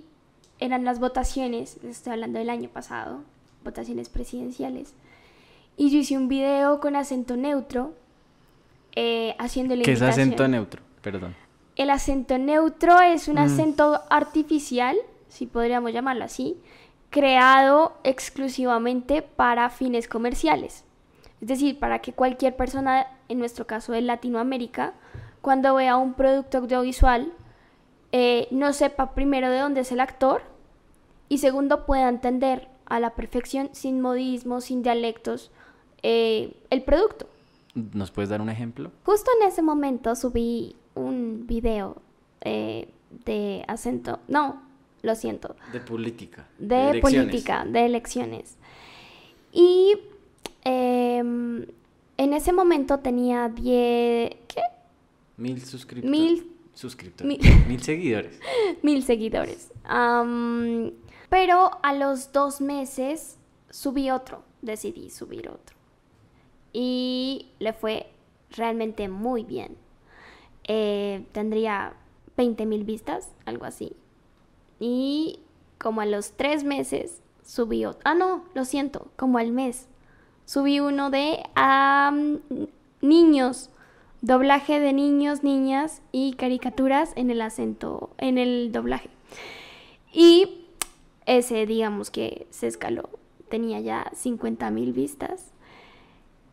eran 0.59 0.84
las 0.84 1.00
votaciones, 1.00 1.76
estoy 1.84 2.14
hablando 2.14 2.38
del 2.38 2.50
año 2.50 2.68
pasado, 2.68 3.22
votaciones 3.64 4.09
presidenciales. 4.09 4.94
Y 5.77 5.91
yo 5.91 5.99
hice 5.99 6.16
un 6.16 6.29
video 6.29 6.81
con 6.81 6.97
acento 6.97 7.37
neutro, 7.37 7.95
eh, 8.95 9.35
haciéndole 9.39 9.85
¿Qué 9.85 9.93
es 9.93 10.03
acento 10.03 10.47
neutro? 10.49 10.83
Perdón. 11.01 11.35
El 11.77 11.91
acento 11.91 12.37
neutro 12.39 13.01
es 13.01 13.29
un 13.29 13.37
Mm. 13.37 13.39
acento 13.39 14.03
artificial, 14.11 14.97
si 15.29 15.47
podríamos 15.47 15.93
llamarlo 15.93 16.25
así, 16.25 16.61
creado 17.11 17.95
exclusivamente 18.05 19.23
para 19.23 19.70
fines 19.70 20.09
comerciales. 20.09 20.85
Es 21.41 21.49
decir, 21.49 21.79
para 21.79 21.99
que 22.01 22.12
cualquier 22.12 22.55
persona, 22.57 23.07
en 23.29 23.39
nuestro 23.39 23.66
caso 23.66 23.93
de 23.93 24.03
Latinoamérica, 24.03 24.93
cuando 25.41 25.75
vea 25.75 25.97
un 25.97 26.14
producto 26.14 26.59
audiovisual, 26.59 27.33
eh, 28.12 28.47
no 28.51 28.73
sepa 28.73 29.14
primero 29.14 29.51
de 29.51 29.59
dónde 29.59 29.81
es 29.81 29.91
el 29.91 30.01
actor 30.01 30.43
y 31.29 31.39
segundo 31.39 31.85
pueda 31.87 32.09
entender 32.09 32.68
a 32.87 33.01
la 33.01 33.11
perfección, 33.11 33.70
sin 33.73 34.01
modismos, 34.01 34.64
sin 34.64 34.83
dialectos, 34.83 35.51
eh, 36.03 36.53
el 36.70 36.82
producto. 36.82 37.26
¿Nos 37.74 38.11
puedes 38.11 38.28
dar 38.28 38.40
un 38.40 38.50
ejemplo? 38.50 38.90
Justo 39.05 39.30
en 39.40 39.48
ese 39.48 39.62
momento 39.62 40.14
subí 40.14 40.76
un 40.94 41.46
video 41.46 41.96
eh, 42.42 42.88
de 43.24 43.64
acento, 43.68 44.20
no, 44.28 44.62
lo 45.03 45.14
siento, 45.14 45.57
De 45.72 45.80
política. 45.80 46.46
de 46.59 47.00
política, 47.00 47.64
de 47.64 47.86
elecciones. 47.86 48.57
Y 49.53 49.96
em, 50.64 51.66
en 52.16 52.32
ese 52.34 52.53
momento 52.53 52.98
tenía 52.98 53.48
10, 53.48 54.30
¿qué? 54.48 54.61
Mil 55.36 55.62
suscriptores. 55.64 56.11
Mil- 56.11 56.46
suscriptores. 56.74 57.38
mil- 57.38 57.64
Mil 57.68 57.82
seguidores. 57.82 58.38
mil 58.82 59.03
seguidores. 59.03 59.70
Pero 61.28 61.70
a 61.82 61.94
los 61.94 62.32
dos 62.32 62.61
meses 62.61 63.38
subí 63.70 64.11
otro, 64.11 64.42
decidí 64.61 65.09
subir 65.11 65.48
otro. 65.48 65.76
Y 66.73 67.51
le 67.59 67.73
fue 67.73 68.11
realmente 68.51 69.09
muy 69.09 69.45
bien. 69.45 69.77
Eh, 70.64 71.25
tendría 71.33 71.95
20 72.37 72.66
mil 72.66 72.85
vistas, 72.85 73.31
algo 73.45 73.64
así. 73.64 73.97
Y 74.81 75.41
como 75.79 76.01
a 76.01 76.07
los 76.07 76.33
tres 76.33 76.64
meses 76.64 77.20
subí 77.45 77.85
otro. 77.85 78.01
Ah, 78.05 78.14
no, 78.14 78.45
lo 78.55 78.64
siento, 78.64 79.09
como 79.16 79.39
al 79.39 79.53
mes. 79.53 79.89
Subí 80.45 80.81
uno 80.81 81.11
de 81.11 81.43
niños, 83.01 83.70
doblaje 84.20 84.81
de 84.81 84.93
niños, 84.93 85.43
niñas 85.43 86.03
y 86.12 86.35
caricaturas 86.35 87.12
en 87.16 87.31
el 87.31 87.41
acento, 87.43 88.11
en 88.18 88.39
el 88.39 88.73
doblaje. 88.73 89.11
Y 90.12 90.66
ese, 91.27 91.66
digamos 91.66 92.11
que 92.11 92.47
se 92.51 92.66
escaló, 92.66 93.09
tenía 93.49 93.81
ya 93.81 94.11
50 94.14 94.70
mil 94.70 94.93
vistas. 94.93 95.53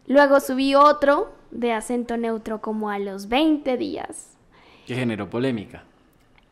Luego 0.10 0.42
subí 0.42 0.76
otro 0.76 1.32
de 1.52 1.72
acento 1.72 2.18
neutro 2.18 2.60
como 2.62 2.90
a 2.90 3.00
los 3.00 3.30
20 3.30 3.78
días 3.78 4.32
Que 4.86 4.96
generó 4.96 5.30
polémica. 5.30 5.84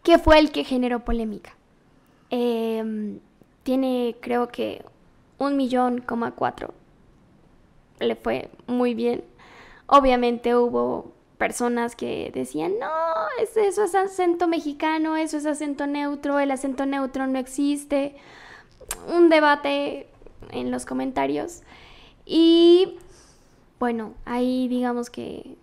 que 0.04 0.18
fue 0.20 0.40
el 0.40 0.52
que 0.52 0.64
generó 0.64 1.04
polémica. 1.04 1.52
Em, 2.30 3.20
tiene 3.64 4.16
creo 4.22 4.48
que 4.48 4.86
un 5.38 5.58
millón 5.58 6.00
coma 6.02 6.32
cuatro. 6.32 6.74
Le 8.00 8.16
fue 8.16 8.50
muy 8.68 8.94
bien. 8.94 9.24
Obviamente 9.88 10.56
hubo 10.56 11.12
personas 11.38 11.96
que 11.96 12.32
decían, 12.34 12.74
no, 12.80 12.88
es- 13.42 13.58
eso 13.58 13.84
es 13.84 13.96
acento 13.96 14.48
mexicano, 14.48 15.16
eso 15.18 15.38
es 15.38 15.46
acento 15.46 15.86
neutro, 15.88 16.40
el 16.40 16.52
acento 16.52 16.86
neutro 16.86 17.28
no 17.28 17.38
existe. 17.40 18.16
Un 19.14 19.30
debate 19.30 20.08
en 20.52 20.72
los 20.72 20.86
comentarios. 20.86 21.62
Y 22.26 22.98
bueno, 23.80 24.14
ahí 24.26 24.68
digamos 24.68 25.10
que 25.10 25.56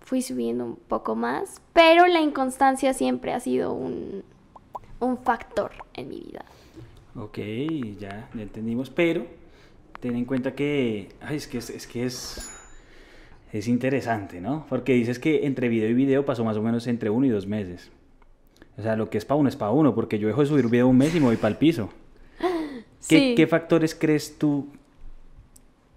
fui 0.00 0.22
subiendo 0.22 0.64
un 0.64 0.76
poco 0.76 1.14
más, 1.14 1.60
pero 1.72 2.06
la 2.06 2.20
inconstancia 2.20 2.94
siempre 2.94 3.32
ha 3.32 3.40
sido 3.40 3.72
un, 3.72 4.22
un 5.00 5.18
factor 5.18 5.72
en 5.94 6.08
mi 6.08 6.20
vida. 6.20 6.44
Ok, 7.14 7.38
ya, 7.98 8.28
ya 8.34 8.42
entendimos, 8.42 8.90
pero 8.90 9.26
ten 10.00 10.16
en 10.16 10.24
cuenta 10.24 10.54
que, 10.54 11.10
ay, 11.20 11.36
es 11.36 11.46
que 11.46 11.58
es, 11.58 11.68
es 11.70 11.86
que 11.86 12.04
es, 12.04 12.50
es 13.52 13.68
interesante, 13.68 14.40
¿no? 14.40 14.64
Porque 14.68 14.94
dices 14.94 15.18
que 15.18 15.44
entre 15.46 15.68
video 15.68 15.90
y 15.90 15.94
video 15.94 16.24
pasó 16.24 16.44
más 16.44 16.56
o 16.56 16.62
menos 16.62 16.86
entre 16.86 17.10
uno 17.10 17.26
y 17.26 17.30
dos 17.30 17.46
meses. 17.46 17.90
O 18.78 18.82
sea, 18.82 18.94
lo 18.94 19.10
que 19.10 19.18
es 19.18 19.24
para 19.24 19.36
uno 19.40 19.48
es 19.48 19.56
para 19.56 19.72
uno, 19.72 19.94
porque 19.94 20.18
yo 20.18 20.28
dejo 20.28 20.40
de 20.42 20.46
subir 20.46 20.68
video 20.68 20.86
un 20.86 20.96
mes 20.96 21.14
y 21.14 21.18
me 21.20 21.26
voy 21.26 21.36
para 21.36 21.48
el 21.48 21.56
piso. 21.58 21.90
¿Qué, 22.40 23.18
Sí. 23.18 23.34
qué 23.36 23.46
factores 23.46 23.94
crees 23.94 24.38
tú 24.38 24.68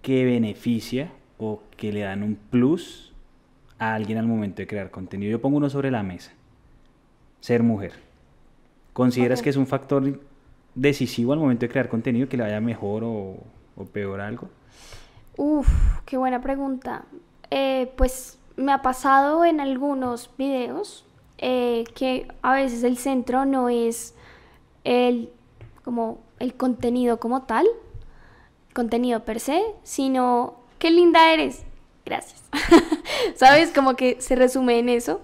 que 0.02 0.26
beneficia 0.26 1.12
o 1.42 1.62
que 1.76 1.92
le 1.92 2.02
dan 2.02 2.24
un 2.24 2.36
plus 2.36 3.12
a 3.80 3.96
alguien 3.96 4.18
al 4.18 4.28
momento 4.28 4.62
de 4.62 4.68
crear 4.68 4.92
contenido? 4.92 5.32
Yo 5.32 5.42
pongo 5.42 5.58
uno 5.58 5.70
sobre 5.70 5.92
la 5.92 6.04
mesa. 6.04 6.32
Ser 7.40 7.64
mujer. 7.64 7.94
¿Consideras 8.94 9.42
que 9.42 9.50
es 9.50 9.58
un 9.58 9.68
factor 9.68 10.20
decisivo 10.76 11.34
al 11.34 11.40
momento 11.40 11.62
de 11.62 11.70
crear 11.70 11.90
contenido 11.90 12.30
que 12.30 12.38
le 12.38 12.44
vaya 12.44 12.62
mejor 12.62 13.04
o, 13.04 13.38
o 13.76 13.86
peor 13.86 14.22
algo? 14.22 14.50
Uf, 15.36 15.68
qué 16.06 16.18
buena 16.18 16.42
pregunta. 16.42 17.06
Eh, 17.50 17.92
pues 17.98 18.38
me 18.56 18.72
ha 18.72 18.82
pasado 18.82 19.44
en 19.44 19.60
algunos 19.60 20.30
videos 20.38 21.06
eh, 21.38 21.86
que 21.96 22.28
a 22.44 22.54
veces 22.54 22.84
el 22.84 22.98
centro 22.98 23.46
no 23.46 23.70
es 23.70 24.14
el 24.84 25.30
como 25.84 26.20
el 26.40 26.54
contenido 26.54 27.20
como 27.20 27.44
tal, 27.44 27.66
contenido 28.74 29.26
per 29.26 29.40
se, 29.40 29.64
sino 29.84 30.61
qué 30.82 30.90
linda 30.90 31.32
eres. 31.32 31.64
Gracias. 32.04 32.44
¿Sabes? 33.36 33.70
Como 33.70 33.96
que 33.96 34.20
se 34.20 34.36
resume 34.36 34.80
en 34.80 34.90
eso. 34.90 35.22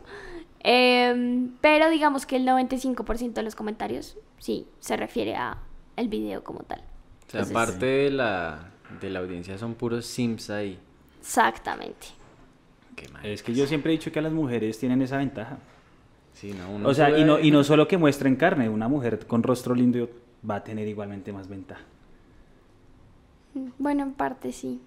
Em, 0.60 1.52
pero 1.62 1.90
digamos 1.90 2.28
que 2.28 2.36
el 2.36 2.46
95% 2.48 3.34
de 3.34 3.42
los 3.42 3.56
comentarios 3.56 4.18
sí 4.38 4.68
se 4.80 4.96
refiere 4.98 5.36
a 5.36 5.58
el 5.96 6.10
video 6.10 6.44
como 6.44 6.60
tal. 6.60 6.80
O 6.80 7.32
sea, 7.32 7.42
Entonces- 7.42 7.54
parte 7.54 7.86
de 7.86 8.12
la, 8.12 8.70
de 9.02 9.10
la 9.10 9.20
audiencia 9.20 9.58
son 9.58 9.74
puros 9.74 10.06
sims 10.06 10.52
ahí. 10.52 10.78
Exactamente. 11.20 12.08
Qué 12.96 13.10
mal. 13.10 13.26
Es 13.26 13.42
que 13.42 13.54
yo 13.54 13.66
siempre 13.66 13.92
he 13.92 13.98
dicho 13.98 14.12
que 14.12 14.22
las 14.22 14.32
mujeres 14.32 14.78
tienen 14.78 15.02
esa 15.02 15.18
ventaja. 15.18 15.58
Sí, 16.34 16.54
no, 16.54 16.70
uno 16.70 16.88
O 16.88 16.94
sea, 16.94 17.18
y 17.18 17.24
no, 17.24 17.40
y 17.40 17.50
no 17.50 17.64
solo 17.64 17.88
que 17.88 17.98
muestren 17.98 18.36
carne, 18.36 18.70
una 18.70 18.88
mujer 18.88 19.26
con 19.26 19.42
rostro 19.42 19.74
lindo 19.74 20.08
va 20.48 20.58
a 20.58 20.64
tener 20.64 20.88
igualmente 20.88 21.34
más 21.34 21.48
ventaja. 21.48 21.82
Bueno, 23.80 24.04
en 24.04 24.14
parte 24.14 24.52
sí. 24.52 24.80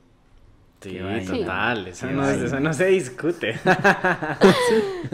Sí, 0.80 0.98
total. 1.26 1.88
Eso, 1.88 2.06
no, 2.06 2.28
eso 2.28 2.58
no 2.58 2.72
se 2.72 2.86
discute. 2.86 3.58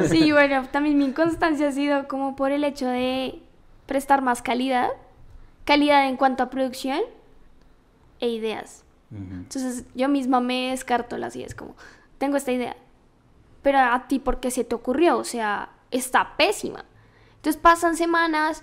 Sí, 0.08 0.30
bueno, 0.30 0.68
también 0.70 0.98
mi 0.98 1.06
inconstancia 1.06 1.68
ha 1.68 1.72
sido 1.72 2.06
como 2.06 2.36
por 2.36 2.52
el 2.52 2.64
hecho 2.64 2.86
de 2.86 3.40
prestar 3.86 4.20
más 4.20 4.42
calidad, 4.42 4.90
calidad 5.64 6.06
en 6.06 6.16
cuanto 6.16 6.42
a 6.42 6.50
producción 6.50 7.00
e 8.20 8.28
ideas. 8.28 8.84
Entonces 9.10 9.84
yo 9.94 10.08
misma 10.08 10.40
me 10.40 10.70
descarto 10.70 11.16
las 11.16 11.34
ideas, 11.36 11.54
como, 11.54 11.74
tengo 12.18 12.36
esta 12.36 12.52
idea, 12.52 12.76
pero 13.62 13.78
a 13.78 14.06
ti, 14.08 14.18
¿por 14.18 14.40
qué 14.40 14.50
se 14.50 14.64
te 14.64 14.74
ocurrió? 14.74 15.16
O 15.16 15.24
sea, 15.24 15.70
está 15.90 16.36
pésima. 16.36 16.84
Entonces 17.36 17.60
pasan 17.60 17.96
semanas, 17.96 18.62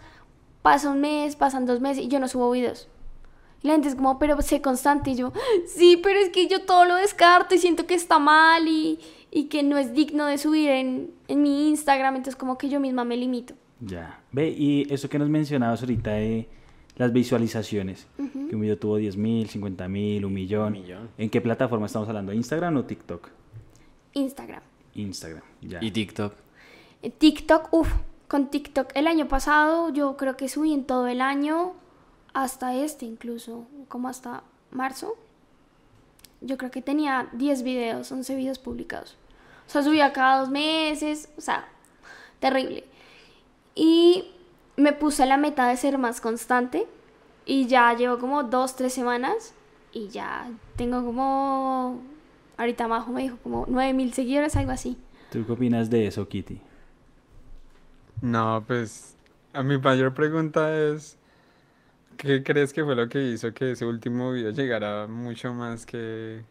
pasa 0.61 0.89
un 0.89 1.01
mes, 1.01 1.35
pasan 1.35 1.65
dos 1.65 1.79
meses 1.79 2.03
y 2.03 2.07
yo 2.09 2.19
no 2.19 2.27
subo 2.27 2.51
videos. 2.51 2.87
Y 3.63 3.67
la 3.67 3.73
gente 3.73 3.87
es 3.87 3.95
como, 3.95 4.19
pero 4.19 4.39
sé 4.41 4.61
constante. 4.61 5.11
Y 5.11 5.15
yo, 5.15 5.33
sí, 5.65 5.99
pero 6.03 6.19
es 6.19 6.29
que 6.29 6.47
yo 6.47 6.63
todo 6.65 6.85
lo 6.85 6.95
descarto 6.95 7.55
y 7.55 7.57
siento 7.57 7.87
que 7.87 7.95
está 7.95 8.19
mal 8.19 8.67
y, 8.67 8.99
y 9.31 9.45
que 9.45 9.63
no 9.63 9.77
es 9.77 9.93
digno 9.93 10.25
de 10.25 10.37
subir 10.37 10.69
en, 10.69 11.11
en 11.27 11.41
mi 11.41 11.69
Instagram. 11.69 12.17
Entonces 12.17 12.35
como 12.35 12.57
que 12.57 12.69
yo 12.69 12.79
misma 12.79 13.03
me 13.05 13.17
limito. 13.17 13.55
Ya. 13.79 14.21
Ve, 14.31 14.49
y 14.49 14.93
eso 14.93 15.09
que 15.09 15.17
nos 15.17 15.29
mencionabas 15.29 15.81
ahorita 15.81 16.11
de 16.11 16.47
las 16.95 17.11
visualizaciones, 17.11 18.07
que 18.17 18.55
un 18.55 18.61
video 18.61 18.77
tuvo 18.77 18.97
10 18.97 19.17
mil, 19.17 19.49
50 19.49 19.87
mil, 19.87 20.25
un 20.25 20.33
millón. 20.33 20.67
Un 20.67 20.81
millón. 20.81 21.09
¿En 21.17 21.29
qué 21.29 21.41
plataforma 21.41 21.87
estamos 21.87 22.07
hablando? 22.07 22.33
¿Instagram 22.33 22.77
o 22.77 22.85
TikTok? 22.85 23.29
Instagram. 24.13 24.61
Instagram, 24.93 25.41
ya. 25.61 25.79
y 25.81 25.89
TikTok. 25.89 26.33
Eh, 27.01 27.09
TikTok, 27.09 27.73
uff, 27.73 27.91
con 28.27 28.49
TikTok 28.49 28.89
el 28.95 29.07
año 29.07 29.27
pasado 29.27 29.91
yo 29.91 30.17
creo 30.17 30.37
que 30.37 30.47
subí 30.47 30.71
en 30.71 30.85
todo 30.85 31.07
el 31.07 31.19
año, 31.19 31.73
hasta 32.33 32.75
este 32.75 33.05
incluso, 33.05 33.65
como 33.87 34.07
hasta 34.07 34.43
marzo. 34.71 35.15
Yo 36.41 36.57
creo 36.57 36.71
que 36.71 36.81
tenía 36.81 37.29
10 37.33 37.63
videos, 37.63 38.11
11 38.11 38.35
videos 38.35 38.59
publicados. 38.59 39.17
O 39.67 39.69
sea, 39.69 39.83
subía 39.83 40.11
cada 40.11 40.39
dos 40.39 40.49
meses, 40.49 41.29
o 41.37 41.41
sea, 41.41 41.67
terrible. 42.39 42.83
Y 43.75 44.31
me 44.75 44.93
puse 44.93 45.25
la 45.25 45.37
meta 45.37 45.67
de 45.67 45.77
ser 45.77 45.97
más 45.97 46.19
constante 46.19 46.87
y 47.45 47.67
ya 47.67 47.93
llevo 47.93 48.17
como 48.17 48.43
dos, 48.43 48.75
tres 48.75 48.93
semanas 48.93 49.53
y 49.91 50.07
ya 50.09 50.49
tengo 50.75 51.03
como, 51.03 52.01
ahorita 52.57 52.87
Majo 52.87 53.11
me 53.11 53.21
dijo 53.21 53.37
como 53.43 53.65
9 53.67 53.93
mil 53.93 54.13
seguidores, 54.13 54.55
algo 54.55 54.71
así. 54.71 54.97
¿Tú 55.31 55.45
qué 55.45 55.51
opinas 55.51 55.89
de 55.89 56.07
eso, 56.07 56.27
Kitty? 56.27 56.59
No, 58.21 58.63
pues 58.65 59.15
a 59.53 59.63
mi 59.63 59.77
mayor 59.77 60.13
pregunta 60.13 60.75
es, 60.77 61.17
¿qué 62.17 62.43
crees 62.43 62.73
que 62.73 62.83
fue 62.83 62.95
lo 62.95 63.09
que 63.09 63.23
hizo 63.23 63.53
que 63.53 63.71
ese 63.71 63.85
último 63.85 64.31
video 64.31 64.51
llegara 64.51 65.07
mucho 65.07 65.53
más 65.53 65.85
que 65.85 66.43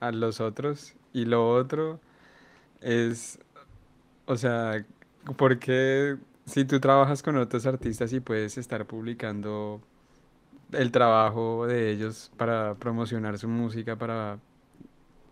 a 0.00 0.12
los 0.12 0.40
otros? 0.40 0.94
Y 1.12 1.24
lo 1.24 1.52
otro 1.54 2.00
es, 2.80 3.38
o 4.26 4.36
sea, 4.36 4.84
porque 5.36 6.16
si 6.46 6.64
tú 6.64 6.80
trabajas 6.80 7.22
con 7.22 7.36
otros 7.36 7.66
artistas 7.66 8.12
y 8.12 8.20
puedes 8.20 8.58
estar 8.58 8.86
publicando 8.86 9.82
el 10.72 10.92
trabajo 10.92 11.66
de 11.66 11.90
ellos 11.90 12.32
para 12.36 12.74
promocionar 12.76 13.38
su 13.38 13.48
música, 13.48 13.96
para... 13.96 14.38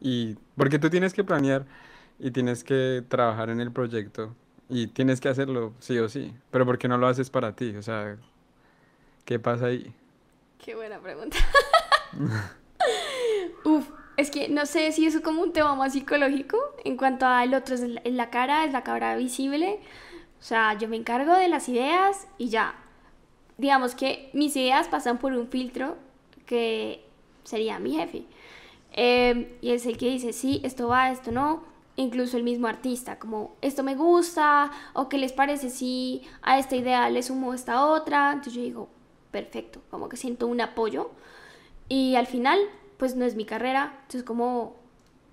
Y 0.01 0.37
porque 0.57 0.79
tú 0.79 0.91
tienes 0.91 1.15
que 1.15 1.25
planear 1.25 1.67
y 2.19 2.31
tienes 2.31 2.65
que 2.65 3.05
trabajar 3.09 3.51
en 3.51 3.61
el 3.61 3.73
proyecto 3.73 4.35
y 4.69 4.89
tienes 4.89 5.21
que 5.21 5.29
hacerlo 5.29 5.75
sí 5.79 5.99
o 5.99 6.09
sí, 6.09 6.35
pero 6.51 6.67
¿por 6.67 6.79
qué 6.79 6.89
no 6.89 6.99
lo 6.99 7.07
haces 7.09 7.31
para 7.31 7.55
ti? 7.57 7.77
O 7.77 7.83
sea, 7.83 8.19
¿qué 9.27 9.39
pasa 9.39 9.67
ahí? 9.67 9.93
Qué 10.65 10.75
buena 10.75 10.99
pregunta. 10.99 11.37
Uf, 13.65 13.91
es 14.17 14.31
que 14.31 14.49
no 14.49 14.65
sé 14.67 14.93
si 14.93 15.07
eso 15.07 15.19
es 15.19 15.25
como 15.25 15.43
un 15.43 15.53
tema 15.53 15.75
más 15.75 15.93
psicológico 15.93 16.57
en 16.85 16.97
cuanto 16.97 17.27
al 17.27 17.53
otro 17.55 17.75
es 17.75 17.83
la- 18.05 18.31
cara, 18.31 18.65
es 18.65 18.73
la 18.73 18.83
cara 18.83 19.17
visible. 19.17 19.81
O 20.41 20.43
sea, 20.43 20.75
yo 20.79 20.89
me 20.89 20.97
encargo 20.97 21.35
de 21.35 21.49
las 21.49 21.69
ideas 21.69 22.27
y 22.39 22.49
ya. 22.49 22.75
Digamos 23.59 23.95
que 23.95 24.31
mis 24.33 24.55
ideas 24.57 24.89
pasan 24.89 25.19
por 25.19 25.33
un 25.33 25.49
filtro 25.49 25.97
que 26.47 27.05
sería 27.45 27.79
mi 27.79 27.95
jefe. 27.97 28.25
Eh, 28.93 29.59
y 29.61 29.73
es 29.73 29.85
el 29.87 29.97
que 29.99 30.09
dice, 30.09 30.33
sí, 30.33 30.61
esto 30.65 30.89
va, 30.89 31.11
esto 31.11 31.33
no. 31.33 31.65
Incluso 31.97 32.37
el 32.37 32.43
mismo 32.45 32.67
artista, 32.67 33.19
como 33.19 33.57
esto 33.63 33.83
me 33.83 33.95
gusta, 33.95 34.71
o 34.93 35.09
qué 35.09 35.17
les 35.19 35.33
parece 35.33 35.71
si 35.71 36.23
a 36.43 36.59
esta 36.59 36.77
idea 36.77 37.09
le 37.09 37.23
sumo 37.23 37.55
esta 37.55 37.87
otra. 37.87 38.33
Entonces 38.33 38.55
yo 38.55 38.61
digo, 38.63 38.89
perfecto, 39.41 39.81
como 39.91 40.09
que 40.09 40.17
siento 40.17 40.47
un 40.47 40.61
apoyo. 40.63 41.11
Y 41.89 42.17
al 42.17 42.27
final, 42.27 42.59
pues 42.97 43.15
no 43.17 43.25
es 43.27 43.35
mi 43.35 43.45
carrera. 43.45 43.93
Entonces 44.03 44.23
como, 44.25 44.75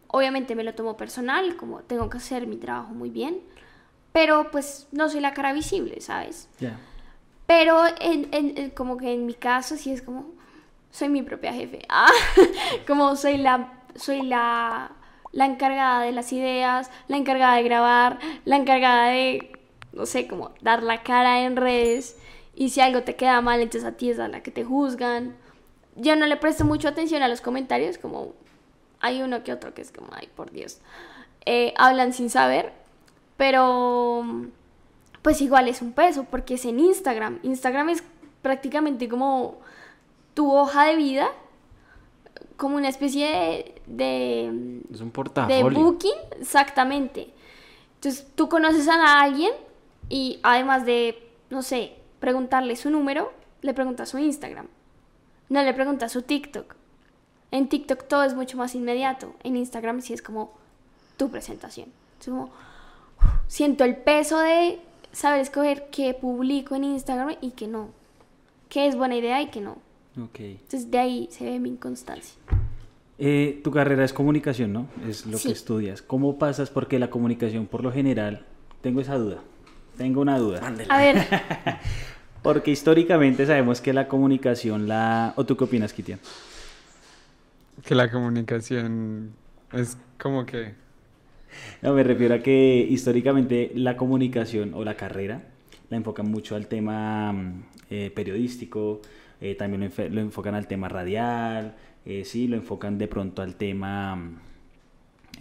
obviamente 0.08 0.56
me 0.56 0.64
lo 0.64 0.74
tomo 0.74 0.98
personal, 0.98 1.56
como 1.56 1.80
tengo 1.84 2.10
que 2.10 2.18
hacer 2.18 2.48
mi 2.48 2.58
trabajo 2.58 2.94
muy 2.94 3.10
bien. 3.10 3.40
Pero 4.12 4.52
pues 4.52 4.88
no 4.92 5.08
soy 5.10 5.22
la 5.22 5.34
cara 5.34 5.54
visible, 5.54 6.02
¿sabes? 6.02 6.50
Pero 7.48 7.76
en, 8.02 8.28
en- 8.32 8.58
en- 8.58 8.70
como 8.72 8.98
que 8.98 9.14
en 9.14 9.26
mi 9.26 9.34
caso 9.34 9.76
sí 9.78 9.92
es 9.92 10.02
como, 10.02 10.26
soy 10.92 11.10
mi 11.10 11.22
propia 11.24 11.54
jefe. 11.54 11.80
Ah, 11.90 12.12
como 12.88 13.16
soy 13.16 13.38
la, 13.38 13.56
soy 13.96 14.22
la, 14.22 14.92
la 15.32 15.46
encargada 15.46 16.02
de 16.04 16.12
las 16.12 16.32
ideas, 16.34 16.92
la 17.08 17.18
encargada 17.18 17.56
de 17.56 17.64
grabar, 17.64 18.20
la 18.46 18.56
encargada 18.58 19.08
de, 19.08 19.52
no 19.94 20.06
sé, 20.06 20.28
como 20.28 20.52
dar 20.62 20.84
la 20.84 21.04
cara 21.04 21.42
en 21.46 21.56
redes. 21.56 22.18
Y 22.56 22.70
si 22.70 22.82
algo 22.82 23.04
te 23.04 23.16
queda 23.16 23.42
mal, 23.42 23.62
entonces 23.62 23.90
a 23.90 23.98
ti 23.98 24.10
es 24.10 24.20
a 24.20 24.28
la 24.28 24.44
que 24.44 24.52
te 24.52 24.64
juzgan. 24.64 25.36
Yo 25.96 26.16
no 26.16 26.26
le 26.26 26.38
presto 26.38 26.66
mucho 26.66 26.88
atención 26.88 27.24
a 27.24 27.28
los 27.28 27.42
comentarios, 27.42 27.98
como 27.98 28.34
hay 29.00 29.22
uno 29.22 29.44
que 29.44 29.52
otro 29.54 29.74
que 29.74 29.82
es 29.82 29.92
como, 29.92 30.08
ay, 30.12 30.30
por 30.36 30.52
Dios. 30.52 30.80
Eh, 31.46 31.74
hablan 31.78 32.14
sin 32.14 32.30
saber, 32.30 32.72
pero 33.38 34.24
pues 35.22 35.42
igual 35.42 35.68
es 35.68 35.82
un 35.82 35.94
peso 35.94 36.26
porque 36.30 36.56
es 36.56 36.66
en 36.66 36.80
Instagram. 36.80 37.40
Instagram 37.44 37.90
es 37.90 38.04
prácticamente 38.42 39.10
como 39.10 39.58
tu 40.34 40.52
hoja 40.52 40.86
de 40.86 40.96
vida, 40.96 41.28
como 42.58 42.76
una 42.78 42.90
especie 42.90 43.28
de, 43.28 43.82
de, 43.88 44.44
Es 44.94 45.02
un 45.02 45.08
de 45.08 45.14
portafolio. 45.14 45.80
booking, 45.80 46.16
exactamente. 46.40 47.34
Entonces 47.96 48.28
tú 48.36 48.48
conoces 48.50 48.88
a 48.88 49.22
alguien 49.22 49.52
y 50.10 50.40
además 50.44 50.86
de, 50.86 51.30
no 51.50 51.62
sé, 51.62 51.96
preguntarle 52.24 52.78
su 52.78 52.90
número, 52.90 53.34
le 53.62 53.74
preguntas 53.74 54.08
su 54.08 54.18
Instagram. 54.18 54.68
No 55.50 55.62
le 55.62 55.74
preguntas 55.74 56.14
su 56.14 56.22
TikTok. 56.22 56.74
En 57.52 57.68
TikTok 57.68 58.08
todo 58.08 58.24
es 58.24 58.34
mucho 58.34 58.56
más 58.56 58.76
inmediato. 58.76 59.36
En 59.44 59.58
Instagram 59.58 60.00
sí 60.02 60.14
es 60.14 60.22
como 60.22 60.54
tu 61.18 61.30
presentación. 61.30 61.90
Es 62.22 62.28
como, 62.28 62.50
siento 63.48 63.84
el 63.84 63.98
peso 63.98 64.40
de 64.40 64.80
saber 65.12 65.42
escoger 65.42 65.90
qué 65.92 66.14
publico 66.14 66.76
en 66.76 66.86
Instagram 66.86 67.36
y 67.42 67.52
qué 67.52 67.68
no. 67.68 67.90
Qué 68.70 68.88
es 68.88 68.96
buena 68.96 69.18
idea 69.18 69.42
y 69.42 69.48
qué 69.50 69.60
no. 69.60 69.74
Ok. 70.18 70.40
Entonces 70.40 70.90
de 70.90 71.00
ahí 71.00 71.28
se 71.30 71.44
ve 71.44 71.60
mi 71.60 71.68
inconstancia. 71.72 72.36
Eh, 73.20 73.60
tu 73.66 73.70
carrera 73.72 74.06
es 74.06 74.14
comunicación, 74.14 74.72
¿no? 74.72 74.88
Es 75.06 75.26
lo 75.26 75.38
Sí. 75.38 75.50
que 75.50 75.54
estudias. 75.54 76.02
¿Cómo 76.02 76.40
pasas? 76.40 76.70
Porque 76.70 77.00
la 77.00 77.10
comunicación, 77.10 77.68
por 77.68 77.84
lo 77.84 77.92
general, 77.92 78.46
tengo 78.82 79.02
esa 79.02 79.18
duda. 79.18 79.42
Tengo 79.98 80.22
una 80.22 80.38
duda. 80.38 80.62
A 80.90 80.98
ver, 80.98 81.18
Porque 82.42 82.72
históricamente 82.72 83.46
sabemos 83.46 83.80
que 83.80 83.94
la 83.94 84.08
comunicación, 84.08 84.88
la... 84.88 85.34
¿O 85.38 85.46
tú 85.46 85.56
qué 85.56 85.64
opinas, 85.64 85.94
Kitian? 85.94 86.20
Que 87.86 87.96
la 87.96 88.12
comunicación 88.12 89.32
es 89.72 89.98
como 90.20 90.46
que... 90.46 90.74
No, 91.82 91.94
me 91.94 92.04
refiero 92.04 92.36
a 92.36 92.40
que 92.40 92.86
históricamente 92.90 93.72
la 93.76 93.96
comunicación 93.96 94.74
o 94.74 94.84
la 94.84 94.96
carrera 94.96 95.42
la 95.90 95.98
enfocan 95.98 96.30
mucho 96.30 96.56
al 96.56 96.68
tema 96.68 97.32
mm, 97.32 97.64
eh, 97.92 98.12
periodístico, 98.14 99.02
eh, 99.40 99.56
también 99.56 99.82
lo, 99.82 99.88
enfe- 99.88 100.10
lo 100.10 100.20
enfocan 100.20 100.56
al 100.56 100.68
tema 100.68 100.90
radial, 100.90 101.76
eh, 102.06 102.26
sí, 102.26 102.48
lo 102.48 102.56
enfocan 102.58 102.98
de 102.98 103.08
pronto 103.08 103.42
al 103.44 103.56
tema 103.56 104.16
mm, 104.16 104.36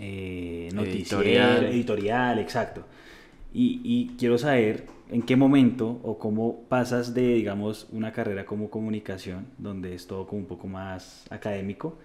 eh, 0.00 0.68
noticiero, 0.74 1.22
Editorial. 1.22 1.64
editorial, 1.64 2.38
exacto. 2.38 2.84
Y, 3.55 3.80
y 3.84 4.16
quiero 4.18 4.38
saber 4.38 4.86
en 5.11 5.22
qué 5.22 5.36
momento 5.36 6.00
o 6.03 6.18
cómo 6.18 6.62
pasas 6.70 7.12
de, 7.12 7.34
digamos, 7.34 7.86
una 7.92 8.12
carrera 8.12 8.46
como 8.46 8.70
comunicación, 8.70 9.46
donde 9.59 9.94
es 9.94 10.07
todo 10.07 10.26
como 10.26 10.40
un 10.40 10.46
poco 10.46 10.66
más 10.68 11.26
académico, 11.30 11.98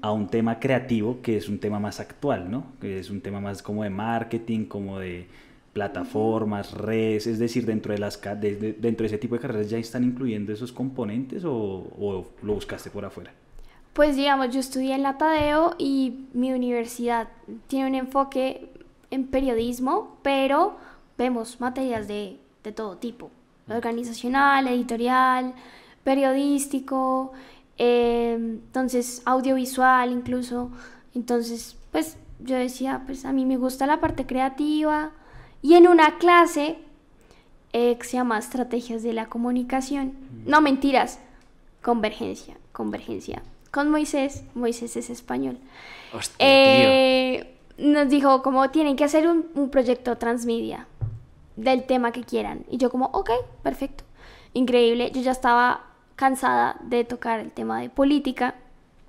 a 0.00 0.12
un 0.12 0.28
tema 0.28 0.60
creativo 0.60 1.20
que 1.22 1.36
es 1.36 1.48
un 1.48 1.58
tema 1.58 1.80
más 1.80 1.98
actual, 1.98 2.50
¿no? 2.50 2.66
Que 2.80 3.00
es 3.00 3.10
un 3.10 3.20
tema 3.20 3.40
más 3.40 3.62
como 3.62 3.82
de 3.82 3.90
marketing, 3.90 4.66
como 4.66 5.00
de 5.00 5.26
plataformas, 5.72 6.72
redes, 6.74 7.26
es 7.26 7.38
decir, 7.38 7.66
dentro 7.66 7.92
de 7.92 7.98
las 7.98 8.20
de- 8.40 8.76
dentro 8.78 9.02
de 9.04 9.06
ese 9.08 9.18
tipo 9.18 9.34
de 9.34 9.40
carreras 9.40 9.68
ya 9.70 9.78
están 9.78 10.04
incluyendo 10.04 10.52
esos 10.52 10.70
componentes 10.70 11.44
o, 11.44 11.52
o 11.54 12.26
lo 12.42 12.54
buscaste 12.54 12.90
por 12.90 13.04
afuera. 13.04 13.32
Pues 13.92 14.14
digamos, 14.16 14.50
yo 14.54 14.60
estudié 14.60 14.94
en 14.94 15.02
la 15.02 15.18
Tadeo 15.18 15.74
y 15.78 16.26
mi 16.32 16.52
universidad 16.52 17.28
tiene 17.66 17.88
un 17.88 17.94
enfoque 17.94 18.68
en 19.10 19.26
periodismo, 19.26 20.18
pero 20.22 20.76
vemos 21.22 21.60
materias 21.60 22.08
de, 22.08 22.40
de 22.64 22.72
todo 22.72 22.96
tipo, 22.96 23.30
organizacional, 23.68 24.66
editorial, 24.66 25.54
periodístico, 26.02 27.32
eh, 27.78 28.34
entonces 28.34 29.22
audiovisual 29.24 30.10
incluso. 30.10 30.70
Entonces, 31.14 31.76
pues 31.92 32.16
yo 32.40 32.56
decía, 32.56 33.02
pues 33.06 33.24
a 33.24 33.32
mí 33.32 33.46
me 33.46 33.56
gusta 33.56 33.86
la 33.86 34.00
parte 34.00 34.26
creativa 34.26 35.12
y 35.62 35.74
en 35.74 35.86
una 35.86 36.18
clase 36.18 36.78
eh, 37.72 37.96
que 37.98 38.04
se 38.04 38.16
llama 38.16 38.38
Estrategias 38.38 39.04
de 39.04 39.12
la 39.12 39.26
Comunicación, 39.26 40.14
no 40.44 40.60
mentiras, 40.60 41.20
Convergencia, 41.82 42.56
Convergencia. 42.72 43.42
Con 43.70 43.90
Moisés, 43.90 44.42
Moisés 44.54 44.96
es 44.96 45.08
español. 45.08 45.58
Hostia. 46.12 46.36
Eh, 46.40 47.54
nos 47.78 48.08
dijo 48.10 48.42
como 48.42 48.70
tienen 48.70 48.96
que 48.96 49.04
hacer 49.04 49.26
un, 49.28 49.46
un 49.54 49.70
proyecto 49.70 50.18
transmedia 50.18 50.86
del 51.62 51.84
tema 51.84 52.12
que 52.12 52.22
quieran. 52.24 52.64
Y 52.70 52.78
yo 52.78 52.90
como, 52.90 53.06
ok, 53.06 53.30
perfecto. 53.62 54.04
Increíble. 54.52 55.10
Yo 55.12 55.20
ya 55.20 55.32
estaba 55.32 55.86
cansada 56.16 56.76
de 56.82 57.04
tocar 57.04 57.40
el 57.40 57.50
tema 57.50 57.80
de 57.80 57.90
política. 57.90 58.54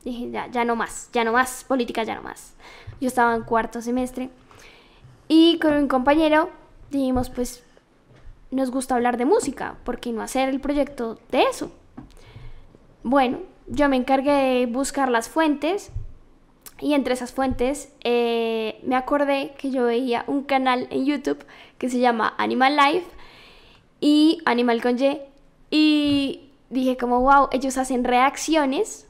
Dije, 0.03 0.31
ya, 0.31 0.47
ya 0.47 0.65
no 0.65 0.75
más, 0.75 1.09
ya 1.13 1.23
no 1.23 1.31
más, 1.31 1.63
política 1.63 2.03
ya 2.03 2.15
no 2.15 2.23
más. 2.23 2.53
Yo 2.99 3.07
estaba 3.07 3.35
en 3.35 3.43
cuarto 3.43 3.81
semestre. 3.81 4.29
Y 5.27 5.59
con 5.59 5.73
un 5.73 5.87
compañero 5.87 6.49
dijimos, 6.91 7.29
pues, 7.29 7.63
nos 8.51 8.69
gusta 8.69 8.95
hablar 8.95 9.17
de 9.17 9.25
música, 9.25 9.77
¿por 9.83 9.99
qué 9.99 10.11
no 10.11 10.21
hacer 10.21 10.49
el 10.49 10.59
proyecto 10.59 11.17
de 11.31 11.43
eso? 11.43 11.71
Bueno, 13.03 13.39
yo 13.67 13.89
me 13.89 13.95
encargué 13.95 14.31
de 14.31 14.65
buscar 14.65 15.09
las 15.09 15.29
fuentes 15.29 15.91
y 16.83 16.93
entre 16.93 17.13
esas 17.13 17.31
fuentes 17.31 17.89
eh, 18.03 18.79
me 18.83 18.95
acordé 18.95 19.53
que 19.57 19.71
yo 19.71 19.85
veía 19.85 20.25
un 20.27 20.43
canal 20.43 20.87
en 20.91 21.05
YouTube 21.05 21.43
que 21.77 21.89
se 21.89 21.99
llama 21.99 22.33
Animal 22.37 22.75
Life 22.75 23.07
y 24.01 24.39
Animal 24.45 24.81
con 24.81 24.99
Y 24.99 25.21
y 25.71 26.49
dije 26.69 26.97
como 26.97 27.21
wow, 27.21 27.47
ellos 27.51 27.77
hacen 27.77 28.03
reacciones 28.03 29.07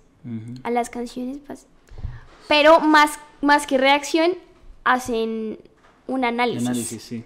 a 0.63 0.71
las 0.71 0.89
canciones, 0.89 1.39
pues, 1.45 1.67
pero 2.47 2.79
más, 2.79 3.19
más 3.41 3.67
que 3.67 3.77
reacción 3.77 4.35
hacen 4.85 5.59
un 6.07 6.23
análisis. 6.23 6.67
Análisis, 6.69 7.03
sí. 7.03 7.25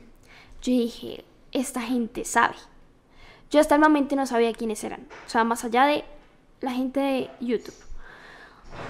Yo 0.64 0.72
dije, 0.72 1.24
esta 1.52 1.82
gente 1.82 2.26
sabe. 2.26 2.56
Yo 3.52 3.60
hasta 3.60 3.76
el 3.76 3.82
momento 3.82 4.16
no 4.16 4.26
sabía 4.26 4.52
quiénes 4.54 4.84
eran. 4.84 5.08
O 5.28 5.30
sea, 5.30 5.43
más 5.43 5.64
allá 5.64 5.86
de 5.86 6.04
la 6.62 6.72
gente 6.72 7.00
de 7.00 7.30
YouTube. 7.39 7.76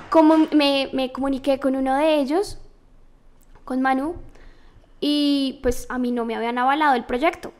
Como 0.10 0.38
me, 0.54 0.90
me 0.94 1.12
comuniqué 1.12 1.60
con 1.60 1.76
uno 1.76 1.96
de 1.96 2.16
ellos, 2.16 2.58
con 3.66 3.82
Manu, 3.82 4.16
y 5.00 5.60
pues 5.62 5.86
a 5.90 5.98
mí 5.98 6.12
no 6.12 6.26
me 6.26 6.36
habían 6.36 6.58
avalado 6.58 6.96
el 6.96 7.04
proyecto. 7.06 7.52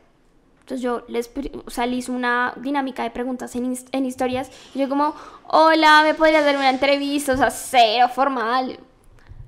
Entonces 0.60 0.82
yo 0.82 1.02
les, 1.08 1.30
o 1.64 1.70
sea, 1.70 1.86
le 1.86 1.96
hice 1.96 2.10
una 2.10 2.52
dinámica 2.56 3.02
de 3.02 3.10
preguntas 3.10 3.54
en, 3.56 3.74
en 3.92 4.04
historias. 4.06 4.50
Y 4.74 4.80
yo 4.80 4.88
como, 4.88 5.14
hola, 5.46 6.02
¿me 6.02 6.14
podrías 6.14 6.44
dar 6.44 6.56
una 6.56 6.68
entrevista? 6.70 7.32
O 7.32 7.36
sea, 7.36 7.50
cero 7.50 8.08
formal. 8.14 8.78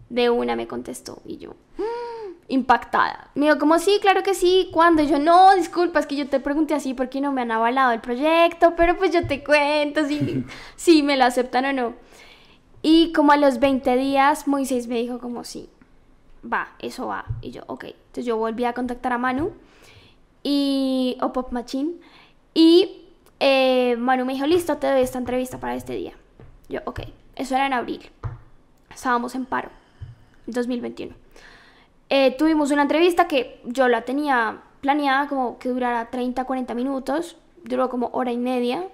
De 0.08 0.28
una 0.30 0.56
me 0.56 0.66
contestó 0.66 1.20
y 1.24 1.36
yo, 1.36 1.50
"Mm", 1.78 2.32
impactada. 2.48 3.28
Me 3.34 3.46
dijo 3.46 3.58
como, 3.58 3.78
sí, 3.78 3.98
claro 4.00 4.22
que 4.22 4.34
sí. 4.34 4.68
¿Cuándo? 4.72 5.02
Y 5.02 5.08
yo, 5.08 5.18
no, 5.18 5.54
disculpa, 5.54 6.00
es 6.00 6.06
que 6.06 6.16
yo 6.16 6.26
te 6.28 6.40
pregunté 6.40 6.74
así 6.74 6.94
porque 6.94 7.20
no 7.20 7.32
me 7.32 7.42
han 7.42 7.50
avalado 7.52 7.92
el 7.92 8.00
proyecto, 8.00 8.74
pero 8.74 8.96
pues 8.96 9.12
yo 9.12 9.26
te 9.26 9.44
cuento 9.44 10.04
si, 10.06 10.44
si 10.76 11.02
me 11.02 11.16
lo 11.16 11.24
aceptan 11.24 11.64
o 11.66 11.72
no. 11.72 11.94
Y 12.82 13.12
como 13.12 13.32
a 13.32 13.36
los 13.36 13.60
20 13.60 13.96
días, 13.96 14.48
Moisés 14.48 14.86
me 14.86 14.96
dijo 14.96 15.18
como, 15.18 15.44
sí, 15.44 15.68
va, 16.44 16.68
eso 16.78 17.06
va. 17.06 17.26
Y 17.42 17.50
yo, 17.50 17.62
ok. 17.66 17.84
Entonces 17.84 18.24
yo 18.24 18.36
volví 18.36 18.64
a 18.64 18.72
contactar 18.72 19.12
a 19.12 19.18
Manu 19.18 19.52
y, 20.42 21.18
o 21.20 21.32
Pop 21.32 21.52
Machine. 21.52 21.94
Y 22.54 23.06
eh, 23.38 23.96
Manu 23.96 24.24
me 24.24 24.32
dijo, 24.32 24.46
listo, 24.46 24.76
te 24.78 24.90
doy 24.90 25.02
esta 25.02 25.18
entrevista 25.18 25.58
para 25.58 25.74
este 25.74 25.94
día. 25.94 26.12
Yo, 26.68 26.80
ok. 26.84 27.00
Eso 27.36 27.54
era 27.54 27.66
en 27.66 27.72
abril. 27.72 28.10
Estábamos 28.92 29.34
en 29.34 29.46
paro, 29.46 29.70
2021. 30.46 31.14
Eh, 32.10 32.36
tuvimos 32.36 32.70
una 32.70 32.82
entrevista 32.82 33.28
que 33.28 33.60
yo 33.64 33.88
la 33.88 34.02
tenía 34.02 34.62
planeada 34.80 35.28
como 35.28 35.58
que 35.58 35.68
durara 35.68 36.10
30, 36.10 36.44
40 36.44 36.74
minutos. 36.74 37.36
Duró 37.64 37.88
como 37.88 38.10
hora 38.12 38.32
y 38.32 38.36
media. 38.36 38.88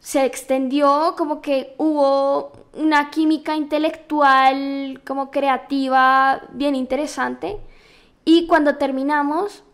Se 0.00 0.24
extendió 0.24 1.14
como 1.16 1.40
que 1.40 1.74
hubo 1.78 2.52
una 2.74 3.10
química 3.10 3.56
intelectual, 3.56 5.00
como 5.06 5.30
creativa, 5.30 6.42
bien 6.52 6.74
interesante. 6.74 7.58
Y 8.24 8.46
cuando 8.46 8.76
terminamos, 8.76 9.64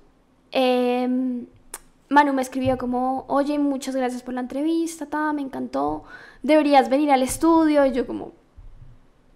eh, 0.52 1.08
Manu 2.08 2.32
me 2.32 2.42
escribió 2.42 2.78
como, 2.78 3.24
oye, 3.28 3.58
muchas 3.58 3.96
gracias 3.96 4.22
por 4.22 4.34
la 4.34 4.40
entrevista, 4.40 5.06
ta, 5.06 5.32
me 5.32 5.42
encantó, 5.42 6.04
deberías 6.42 6.88
venir 6.88 7.10
al 7.10 7.22
estudio. 7.22 7.84
Y 7.86 7.92
yo 7.92 8.06
como, 8.06 8.32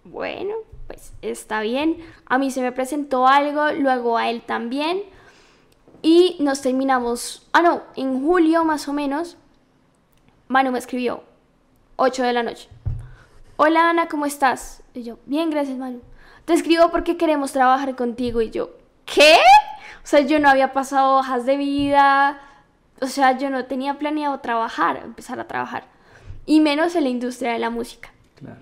bueno, 0.05 0.53
pues 0.87 1.13
está 1.21 1.61
bien. 1.61 1.97
A 2.25 2.37
mí 2.37 2.51
se 2.51 2.61
me 2.61 2.71
presentó 2.71 3.27
algo, 3.27 3.71
luego 3.71 4.17
a 4.17 4.29
él 4.29 4.41
también. 4.41 5.03
Y 6.01 6.37
nos 6.39 6.61
terminamos, 6.61 7.47
ah, 7.51 7.61
no, 7.61 7.81
en 7.95 8.23
julio 8.23 8.63
más 8.63 8.87
o 8.87 8.93
menos, 8.93 9.37
Manu 10.51 10.71
me 10.71 10.79
escribió, 10.79 11.23
8 11.97 12.23
de 12.23 12.33
la 12.33 12.41
noche. 12.41 12.69
Hola 13.55 13.91
Ana, 13.91 14.07
¿cómo 14.07 14.25
estás? 14.25 14.81
Y 14.95 15.03
yo, 15.03 15.19
bien, 15.27 15.51
gracias 15.51 15.77
Manu. 15.77 16.01
Te 16.45 16.53
escribo 16.53 16.89
porque 16.89 17.17
queremos 17.17 17.51
trabajar 17.51 17.95
contigo. 17.95 18.41
Y 18.41 18.49
yo, 18.49 18.71
¿qué? 19.05 19.35
O 20.03 20.07
sea, 20.07 20.21
yo 20.21 20.39
no 20.39 20.49
había 20.49 20.73
pasado 20.73 21.19
hojas 21.19 21.45
de 21.45 21.55
vida. 21.55 22.41
O 22.99 23.05
sea, 23.05 23.37
yo 23.37 23.51
no 23.51 23.65
tenía 23.65 23.99
planeado 23.99 24.39
trabajar, 24.39 24.97
empezar 25.03 25.39
a 25.39 25.45
trabajar. 25.45 25.83
Y 26.47 26.61
menos 26.61 26.95
en 26.95 27.03
la 27.03 27.09
industria 27.09 27.53
de 27.53 27.59
la 27.59 27.69
música. 27.69 28.11
Claro. 28.33 28.57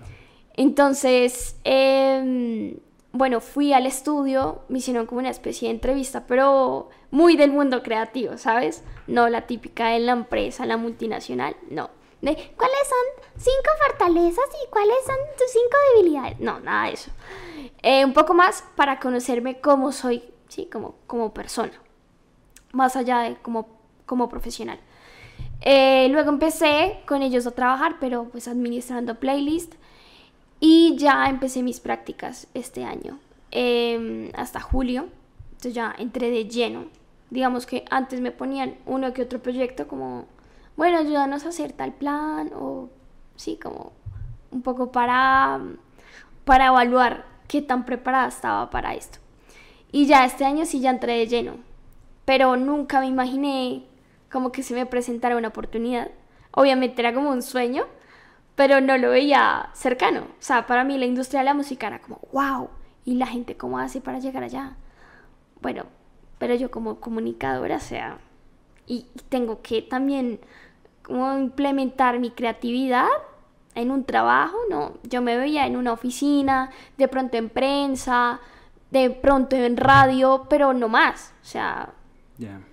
Entonces, 0.58 1.56
em, 1.64 2.76
bueno, 3.12 3.40
fui 3.40 3.72
al 3.72 3.86
estudio, 3.86 4.62
me 4.68 4.78
hicieron 4.78 5.06
como 5.06 5.20
una 5.20 5.30
especie 5.30 5.68
de 5.68 5.74
entrevista, 5.74 6.26
pero 6.26 6.90
muy 7.10 7.36
del 7.36 7.50
mundo 7.50 7.82
creativo, 7.82 8.36
¿sabes? 8.36 8.84
No 9.06 9.28
la 9.28 9.46
típica 9.46 9.88
de 9.88 10.00
la 10.00 10.12
empresa, 10.12 10.66
la 10.66 10.76
multinacional, 10.76 11.56
no. 11.70 11.90
De, 12.20 12.34
¿cuáles 12.34 12.78
son 12.88 13.24
cinco 13.36 13.70
fortalezas 13.86 14.44
y 14.64 14.70
cuáles 14.70 14.96
son 15.06 15.16
tus 15.38 15.50
cinco 15.52 15.76
debilidades? 15.94 16.40
No, 16.40 16.60
nada 16.60 16.86
de 16.86 16.92
eso. 16.94 17.10
Eh, 17.82 18.04
un 18.04 18.12
poco 18.12 18.34
más 18.34 18.64
para 18.76 18.98
conocerme 18.98 19.60
cómo 19.60 19.92
soy, 19.92 20.22
¿sí? 20.48 20.68
Como, 20.70 20.96
como 21.06 21.32
persona, 21.32 21.72
más 22.72 22.96
allá 22.96 23.20
de 23.20 23.36
como, 23.36 23.68
como 24.04 24.28
profesional. 24.28 24.80
Eh, 25.60 26.08
luego 26.10 26.30
empecé 26.30 27.00
con 27.06 27.22
ellos 27.22 27.46
a 27.46 27.52
trabajar, 27.52 27.96
pero 28.00 28.24
pues 28.24 28.48
administrando 28.48 29.14
playlist. 29.14 29.74
Y 30.60 30.96
ya 30.96 31.28
empecé 31.28 31.62
mis 31.62 31.80
prácticas 31.80 32.48
este 32.54 32.84
año, 32.84 33.18
eh, 33.50 34.32
hasta 34.34 34.60
julio. 34.60 35.08
Entonces 35.50 35.74
ya 35.74 35.94
entré 35.98 36.30
de 36.30 36.48
lleno. 36.48 36.86
Digamos 37.30 37.66
que 37.66 37.84
antes 37.90 38.20
me 38.20 38.32
ponían 38.32 38.76
uno 38.86 39.12
que 39.12 39.22
otro 39.22 39.40
proyecto 39.40 39.86
como, 39.86 40.26
bueno, 40.76 40.98
ayúdanos 40.98 41.44
a 41.44 41.50
hacer 41.50 41.72
tal 41.72 41.92
plan 41.92 42.50
o 42.54 42.88
sí, 43.36 43.58
como 43.62 43.92
un 44.50 44.62
poco 44.62 44.92
para, 44.92 45.60
para 46.44 46.66
evaluar 46.68 47.26
qué 47.48 47.62
tan 47.62 47.84
preparada 47.84 48.28
estaba 48.28 48.70
para 48.70 48.94
esto. 48.94 49.18
Y 49.92 50.06
ya 50.06 50.24
este 50.24 50.44
año 50.44 50.66
sí 50.66 50.80
ya 50.80 50.90
entré 50.90 51.18
de 51.18 51.26
lleno, 51.26 51.54
pero 52.24 52.56
nunca 52.56 53.00
me 53.00 53.06
imaginé 53.06 53.84
como 54.30 54.52
que 54.52 54.62
se 54.62 54.74
me 54.74 54.86
presentara 54.86 55.36
una 55.36 55.48
oportunidad. 55.48 56.10
Obviamente 56.52 57.00
era 57.00 57.14
como 57.14 57.30
un 57.30 57.42
sueño, 57.42 57.86
pero 58.58 58.80
no 58.80 58.98
lo 58.98 59.10
veía 59.10 59.70
cercano. 59.72 60.22
O 60.22 60.40
sea, 60.40 60.66
para 60.66 60.82
mí 60.82 60.98
la 60.98 61.06
industria 61.06 61.42
de 61.42 61.44
la 61.44 61.54
música 61.54 61.86
era 61.86 62.00
como, 62.00 62.18
wow, 62.32 62.68
¿y 63.04 63.14
la 63.14 63.28
gente 63.28 63.56
cómo 63.56 63.78
hace 63.78 64.00
para 64.00 64.18
llegar 64.18 64.42
allá? 64.42 64.76
Bueno, 65.60 65.84
pero 66.38 66.56
yo 66.56 66.68
como 66.68 66.98
comunicadora, 66.98 67.76
o 67.76 67.80
sea, 67.80 68.18
y, 68.84 69.06
tengo 69.28 69.62
que 69.62 69.80
también 69.80 70.40
como 71.04 71.38
implementar 71.38 72.18
mi 72.18 72.32
creatividad 72.32 73.06
en 73.76 73.92
un 73.92 74.02
trabajo, 74.02 74.56
¿no? 74.68 74.94
Yo 75.04 75.22
me 75.22 75.36
veía 75.36 75.64
en 75.64 75.76
una 75.76 75.92
oficina, 75.92 76.70
de 76.96 77.06
pronto 77.06 77.36
en 77.36 77.50
prensa, 77.50 78.40
de 78.90 79.10
pronto 79.10 79.54
en 79.54 79.76
radio, 79.76 80.46
pero 80.50 80.72
no 80.74 80.88
más. 80.88 81.32
O 81.42 81.46
sea, 81.46 81.90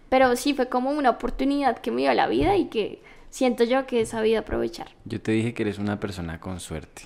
pero 0.09 0.35
sí 0.35 0.55
fue 0.55 0.67
como 0.67 0.89
una 0.89 1.11
oportunidad 1.11 1.77
que 1.77 1.91
me 1.91 2.01
dio 2.01 2.13
la 2.15 2.25
vida 2.25 2.55
y 2.55 2.69
que 2.69 3.03
siento 3.35 3.65
yo 3.65 3.85
que 3.85 3.99
he 3.99 4.05
sabido 4.05 4.39
aprovechar. 4.39 4.87
Yo 5.03 5.19
te 5.21 5.33
dije 5.33 5.53
que 5.53 5.63
eres 5.63 5.77
una 5.77 5.99
persona 5.99 6.39
con 6.39 6.61
suerte. 6.61 7.01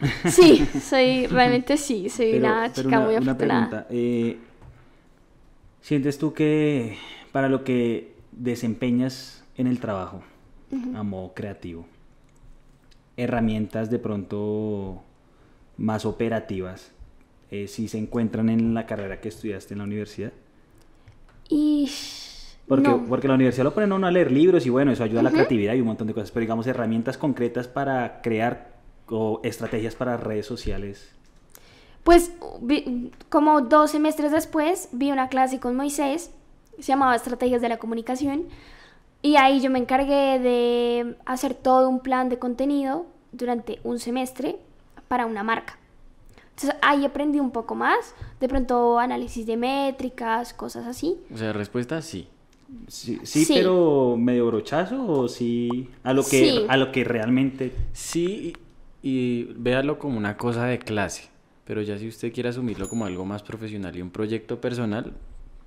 Sí, 0.28 0.64
soy, 0.80 1.26
realmente 1.26 1.76
sí, 1.76 2.08
soy 2.08 2.32
Pero- 2.32 2.46
una 2.46 2.70
pero 2.72 2.88
chica 2.88 3.00
muy 3.00 3.14
una 3.16 3.32
afortunada. 3.32 3.68
pregunta. 3.68 3.86
eh, 3.90 4.38
¿Sientes 5.80 6.18
tú 6.18 6.32
que 6.34 6.96
para 7.32 7.48
lo 7.48 7.64
que 7.64 8.14
desempeñas 8.30 9.42
en 9.56 9.66
el 9.66 9.80
trabajo, 9.80 10.22
a 10.94 11.02
modo 11.02 11.34
creativo, 11.34 11.86
herramientas 13.16 13.90
de 13.90 13.98
pronto 13.98 15.02
más 15.76 16.04
operativas, 16.06 16.92
eh, 17.50 17.66
si 17.66 17.88
se 17.88 17.98
encuentran 17.98 18.48
en 18.48 18.72
la 18.74 18.86
carrera 18.86 19.20
que 19.20 19.28
estudiaste 19.28 19.74
en 19.74 19.78
la 19.78 19.84
universidad? 19.84 20.32
Y 21.48 21.90
Porque, 22.76 22.88
no. 22.88 23.04
porque 23.08 23.28
la 23.28 23.34
universidad 23.34 23.64
lo 23.64 23.74
ponen 23.74 23.92
a 23.92 23.94
uno 23.96 24.06
a 24.06 24.10
leer 24.10 24.30
libros 24.32 24.64
y 24.66 24.70
bueno, 24.70 24.90
eso 24.92 25.04
ayuda 25.04 25.20
a 25.20 25.22
la 25.24 25.30
creatividad 25.30 25.74
y 25.74 25.80
un 25.80 25.86
montón 25.88 26.06
de 26.06 26.14
cosas, 26.14 26.30
pero 26.30 26.40
digamos 26.42 26.66
herramientas 26.66 27.18
concretas 27.18 27.68
para 27.68 28.22
crear 28.22 28.72
o 29.08 29.40
estrategias 29.42 29.94
para 29.94 30.16
redes 30.16 30.46
sociales. 30.46 31.12
Pues 32.02 32.32
vi- 32.60 33.12
como 33.28 33.60
dos 33.60 33.90
semestres 33.90 34.32
después 34.32 34.88
vi 34.92 35.12
una 35.12 35.28
clase 35.28 35.60
con 35.60 35.76
Moisés, 35.76 36.30
se 36.78 36.82
llamaba 36.82 37.14
Estrategias 37.14 37.60
de 37.60 37.68
la 37.68 37.76
Comunicación, 37.76 38.44
y 39.20 39.36
ahí 39.36 39.60
yo 39.60 39.70
me 39.70 39.78
encargué 39.78 40.38
de 40.40 41.16
hacer 41.26 41.54
todo 41.54 41.88
un 41.88 42.00
plan 42.00 42.28
de 42.28 42.38
contenido 42.38 43.06
durante 43.32 43.78
un 43.84 43.98
semestre 43.98 44.56
para 45.08 45.26
una 45.26 45.42
marca. 45.42 45.78
Entonces 46.50 46.74
ahí 46.82 47.04
aprendí 47.04 47.38
un 47.38 47.50
poco 47.50 47.74
más, 47.74 48.14
de 48.40 48.48
pronto 48.48 48.98
análisis 48.98 49.46
de 49.46 49.56
métricas, 49.56 50.52
cosas 50.54 50.86
así. 50.86 51.18
O 51.32 51.36
sea, 51.36 51.52
respuesta 51.52 52.02
sí. 52.02 52.28
Sí, 52.88 53.18
sí, 53.22 53.44
Sí. 53.44 53.54
pero 53.54 54.16
medio 54.18 54.46
brochazo 54.46 55.06
o 55.06 55.28
sí 55.28 55.88
a 56.02 56.12
lo 56.12 56.22
que 56.22 56.28
Sí. 56.50 56.64
a 56.68 56.76
lo 56.76 56.90
que 56.92 57.04
realmente 57.04 57.72
Sí, 57.92 58.52
y, 59.02 59.08
y 59.08 59.44
véalo 59.56 59.98
como 59.98 60.16
una 60.18 60.36
cosa 60.36 60.66
de 60.66 60.78
clase. 60.78 61.28
Pero 61.64 61.80
ya 61.82 61.96
si 61.98 62.08
usted 62.08 62.32
quiere 62.32 62.48
asumirlo 62.48 62.88
como 62.88 63.06
algo 63.06 63.24
más 63.24 63.42
profesional 63.42 63.96
y 63.96 64.02
un 64.02 64.10
proyecto 64.10 64.60
personal, 64.60 65.12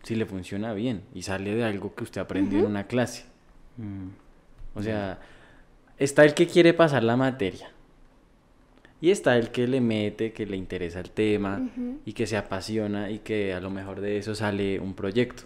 si 0.03 0.15
le 0.15 0.25
funciona 0.25 0.73
bien 0.73 1.01
y 1.13 1.21
sale 1.23 1.55
de 1.55 1.63
algo 1.63 1.95
que 1.95 2.03
usted 2.03 2.21
aprendió 2.21 2.59
en 2.59 2.65
una 2.65 2.85
clase. 2.87 3.25
mm, 3.77 4.77
O 4.77 4.83
sea, 4.83 5.19
está 5.97 6.25
el 6.25 6.33
que 6.33 6.47
quiere 6.47 6.73
pasar 6.73 7.03
la 7.03 7.15
materia. 7.15 7.69
Y 9.01 9.09
está 9.11 9.37
el 9.37 9.49
que 9.51 9.67
le 9.67 9.81
mete, 9.81 10.31
que 10.33 10.45
le 10.45 10.57
interesa 10.57 10.99
el 10.99 11.11
tema 11.11 11.61
y 12.05 12.13
que 12.13 12.25
se 12.27 12.37
apasiona 12.37 13.09
y 13.11 13.19
que 13.19 13.53
a 13.53 13.59
lo 13.61 13.69
mejor 13.69 14.01
de 14.01 14.17
eso 14.17 14.35
sale 14.35 14.79
un 14.79 14.93
proyecto. 14.95 15.43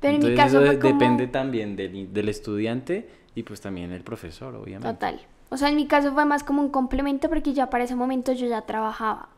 Pero 0.00 0.14
en 0.14 0.20
mi 0.20 0.28
Entonces 0.28 0.52
caso 0.54 0.64
eso 0.64 0.80
como... 0.80 0.92
depende 0.94 1.26
también 1.26 1.76
del, 1.76 2.12
del 2.12 2.28
estudiante 2.28 3.08
y 3.34 3.42
pues 3.42 3.60
también 3.60 3.92
el 3.92 4.02
profesor, 4.02 4.54
obviamente. 4.54 4.88
Total. 4.88 5.20
O 5.50 5.56
sea, 5.56 5.68
en 5.68 5.76
mi 5.76 5.86
caso 5.86 6.12
fue 6.12 6.24
más 6.24 6.44
como 6.44 6.60
un 6.62 6.70
complemento 6.70 7.28
porque 7.28 7.52
ya 7.54 7.70
para 7.70 7.84
ese 7.84 7.94
momento 7.94 8.32
yo 8.32 8.46
ya 8.46 8.62
trabajaba. 8.62 9.28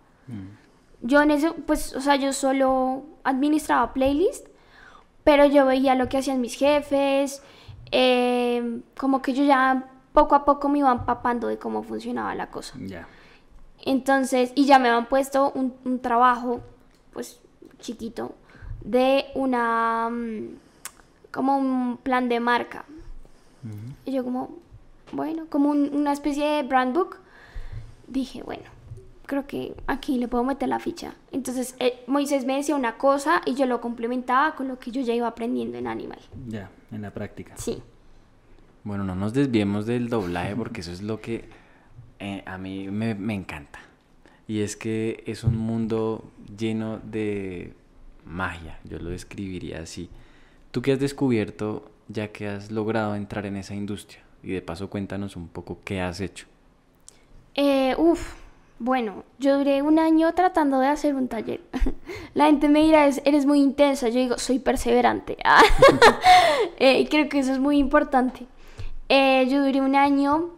Yo 1.02 1.22
en 1.22 1.30
eso, 1.30 1.56
pues, 1.66 1.94
o 1.96 2.00
sea, 2.00 2.16
yo 2.16 2.32
solo 2.32 3.04
administraba 3.24 3.92
playlist, 3.92 4.46
pero 5.24 5.44
yo 5.46 5.66
veía 5.66 5.94
lo 5.94 6.08
que 6.08 6.18
hacían 6.18 6.40
mis 6.40 6.54
jefes, 6.54 7.42
eh, 7.90 8.80
como 8.96 9.22
que 9.22 9.32
yo 9.32 9.44
ya 9.44 9.88
poco 10.12 10.34
a 10.34 10.44
poco 10.44 10.68
me 10.68 10.78
iba 10.80 10.92
empapando 10.92 11.48
de 11.48 11.58
cómo 11.58 11.82
funcionaba 11.82 12.34
la 12.34 12.50
cosa. 12.50 12.76
ya. 12.80 13.08
Entonces, 13.82 14.52
y 14.54 14.66
ya 14.66 14.78
me 14.78 14.88
habían 14.90 15.06
puesto 15.06 15.52
un, 15.54 15.74
un 15.84 16.00
trabajo, 16.00 16.60
pues, 17.12 17.40
chiquito, 17.78 18.34
de 18.84 19.26
una, 19.34 20.08
mm, 20.10 20.46
como 21.32 21.56
un 21.58 21.96
plan 21.98 22.28
de 22.28 22.40
marca. 22.40 22.84
Y 24.06 24.12
yo 24.12 24.24
como, 24.24 24.50
bueno, 25.12 25.44
como 25.50 25.70
un- 25.70 25.90
una 25.94 26.12
especie 26.12 26.44
de 26.44 26.62
brand 26.62 26.94
book. 26.94 27.16
Dije, 28.08 28.42
bueno, 28.42 28.64
creo 29.26 29.46
que 29.46 29.74
aquí 29.86 30.18
le 30.18 30.26
puedo 30.28 30.42
meter 30.44 30.68
la 30.68 30.78
ficha. 30.80 31.14
Entonces 31.30 31.76
eh, 31.78 32.02
Moisés 32.06 32.44
me 32.46 32.56
decía 32.56 32.74
una 32.74 32.96
cosa 32.96 33.42
y 33.46 33.54
yo 33.54 33.66
lo 33.66 33.80
complementaba 33.80 34.54
con 34.56 34.66
lo 34.66 34.78
que 34.78 34.90
yo 34.90 35.00
ya 35.02 35.14
iba 35.14 35.28
aprendiendo 35.28 35.78
en 35.78 35.86
Animal. 35.86 36.18
Ya, 36.48 36.70
en 36.90 37.02
la 37.02 37.10
práctica. 37.12 37.54
Sí. 37.56 37.82
Bueno, 38.82 39.04
no 39.04 39.14
nos 39.14 39.34
desviemos 39.34 39.84
del 39.86 40.08
doblaje 40.08 40.56
porque 40.56 40.80
eso 40.80 40.90
es 40.90 41.02
lo 41.02 41.20
que 41.20 41.44
eh, 42.18 42.42
a 42.46 42.56
mí 42.58 42.88
me, 42.88 43.14
me 43.14 43.34
encanta. 43.34 43.78
Y 44.48 44.60
es 44.62 44.74
que 44.74 45.22
es 45.26 45.44
un 45.44 45.56
mundo 45.56 46.24
lleno 46.58 46.98
de 46.98 47.74
magia, 48.30 48.78
yo 48.84 48.98
lo 48.98 49.10
describiría 49.10 49.80
así. 49.80 50.08
¿Tú 50.70 50.82
qué 50.82 50.92
has 50.92 51.00
descubierto 51.00 51.90
ya 52.08 52.28
que 52.28 52.48
has 52.48 52.70
logrado 52.70 53.14
entrar 53.14 53.44
en 53.46 53.56
esa 53.56 53.74
industria? 53.74 54.22
Y 54.42 54.52
de 54.52 54.62
paso 54.62 54.88
cuéntanos 54.88 55.36
un 55.36 55.48
poco 55.48 55.78
qué 55.84 56.00
has 56.00 56.20
hecho. 56.20 56.46
Eh, 57.54 57.94
uf, 57.98 58.34
bueno, 58.78 59.24
yo 59.38 59.58
duré 59.58 59.82
un 59.82 59.98
año 59.98 60.32
tratando 60.32 60.78
de 60.80 60.86
hacer 60.88 61.14
un 61.14 61.28
taller. 61.28 61.60
La 62.34 62.46
gente 62.46 62.68
me 62.68 62.80
dirá, 62.82 63.06
"Es- 63.06 63.20
eres 63.24 63.44
muy 63.44 63.60
intensa. 63.60 64.08
Yo 64.08 64.18
digo, 64.20 64.38
soy 64.38 64.58
perseverante. 64.58 65.36
Eh, 66.82 67.06
creo 67.10 67.28
que 67.28 67.40
eso 67.40 67.52
es 67.52 67.58
muy 67.58 67.76
importante. 67.78 68.46
Eh, 69.10 69.46
yo 69.50 69.62
duré 69.62 69.80
un 69.82 69.96
año 69.96 70.50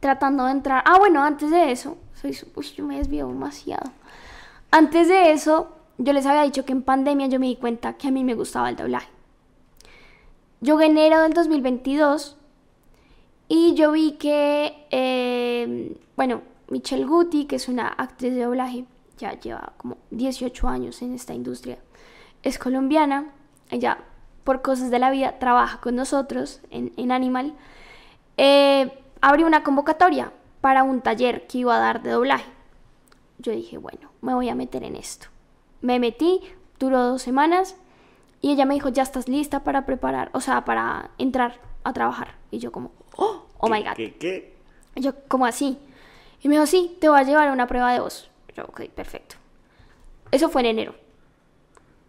tratando 0.00 0.44
de 0.44 0.52
entrar. 0.52 0.82
Ah, 0.86 0.98
bueno, 0.98 1.24
antes 1.24 1.50
de 1.50 1.72
eso, 1.72 1.96
soy, 2.14 2.36
uy, 2.54 2.66
yo 2.76 2.84
me 2.84 2.98
desvío 2.98 3.26
demasiado. 3.26 3.90
Antes 4.70 5.08
de 5.08 5.32
eso, 5.32 5.72
yo 5.98 6.12
les 6.12 6.26
había 6.26 6.42
dicho 6.42 6.64
que 6.64 6.72
en 6.72 6.82
pandemia 6.82 7.26
yo 7.26 7.40
me 7.40 7.46
di 7.46 7.56
cuenta 7.56 7.94
que 7.94 8.08
a 8.08 8.10
mí 8.10 8.24
me 8.24 8.34
gustaba 8.34 8.70
el 8.70 8.76
doblaje. 8.76 9.08
Yo 10.60 10.80
en 10.80 10.92
enero 10.92 11.22
del 11.22 11.34
2022 11.34 12.36
y 13.48 13.74
yo 13.74 13.92
vi 13.92 14.12
que, 14.12 14.86
eh, 14.90 15.96
bueno, 16.16 16.42
Michelle 16.68 17.04
Guti, 17.04 17.46
que 17.46 17.56
es 17.56 17.68
una 17.68 17.88
actriz 17.88 18.34
de 18.34 18.44
doblaje, 18.44 18.84
ya 19.18 19.38
lleva 19.38 19.72
como 19.76 19.96
18 20.10 20.68
años 20.68 21.02
en 21.02 21.14
esta 21.14 21.34
industria, 21.34 21.78
es 22.42 22.58
colombiana, 22.58 23.32
ella 23.70 23.98
por 24.44 24.62
cosas 24.62 24.90
de 24.90 24.98
la 24.98 25.10
vida 25.10 25.38
trabaja 25.38 25.80
con 25.80 25.96
nosotros 25.96 26.60
en, 26.70 26.92
en 26.96 27.12
Animal, 27.12 27.54
eh, 28.36 28.92
abrió 29.20 29.46
una 29.46 29.62
convocatoria 29.62 30.32
para 30.60 30.84
un 30.84 31.00
taller 31.00 31.46
que 31.46 31.58
iba 31.58 31.76
a 31.76 31.80
dar 31.80 32.02
de 32.02 32.10
doblaje. 32.10 32.50
Yo 33.38 33.52
dije, 33.52 33.78
bueno, 33.78 34.10
me 34.20 34.34
voy 34.34 34.48
a 34.48 34.54
meter 34.54 34.84
en 34.84 34.96
esto. 34.96 35.28
Me 35.80 35.98
metí, 35.98 36.40
duró 36.78 37.02
dos 37.02 37.22
semanas 37.22 37.76
y 38.40 38.52
ella 38.52 38.64
me 38.64 38.74
dijo, 38.74 38.88
ya 38.88 39.02
estás 39.02 39.28
lista 39.28 39.64
para 39.64 39.84
preparar, 39.86 40.30
o 40.32 40.40
sea, 40.40 40.64
para 40.64 41.10
entrar 41.18 41.60
a 41.84 41.92
trabajar. 41.92 42.34
Y 42.50 42.58
yo 42.58 42.72
como, 42.72 42.92
oh, 43.16 43.44
oh 43.58 43.68
my 43.68 43.82
god. 43.82 43.98
Y 43.98 45.00
yo, 45.00 45.12
¿cómo 45.28 45.46
así? 45.46 45.78
Y 46.42 46.48
me 46.48 46.54
dijo, 46.54 46.66
sí, 46.66 46.96
te 47.00 47.08
voy 47.08 47.18
a 47.20 47.24
llevar 47.24 47.50
una 47.50 47.66
prueba 47.66 47.92
de 47.92 48.00
voz. 48.00 48.30
Yo, 48.56 48.64
ok, 48.64 48.82
perfecto. 48.94 49.36
Eso 50.30 50.48
fue 50.48 50.60
en 50.62 50.66
enero, 50.66 50.94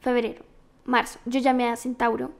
febrero, 0.01 0.43
marzo. 0.85 1.19
Yo 1.25 1.39
llamé 1.39 1.69
a 1.69 1.75
Centauro. 1.75 2.31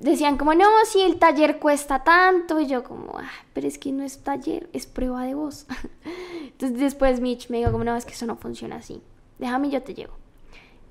Decían 0.00 0.38
como, 0.38 0.54
no, 0.54 0.66
si 0.86 1.02
el 1.02 1.18
taller 1.18 1.58
cuesta 1.58 2.02
tanto. 2.02 2.58
Y 2.58 2.66
yo 2.66 2.82
como, 2.82 3.18
ah, 3.18 3.30
pero 3.52 3.68
es 3.68 3.78
que 3.78 3.92
no 3.92 4.02
es 4.02 4.22
taller, 4.22 4.70
es 4.72 4.86
prueba 4.86 5.24
de 5.24 5.34
voz. 5.34 5.66
Entonces 6.42 6.78
después 6.78 7.20
Mitch 7.20 7.50
me 7.50 7.58
dijo 7.58 7.70
como, 7.70 7.84
no, 7.84 7.96
es 7.96 8.06
que 8.06 8.14
eso 8.14 8.26
no 8.26 8.36
funciona 8.36 8.76
así. 8.76 9.02
Déjame, 9.40 9.70
yo 9.70 9.82
te 9.82 9.94
llevo. 9.94 10.12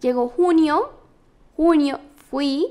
Llegó 0.01 0.27
junio, 0.27 0.89
junio, 1.55 1.99
fui, 2.31 2.65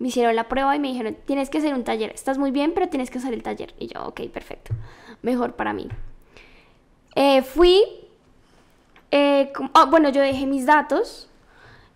me 0.00 0.08
hicieron 0.08 0.34
la 0.34 0.48
prueba 0.48 0.74
y 0.74 0.80
me 0.80 0.88
dijeron, 0.88 1.16
tienes 1.24 1.48
que 1.48 1.58
hacer 1.58 1.74
un 1.74 1.84
taller. 1.84 2.10
Estás 2.10 2.38
muy 2.38 2.50
bien, 2.50 2.72
pero 2.74 2.88
tienes 2.88 3.08
que 3.08 3.18
hacer 3.18 3.32
el 3.32 3.44
taller. 3.44 3.72
Y 3.78 3.86
yo, 3.86 4.04
ok, 4.04 4.22
perfecto. 4.32 4.74
Mejor 5.22 5.54
para 5.54 5.72
mí. 5.72 5.88
Eh, 7.14 7.42
fui, 7.42 7.84
eh, 9.12 9.52
ah, 9.74 9.84
bueno, 9.84 10.08
yo 10.08 10.20
dejé 10.20 10.44
mis 10.46 10.66
datos 10.66 11.28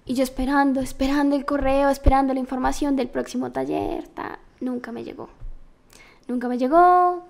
y 0.05 0.15
yo 0.15 0.23
esperando, 0.23 0.81
esperando 0.81 1.35
el 1.35 1.45
correo, 1.45 1.89
esperando 1.89 2.33
la 2.33 2.39
información 2.39 2.95
del 2.95 3.09
próximo 3.09 3.51
taller. 3.51 4.07
ta, 4.07 4.39
nunca 4.61 4.93
me 4.93 5.03
llegó. 5.03 5.29
Nunca 6.29 6.47
me 6.47 6.59
llegó. 6.59 7.25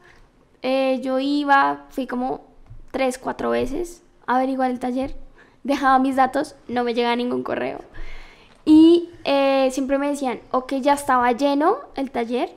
Eh, 0.60 1.00
yo 1.02 1.18
iba, 1.20 1.86
fui 1.88 2.06
como 2.06 2.44
tres, 2.90 3.16
cuatro 3.16 3.48
veces 3.48 4.02
a 4.26 4.36
averiguar 4.36 4.70
el 4.70 4.78
taller. 4.78 5.16
Dejaba 5.66 5.98
mis 5.98 6.14
datos, 6.14 6.54
no 6.68 6.84
me 6.84 6.94
llegaba 6.94 7.16
ningún 7.16 7.42
correo. 7.42 7.80
Y 8.64 9.10
eh, 9.24 9.68
siempre 9.72 9.98
me 9.98 10.08
decían 10.08 10.38
o 10.52 10.64
que 10.64 10.80
ya 10.80 10.92
estaba 10.92 11.32
lleno 11.32 11.78
el 11.96 12.12
taller 12.12 12.50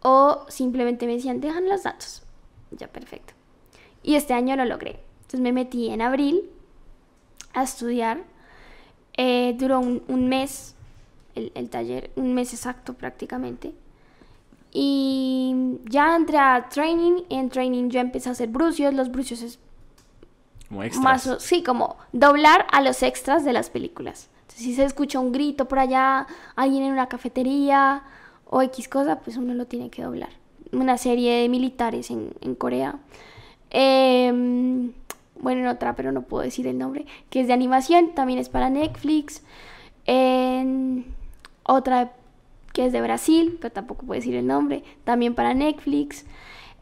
o 0.00 0.46
simplemente 0.48 1.04
me 1.06 1.12
decían, 1.16 1.42
dejan 1.42 1.68
los 1.68 1.82
datos. 1.82 2.22
Ya, 2.70 2.88
perfecto. 2.88 3.34
Y 4.02 4.14
este 4.14 4.32
año 4.32 4.56
lo 4.56 4.64
logré. 4.64 4.98
Entonces 5.16 5.40
me 5.40 5.52
metí 5.52 5.90
en 5.90 6.00
abril 6.00 6.48
a 7.52 7.64
estudiar. 7.64 8.24
Eh, 9.18 9.54
duró 9.58 9.80
un, 9.80 10.28
mes 10.30 10.74
el, 11.34 11.52
el 11.54 11.68
taller, 11.68 12.12
un 12.16 12.32
mes 12.32 12.54
exacto 12.54 12.94
prácticamente. 12.94 13.74
Y 14.70 15.54
ya 15.84 16.16
entré 16.16 16.38
a 16.38 16.70
training. 16.70 17.24
En 17.28 17.50
training 17.50 17.90
yo 17.90 18.00
empecé 18.00 18.30
a 18.30 18.32
hacer 18.32 18.48
brucios. 18.48 18.94
Los 18.94 19.10
brucios 19.10 19.42
es 19.42 19.58
Extras. 20.80 21.26
más, 21.26 21.42
sí, 21.42 21.62
como 21.62 21.96
doblar 22.12 22.66
a 22.70 22.80
los 22.80 23.02
extras 23.02 23.44
de 23.44 23.52
las 23.52 23.68
películas. 23.68 24.28
Si 24.48 24.74
se 24.74 24.84
escucha 24.84 25.18
un 25.18 25.32
grito 25.32 25.66
por 25.66 25.78
allá, 25.78 26.26
alguien 26.56 26.84
en 26.84 26.92
una 26.92 27.08
cafetería 27.08 28.02
o 28.46 28.62
X 28.62 28.88
cosa, 28.88 29.20
pues 29.20 29.36
uno 29.36 29.54
lo 29.54 29.66
tiene 29.66 29.90
que 29.90 30.02
doblar. 30.02 30.30
Una 30.72 30.98
serie 30.98 31.42
de 31.42 31.48
militares 31.48 32.10
en, 32.10 32.32
en 32.40 32.54
Corea. 32.54 32.98
Em, 33.70 34.92
bueno, 35.40 35.62
en 35.62 35.66
otra, 35.66 35.96
pero 35.96 36.12
no 36.12 36.22
puedo 36.22 36.44
decir 36.44 36.66
el 36.66 36.78
nombre, 36.78 37.06
que 37.30 37.40
es 37.40 37.46
de 37.46 37.54
animación, 37.54 38.14
también 38.14 38.38
es 38.38 38.48
para 38.48 38.70
Netflix. 38.70 39.42
Otra 41.64 42.12
que 42.72 42.86
es 42.86 42.92
de 42.92 43.00
Brasil, 43.00 43.58
pero 43.60 43.72
tampoco 43.72 44.06
puedo 44.06 44.18
decir 44.18 44.34
el 44.34 44.46
nombre, 44.46 44.82
también 45.04 45.34
para 45.34 45.54
Netflix. 45.54 46.24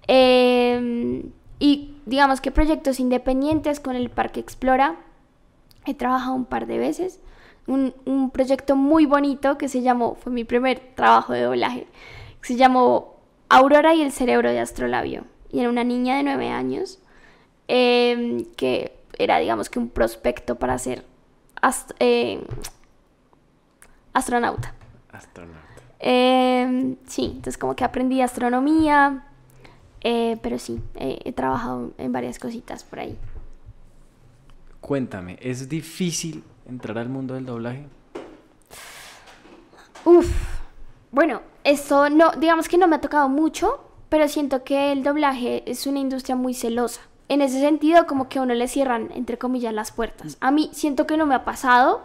Em, 0.07 1.31
y 1.61 1.95
digamos 2.07 2.41
que 2.41 2.51
proyectos 2.51 2.99
independientes 2.99 3.79
con 3.79 3.95
el 3.95 4.11
Parque 4.11 4.41
Explora. 4.41 4.97
He 5.87 5.95
trabajado 5.95 6.35
un 6.35 6.45
par 6.47 6.67
de 6.67 6.79
veces. 6.79 7.21
Un, 7.69 7.95
un 8.05 8.31
proyecto 8.31 8.75
muy 8.75 9.07
bonito 9.07 9.57
que 9.57 9.69
se 9.69 9.83
llamó, 9.83 10.17
fue 10.17 10.33
mi 10.33 10.43
primer 10.45 10.81
trabajo 10.97 11.33
de 11.35 11.43
doblaje, 11.43 11.87
que 12.41 12.49
se 12.49 12.57
llamó 12.57 13.15
Aurora 13.49 13.95
y 13.95 14.03
el 14.03 14.11
cerebro 14.11 14.51
de 14.51 14.59
Astrolabio. 14.59 15.25
Y 15.53 15.61
era 15.61 15.69
una 15.69 15.85
niña 15.85 16.17
de 16.17 16.23
nueve 16.25 16.49
años 16.49 16.99
em, 17.69 18.45
que 18.57 18.99
era, 19.19 19.39
digamos 19.39 19.71
que 19.71 19.79
un 19.79 19.89
prospecto 19.89 20.57
para 20.57 20.77
ser 20.79 21.05
ast- 21.63 21.95
eh, 22.01 22.43
astronauta. 24.13 24.75
Astronauta. 25.13 25.59
Eh, 26.01 26.97
sí, 27.07 27.25
entonces 27.27 27.59
como 27.59 27.77
que 27.77 27.85
aprendí 27.85 28.21
astronomía, 28.23 29.27
eh, 30.03 30.39
pero 30.43 30.59
sí, 30.59 30.81
eh, 30.95 31.21
he 31.25 31.33
trabajado 31.33 31.93
en 31.99 32.13
varias 32.13 32.39
cositas 32.39 32.85
por 32.85 33.01
ahí. 33.01 33.17
Cuéntame, 34.81 35.39
¿es 35.41 35.69
difícil 35.69 36.43
entrar 36.67 36.99
al 36.99 37.09
mundo 37.09 37.35
del 37.35 37.47
doblaje? 37.47 37.87
Uf, 40.05 40.31
bueno, 41.13 41.43
esto 41.65 42.09
no, 42.09 42.33
digamos 42.33 42.69
que 42.69 42.79
no 42.79 42.89
me 42.89 42.97
ha 42.97 43.01
tocado 43.01 43.29
mucho, 43.29 43.85
pero 44.09 44.27
siento 44.29 44.65
que 44.65 44.93
el 44.93 45.03
doblaje 45.03 45.63
es 45.71 45.87
una 45.87 45.99
industria 45.99 46.37
muy 46.37 46.55
celosa. 46.55 47.03
En 47.29 47.43
ese 47.43 47.61
sentido, 47.61 48.07
como 48.07 48.29
que 48.29 48.39
a 48.39 48.43
uno 48.43 48.55
le 48.55 48.67
cierran, 48.67 49.11
entre 49.15 49.39
comillas, 49.39 49.73
las 49.73 49.93
puertas. 49.93 50.37
A 50.41 50.51
mí 50.51 50.71
siento 50.73 51.07
que 51.07 51.17
no 51.17 51.27
me 51.27 51.35
ha 51.35 51.45
pasado, 51.45 52.03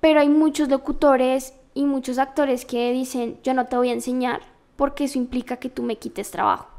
pero 0.00 0.20
hay 0.20 0.28
muchos 0.28 0.68
locutores 0.68 1.54
y 1.74 1.84
muchos 1.84 2.18
actores 2.18 2.64
que 2.64 2.90
dicen, 2.92 3.38
yo 3.44 3.54
no 3.54 3.66
te 3.66 3.76
voy 3.76 3.90
a 3.90 3.92
enseñar 3.92 4.40
porque 4.76 5.04
eso 5.04 5.18
implica 5.18 5.58
que 5.58 5.68
tú 5.68 5.82
me 5.82 5.96
quites 5.98 6.30
trabajo. 6.30 6.75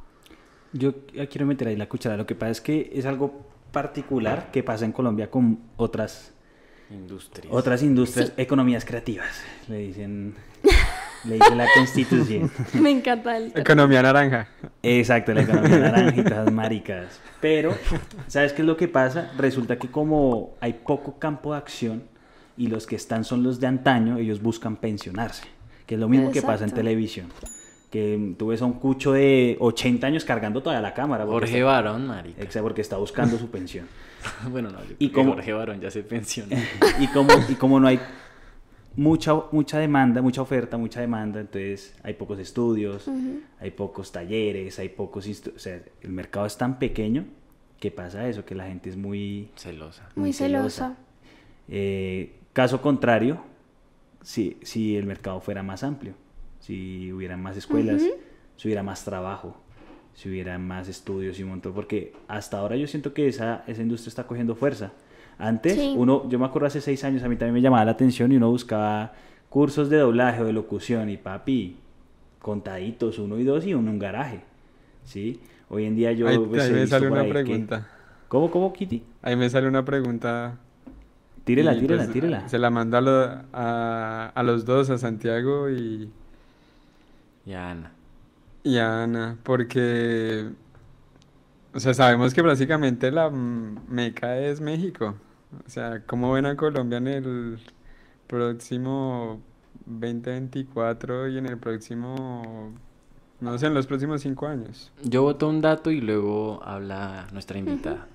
Yo 0.73 0.93
quiero 1.29 1.45
meter 1.45 1.69
ahí 1.69 1.75
la 1.75 1.87
cuchara. 1.87 2.17
Lo 2.17 2.25
que 2.25 2.35
pasa 2.35 2.51
es 2.51 2.61
que 2.61 2.91
es 2.93 3.05
algo 3.05 3.45
particular 3.71 4.51
que 4.51 4.63
pasa 4.63 4.85
en 4.85 4.91
Colombia 4.91 5.29
con 5.29 5.59
otras, 5.77 6.33
Industrias. 6.89 7.53
otras 7.53 7.83
industrias, 7.83 8.33
economías 8.37 8.85
creativas. 8.85 9.41
Le 9.67 9.79
dicen, 9.79 10.35
le 11.25 11.35
dice 11.35 11.55
la 11.55 11.67
constitución. 11.75 12.51
me 12.73 12.91
encanta 12.91 13.37
el... 13.37 13.51
Economía 13.55 14.01
naranja. 14.01 14.47
Exacto, 14.81 15.33
la 15.33 15.41
economía 15.41 15.79
naranja 15.79 16.21
y 16.21 16.23
todas 16.23 16.51
maricas. 16.51 17.19
Pero, 17.41 17.75
¿sabes 18.27 18.53
qué 18.53 18.61
es 18.61 18.65
lo 18.65 18.77
que 18.77 18.87
pasa? 18.87 19.31
Resulta 19.37 19.77
que 19.77 19.89
como 19.89 20.55
hay 20.59 20.73
poco 20.73 21.19
campo 21.19 21.51
de 21.51 21.59
acción 21.59 22.03
y 22.55 22.67
los 22.67 22.87
que 22.87 22.95
están 22.95 23.23
son 23.23 23.43
los 23.43 23.59
de 23.59 23.67
antaño, 23.67 24.17
ellos 24.17 24.41
buscan 24.41 24.77
pensionarse. 24.77 25.43
Que 25.85 25.95
es 25.95 26.01
lo 26.01 26.09
mismo 26.09 26.31
que 26.31 26.41
pasa 26.41 26.65
en 26.65 26.71
televisión. 26.71 27.27
Que 27.89 28.35
tú 28.37 28.47
ves 28.47 28.61
a 28.61 28.65
un 28.65 28.73
cucho 28.73 29.13
de 29.13 29.55
80 29.59 30.07
años 30.07 30.25
cargando 30.25 30.61
toda 30.61 30.81
la 30.81 30.93
cámara. 30.93 31.23
porque 31.25 31.47
Jorge 31.47 31.57
está- 31.59 31.65
Barón, 31.65 32.07
marica. 32.07 32.41
Exacto, 32.41 32.63
porque 32.63 32.81
está 32.81 32.97
buscando 32.97 33.37
su 33.37 33.49
pensión. 33.49 33.87
bueno, 34.51 34.69
no, 34.69 34.79
yo 34.83 34.91
¿Y 34.91 34.95
creo 34.95 35.09
que 35.09 35.13
cómo- 35.13 35.33
Jorge 35.33 35.53
Barón 35.53 35.79
ya 35.79 35.89
se 35.91 36.03
pensionó. 36.03 36.55
y 36.99 37.07
como, 37.07 37.29
y 37.47 37.53
como 37.55 37.79
no 37.79 37.87
hay 37.87 37.99
mucha, 38.97 39.33
mucha 39.51 39.79
demanda, 39.79 40.21
mucha 40.21 40.41
oferta, 40.41 40.77
mucha 40.77 40.99
demanda, 40.99 41.39
entonces 41.39 41.95
hay 42.03 42.15
pocos 42.15 42.39
estudios, 42.39 43.09
hay 43.59 43.71
pocos 43.71 44.11
talleres, 44.11 44.79
hay 44.79 44.89
pocos... 44.89 45.25
O 45.55 45.59
sea, 45.59 45.79
el 46.01 46.09
mercado 46.11 46.45
es 46.45 46.57
tan 46.57 46.79
pequeño 46.79 47.25
que 47.79 47.91
pasa 47.91 48.27
eso, 48.27 48.43
que 48.43 48.55
la 48.55 48.65
gente 48.67 48.89
es 48.89 48.97
muy... 48.97 49.49
Celosa. 49.55 50.09
Muy 50.15 50.33
celosa. 50.33 50.97
Eh, 51.69 52.33
caso 52.53 52.81
contrario, 52.81 53.43
si, 54.21 54.57
si 54.63 54.97
el 54.97 55.05
mercado 55.05 55.39
fuera 55.41 55.61
más 55.63 55.83
amplio, 55.83 56.15
si 56.67 57.13
hubiera 57.13 57.37
más 57.37 57.55
escuelas, 57.55 58.03
si 58.57 58.67
hubiera 58.67 58.83
más 58.83 59.05
trabajo, 59.05 59.55
si 60.13 60.27
hubiera 60.27 60.57
más 60.57 60.89
estudios 60.89 61.39
y 61.39 61.43
un 61.43 61.49
montón, 61.49 61.73
porque 61.73 62.11
hasta 62.27 62.57
ahora 62.59 62.75
yo 62.75 62.87
siento 62.87 63.13
que 63.13 63.27
esa, 63.29 63.63
esa 63.67 63.81
industria 63.81 64.09
está 64.09 64.27
cogiendo 64.27 64.53
fuerza. 64.53 64.91
Antes, 65.39 65.75
Sí. 65.75 65.93
uno, 65.95 66.27
yo 66.27 66.37
me 66.39 66.45
acuerdo 66.45 66.67
hace 66.67 66.81
seis 66.81 67.05
años, 67.05 67.23
a 67.23 67.29
mí 67.29 67.37
también 67.37 67.53
me 67.53 67.61
llamaba 67.61 67.85
la 67.85 67.91
atención 67.91 68.33
y 68.33 68.35
uno 68.35 68.49
buscaba 68.49 69.13
cursos 69.49 69.89
de 69.89 69.95
doblaje 69.97 70.41
o 70.41 70.45
de 70.45 70.51
locución 70.51 71.09
y 71.09 71.15
papi, 71.15 71.77
contaditos, 72.41 73.17
uno 73.19 73.37
y 73.39 73.43
dos 73.45 73.65
y 73.65 73.73
uno 73.73 73.87
en 73.87 73.93
un 73.93 73.99
garaje, 73.99 74.41
¿sí? 75.05 75.39
Hoy 75.69 75.85
en 75.85 75.95
día 75.95 76.11
yo 76.11 76.27
ahí, 76.27 76.37
pues, 76.37 76.63
ahí 76.63 76.73
me 76.73 76.87
sale 76.87 77.07
una 77.09 77.23
que- 77.23 77.29
pregunta. 77.29 77.87
¿Cómo, 78.27 78.51
cómo, 78.51 78.73
Kitty? 78.73 79.03
Ahí 79.21 79.37
me 79.37 79.49
sale 79.49 79.69
una 79.69 79.85
pregunta. 79.85 80.57
Tírela, 81.45 81.73
y, 81.75 81.79
tírela, 81.79 82.03
pues, 82.03 82.13
tírela. 82.13 82.49
Se 82.49 82.57
la 82.59 82.69
mando 82.69 82.97
a, 82.97 83.01
lo- 83.01 83.41
a, 83.53 84.31
a 84.35 84.43
los 84.43 84.65
dos, 84.65 84.89
a 84.89 84.97
Santiago 84.97 85.69
y, 85.69 86.09
Y 87.47 87.53
a 87.53 87.71
Ana. 87.71 87.91
y 88.61 88.77
a 88.77 89.03
Ana, 89.03 89.37
porque, 89.43 90.49
o 91.73 91.79
sea, 91.79 91.93
sabemos 91.93 92.33
que 92.33 92.41
básicamente 92.41 93.09
la 93.09 93.29
meca 93.29 94.37
es 94.37 94.59
México. 94.59 95.15
O 95.65 95.69
sea, 95.69 96.03
¿cómo 96.05 96.33
ven 96.33 96.45
a 96.45 96.57
Colombia 96.57 96.97
en 96.97 97.07
el 97.07 97.59
próximo 98.27 99.39
2024 99.85 101.29
y 101.29 101.37
en 101.37 101.45
el 101.45 101.57
próximo, 101.57 102.73
no 103.39 103.57
sé, 103.57 103.67
en 103.67 103.73
los 103.73 103.87
próximos 103.87 104.19
cinco 104.19 104.45
años? 104.47 104.91
Yo 105.01 105.23
voto 105.23 105.47
un 105.47 105.61
dato 105.61 105.89
y 105.89 106.01
luego 106.01 106.61
habla 106.65 107.29
nuestra 107.31 107.57
invitada. 107.57 108.07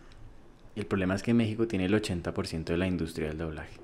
El 0.76 0.84
problema 0.84 1.14
es 1.14 1.22
que 1.22 1.32
México 1.32 1.66
tiene 1.66 1.86
el 1.86 1.94
80% 1.94 2.64
de 2.64 2.76
la 2.76 2.86
industria 2.86 3.28
del 3.28 3.38
doblaje. 3.38 3.80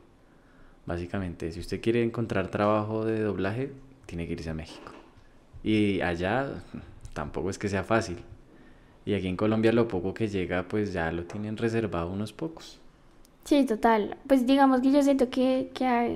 Básicamente, 0.84 1.50
si 1.52 1.60
usted 1.60 1.80
quiere 1.80 2.02
encontrar 2.02 2.48
trabajo 2.48 3.06
de 3.06 3.22
doblaje, 3.22 3.72
tiene 4.04 4.26
que 4.26 4.34
irse 4.34 4.50
a 4.50 4.54
México. 4.54 4.97
Y 5.62 6.00
allá 6.00 6.62
tampoco 7.14 7.50
es 7.50 7.58
que 7.58 7.68
sea 7.68 7.84
fácil. 7.84 8.18
Y 9.06 9.14
aquí 9.14 9.28
en 9.28 9.36
Colombia 9.36 9.72
lo 9.72 9.88
poco 9.88 10.14
que 10.14 10.28
llega, 10.28 10.68
pues 10.68 10.92
ya 10.92 11.12
lo 11.12 11.24
tienen 11.24 11.56
reservado 11.56 12.10
unos 12.10 12.32
pocos. 12.32 12.80
Sí, 13.44 13.64
total. 13.64 14.16
Pues 14.26 14.46
digamos 14.46 14.80
que 14.80 14.92
yo 14.92 15.02
siento 15.02 15.30
que, 15.30 15.70
que, 15.74 15.86
ha, 15.86 16.06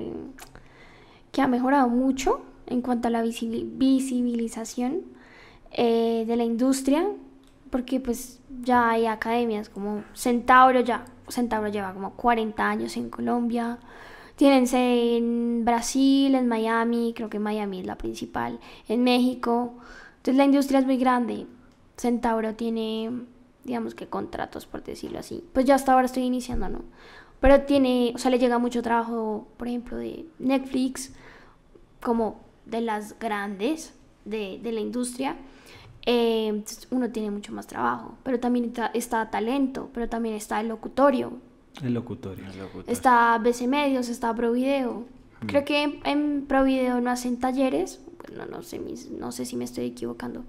que 1.31 1.41
ha 1.41 1.47
mejorado 1.47 1.89
mucho 1.89 2.41
en 2.67 2.81
cuanto 2.81 3.07
a 3.07 3.11
la 3.11 3.23
visibili- 3.23 3.65
visibilización 3.77 5.01
eh, 5.71 6.25
de 6.27 6.35
la 6.35 6.43
industria, 6.43 7.07
porque 7.69 7.99
pues 7.99 8.39
ya 8.63 8.91
hay 8.91 9.07
academias 9.07 9.69
como 9.69 10.03
Centauro, 10.15 10.81
ya 10.81 11.05
Centauro 11.29 11.69
lleva 11.69 11.93
como 11.93 12.13
40 12.13 12.69
años 12.69 12.97
en 12.97 13.09
Colombia, 13.09 13.79
tienen 14.35 14.65
en 14.73 15.65
Brasil, 15.65 16.35
en 16.35 16.47
Miami, 16.47 17.13
creo 17.15 17.29
que 17.29 17.39
Miami 17.39 17.81
es 17.81 17.85
la 17.85 17.97
principal, 17.97 18.59
en 18.87 19.03
México, 19.03 19.73
entonces 20.17 20.35
la 20.35 20.45
industria 20.45 20.79
es 20.79 20.85
muy 20.85 20.97
grande, 20.97 21.45
Centauro 21.97 22.55
tiene, 22.55 23.11
digamos 23.63 23.95
que 23.95 24.07
contratos, 24.07 24.65
por 24.65 24.83
decirlo 24.83 25.19
así, 25.19 25.43
pues 25.53 25.65
yo 25.65 25.75
hasta 25.75 25.93
ahora 25.93 26.05
estoy 26.05 26.23
iniciando, 26.23 26.69
¿no? 26.69 26.81
Pero 27.39 27.61
tiene, 27.63 28.13
o 28.15 28.17
sea, 28.17 28.31
le 28.31 28.39
llega 28.39 28.57
mucho 28.57 28.81
trabajo, 28.81 29.47
por 29.57 29.67
ejemplo, 29.67 29.97
de 29.97 30.25
Netflix, 30.39 31.13
como 32.01 32.39
de 32.65 32.81
las 32.81 33.19
grandes 33.19 33.93
de, 34.23 34.59
de 34.63 34.71
la 34.71 34.79
industria, 34.79 35.35
eh, 36.05 36.63
uno 36.89 37.09
tiene 37.11 37.31
mucho 37.31 37.53
más 37.53 37.67
trabajo, 37.67 38.17
pero 38.23 38.39
también 38.39 38.65
está, 38.65 38.87
está 38.87 39.29
talento, 39.29 39.89
pero 39.93 40.09
también 40.09 40.35
está 40.35 40.59
el 40.59 40.67
locutorio, 40.67 41.33
El 41.81 41.93
locutorio. 41.93 42.45
El 42.51 42.59
locutor. 42.59 42.91
está 42.91 43.37
BC 43.39 43.67
Medios, 43.67 44.09
está 44.09 44.33
Provideo. 44.35 45.05
Creo 45.47 45.65
que 45.65 45.83
en, 45.83 45.99
en 46.05 46.45
Provideo 46.47 47.01
no 47.01 47.09
hacen 47.09 47.37
talleres, 47.39 48.01
bueno, 48.29 48.45
no 48.45 48.61
sé, 48.63 48.79
mis- 48.79 49.09
no 49.11 49.31
sé 49.33 49.45
si 49.45 49.57
me 49.57 49.65
estoy 49.65 49.85
equivocando, 49.87 50.43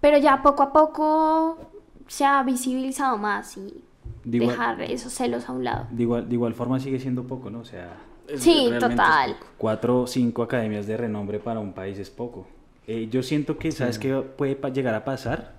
pero 0.00 0.16
ya 0.18 0.42
poco 0.42 0.62
a 0.62 0.72
poco 0.72 1.58
se 2.06 2.24
ha 2.24 2.42
visibilizado 2.42 3.18
más 3.18 3.56
y 3.58 3.82
De 4.24 4.38
igual, 4.38 4.50
dejar 4.56 4.82
esos 4.82 5.12
celos 5.12 5.48
a 5.48 5.52
un 5.52 5.64
lado. 5.64 5.86
de 5.90 6.02
igual, 6.04 6.26
de 6.28 6.34
igual 6.34 6.54
forma 6.54 6.80
sigue 6.80 6.98
siendo 7.00 7.24
poco, 7.24 7.50
¿no? 7.50 7.60
O 7.60 7.64
sea, 7.64 7.96
Sí, 8.36 8.70
total. 8.80 9.36
cuatro 9.58 10.00
o 10.02 10.06
cinco 10.06 10.42
academias 10.42 10.86
de 10.86 10.96
renombre 10.96 11.38
para 11.38 11.60
un 11.60 11.74
país 11.74 11.98
es 11.98 12.08
poco. 12.08 12.46
Eh, 12.86 13.08
yo 13.10 13.22
siento 13.22 13.58
que, 13.58 13.72
¿sabes 13.72 13.98
qué 13.98 14.14
puede 14.14 14.58
llegar 14.72 14.94
a 14.94 15.04
pasar? 15.04 15.52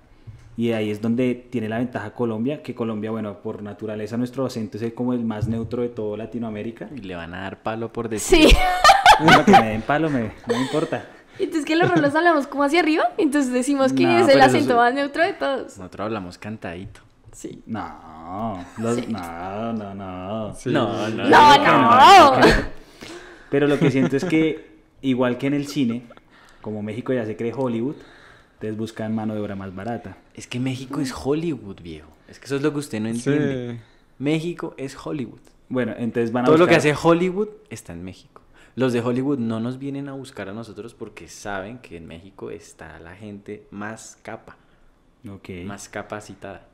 Y 0.56 0.72
ahí 0.72 0.90
es 0.90 1.02
donde 1.02 1.34
tiene 1.34 1.68
la 1.68 1.78
ventaja 1.78 2.14
Colombia, 2.14 2.62
que 2.62 2.74
Colombia, 2.74 3.10
bueno, 3.10 3.40
por 3.42 3.62
naturaleza 3.62 4.16
nuestro 4.16 4.46
acento 4.46 4.78
es 4.78 4.82
el, 4.82 4.94
como 4.94 5.12
el 5.12 5.22
más 5.24 5.48
neutro 5.48 5.82
de 5.82 5.90
todo 5.90 6.16
Latinoamérica. 6.16 6.88
Y 6.96 7.00
le 7.00 7.14
van 7.14 7.34
a 7.34 7.42
dar 7.42 7.62
palo 7.62 7.92
por 7.92 8.08
decir. 8.08 8.48
Sí. 8.48 8.56
Bueno, 9.18 9.46
que 9.46 9.52
me 9.52 9.68
den 9.70 9.80
palo, 9.80 10.10
me, 10.10 10.20
no 10.24 10.54
me 10.54 10.60
importa. 10.60 11.06
Entonces 11.38 11.64
que 11.64 11.74
los 11.74 11.90
rolos 11.90 12.14
hablamos 12.14 12.46
como 12.46 12.64
hacia 12.64 12.80
arriba, 12.80 13.04
entonces 13.16 13.50
decimos 13.50 13.94
que 13.94 14.02
No, 14.02 14.18
es 14.18 14.28
el 14.28 14.42
acento 14.42 14.76
más 14.76 14.92
neutro 14.92 15.22
de 15.22 15.32
todos. 15.32 15.78
Nosotros 15.78 16.04
hablamos 16.04 16.36
cantadito. 16.36 17.00
Sí. 17.32 17.62
No, 17.64 18.62
los- 18.76 19.08
no, 19.08 19.72
no, 19.72 19.94
no. 19.94 20.54
Sí. 20.54 20.68
No, 20.70 21.08
no. 21.08 21.24
No, 21.30 21.58
no. 21.58 22.40
no. 22.40 22.46
Pero 23.50 23.66
lo 23.68 23.78
que 23.78 23.90
siento 23.90 24.16
es 24.18 24.24
que, 24.26 24.80
igual 25.00 25.38
que 25.38 25.46
en 25.46 25.54
el 25.54 25.66
cine, 25.66 26.02
como 26.60 26.82
México 26.82 27.12
ya 27.14 27.24
se 27.24 27.36
cree 27.36 27.54
Hollywood, 27.56 27.96
entonces 28.56 28.76
buscan 28.76 29.14
mano 29.14 29.34
de 29.34 29.40
obra 29.40 29.54
más 29.54 29.74
barata. 29.74 30.16
Es 30.34 30.46
que 30.46 30.58
México 30.60 31.00
es 31.00 31.12
Hollywood, 31.14 31.80
viejo. 31.82 32.08
Es 32.28 32.38
que 32.38 32.46
eso 32.46 32.56
es 32.56 32.62
lo 32.62 32.72
que 32.72 32.78
usted 32.80 33.00
no 33.00 33.08
entiende. 33.08 33.74
Sí. 33.74 33.80
México 34.18 34.74
es 34.78 34.96
Hollywood. 35.04 35.40
Bueno, 35.68 35.94
entonces 35.96 36.32
van 36.32 36.44
a 36.44 36.46
Todo 36.46 36.58
lo 36.58 36.66
que 36.66 36.76
hace 36.76 36.94
Hollywood 37.00 37.48
está 37.70 37.92
en 37.92 38.02
México. 38.02 38.40
Los 38.74 38.92
de 38.92 39.00
Hollywood 39.00 39.38
no 39.38 39.60
nos 39.60 39.78
vienen 39.78 40.08
a 40.08 40.12
buscar 40.12 40.48
a 40.48 40.52
nosotros 40.52 40.94
porque 40.94 41.28
saben 41.28 41.78
que 41.78 41.96
en 41.96 42.06
México 42.06 42.50
está 42.50 42.98
la 43.00 43.14
gente 43.14 43.66
más 43.70 44.18
capa, 44.22 44.56
Ok. 45.28 45.48
más 45.64 45.88
capacitada. 45.88 46.66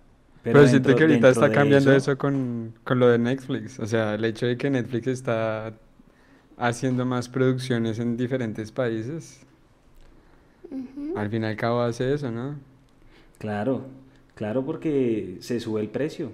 Pero, 0.42 0.66
siento 0.66 0.88
dentro- 0.88 0.96
que 0.96 1.12
ahorita 1.12 1.28
está 1.30 1.50
cambiando 1.52 1.92
eso, 1.92 2.18
con, 2.18 2.74
con 2.84 2.98
lo 2.98 3.08
de 3.08 3.18
Netflix. 3.18 3.78
O 3.78 3.86
sea, 3.86 4.14
el 4.14 4.24
hecho 4.24 4.46
de 4.46 4.56
que 4.56 4.68
Netflix 4.70 5.06
está 5.06 5.72
haciendo 6.56 7.06
más 7.06 7.28
producciones 7.28 7.98
en 8.00 8.16
diferentes 8.16 8.72
países, 8.72 9.46
al 11.16 11.30
fin 11.30 11.42
y 11.42 11.46
al 11.46 11.56
cabo 11.56 11.80
hace 11.82 12.14
eso, 12.14 12.30
¿no? 12.30 12.56
Claro, 13.38 13.86
claro, 14.34 14.64
porque 14.64 15.36
se 15.40 15.60
sube 15.60 15.80
el 15.80 15.88
precio. 15.88 16.32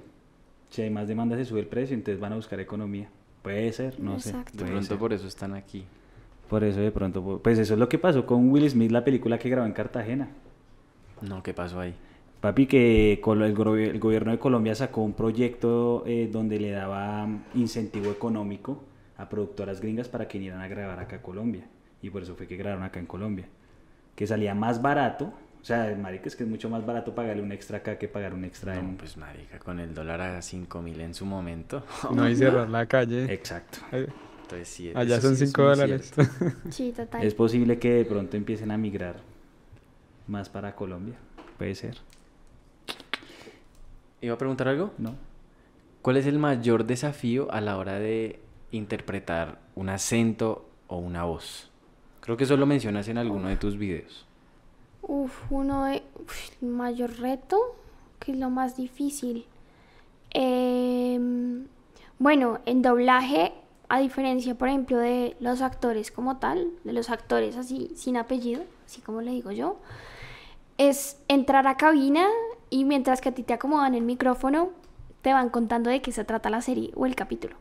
Si 0.70 0.82
hay 0.82 0.90
más 0.90 1.08
demanda, 1.08 1.36
se 1.36 1.44
sube 1.44 1.60
el 1.60 1.66
precio, 1.66 1.94
entonces 1.94 2.20
van 2.20 2.32
a 2.32 2.36
buscar 2.36 2.60
economía. 2.60 3.10
Puede 3.42 3.72
ser, 3.72 3.98
no 4.00 4.16
Exacto. 4.16 4.64
De 4.64 4.64
sé. 4.64 4.70
puede 4.70 4.70
pronto 4.70 4.86
ser. 4.86 4.98
por 4.98 5.12
eso 5.12 5.26
están 5.26 5.54
aquí. 5.54 5.86
Por 6.48 6.64
eso 6.64 6.80
de 6.80 6.90
pronto, 6.92 7.40
pues 7.42 7.58
eso 7.58 7.74
es 7.74 7.80
lo 7.80 7.88
que 7.88 7.98
pasó 7.98 8.26
con 8.26 8.50
Will 8.50 8.68
Smith, 8.70 8.90
la 8.90 9.04
película 9.04 9.38
que 9.38 9.50
grabó 9.50 9.66
en 9.66 9.72
Cartagena. 9.72 10.28
No, 11.20 11.42
¿qué 11.42 11.52
pasó 11.54 11.80
ahí? 11.80 11.94
Papi, 12.40 12.66
que 12.66 13.14
el 13.14 13.98
gobierno 13.98 14.30
de 14.32 14.38
Colombia 14.38 14.74
sacó 14.74 15.02
un 15.02 15.12
proyecto 15.14 16.04
eh, 16.06 16.28
donde 16.30 16.60
le 16.60 16.70
daba 16.70 17.26
mm, 17.26 17.46
incentivo 17.54 18.10
económico 18.12 18.84
a 19.16 19.28
productoras 19.28 19.80
gringas 19.80 20.08
para 20.08 20.28
que 20.28 20.38
vinieran 20.38 20.60
a 20.60 20.68
grabar 20.68 21.00
acá 21.00 21.16
a 21.16 21.22
Colombia. 21.22 21.66
Y 22.00 22.10
por 22.10 22.22
eso 22.22 22.36
fue 22.36 22.46
que 22.46 22.56
grabaron 22.56 22.84
acá 22.84 23.00
en 23.00 23.06
Colombia. 23.06 23.48
Que 24.18 24.26
salía 24.26 24.52
más 24.52 24.82
barato. 24.82 25.32
O 25.62 25.64
sea, 25.64 25.96
marica, 25.96 26.26
es 26.26 26.34
que 26.34 26.42
es 26.42 26.50
mucho 26.50 26.68
más 26.68 26.84
barato 26.84 27.14
pagarle 27.14 27.40
un 27.40 27.52
extra 27.52 27.78
acá 27.78 27.98
que 27.98 28.08
pagar 28.08 28.34
un 28.34 28.44
extra 28.44 28.74
No, 28.74 28.80
en... 28.80 28.96
pues 28.96 29.16
marica, 29.16 29.60
con 29.60 29.78
el 29.78 29.94
dólar 29.94 30.20
a 30.20 30.42
5 30.42 30.82
mil 30.82 31.00
en 31.00 31.14
su 31.14 31.24
momento. 31.24 31.84
No 32.12 32.24
hay 32.24 32.34
cerrar 32.34 32.68
la 32.68 32.86
calle. 32.86 33.32
Exacto. 33.32 33.78
Entonces 33.92 34.66
sí, 34.66 34.90
Allá 34.92 35.20
son 35.20 35.36
sí 35.36 35.44
es 35.44 35.50
5 35.50 35.62
muy 35.62 35.70
dólares. 35.70 36.12
Sí, 36.70 36.92
total. 36.96 37.22
Es 37.22 37.32
posible 37.34 37.78
que 37.78 37.92
de 37.92 38.04
pronto 38.06 38.36
empiecen 38.36 38.72
a 38.72 38.76
migrar 38.76 39.20
más 40.26 40.48
para 40.48 40.74
Colombia. 40.74 41.14
Puede 41.56 41.76
ser, 41.76 41.98
¿Iba 44.20 44.34
a 44.34 44.38
preguntar 44.38 44.66
algo? 44.66 44.92
¿no? 44.98 45.14
¿Cuál 46.02 46.16
es 46.16 46.26
el 46.26 46.40
mayor 46.40 46.86
desafío 46.86 47.52
a 47.52 47.60
la 47.60 47.76
hora 47.78 48.00
de 48.00 48.40
interpretar 48.72 49.60
un 49.76 49.90
acento 49.90 50.68
o 50.88 50.98
una 50.98 51.22
voz? 51.22 51.70
Creo 52.28 52.36
que 52.36 52.44
eso 52.44 52.58
lo 52.58 52.66
mencionas 52.66 53.08
en 53.08 53.16
alguno 53.16 53.48
de 53.48 53.56
tus 53.56 53.78
videos. 53.78 54.26
Uf, 55.00 55.32
uno 55.48 55.84
de 55.84 56.02
el 56.60 56.68
mayor 56.68 57.18
reto, 57.20 57.56
que 58.18 58.32
es 58.32 58.38
lo 58.38 58.50
más 58.50 58.76
difícil. 58.76 59.46
Em, 60.32 61.64
bueno, 62.18 62.58
en 62.66 62.82
doblaje, 62.82 63.54
a 63.88 63.98
diferencia, 64.00 64.56
por 64.56 64.68
ejemplo, 64.68 64.98
de 64.98 65.38
los 65.40 65.62
actores 65.62 66.10
como 66.10 66.36
tal, 66.36 66.68
de 66.84 66.92
los 66.92 67.08
actores 67.08 67.56
así 67.56 67.92
sin 67.96 68.18
apellido, 68.18 68.62
así 68.84 69.00
como 69.00 69.22
le 69.22 69.30
digo 69.30 69.50
yo, 69.50 69.78
es 70.76 71.18
entrar 71.28 71.66
a 71.66 71.78
cabina 71.78 72.28
y 72.68 72.84
mientras 72.84 73.22
que 73.22 73.30
a 73.30 73.34
ti 73.34 73.42
te 73.42 73.54
acomodan 73.54 73.94
el 73.94 74.04
micrófono, 74.04 74.68
te 75.22 75.32
van 75.32 75.48
contando 75.48 75.88
de 75.88 76.02
qué 76.02 76.12
se 76.12 76.26
trata 76.26 76.50
la 76.50 76.60
serie 76.60 76.90
o 76.94 77.06
el 77.06 77.14
capítulo. 77.14 77.56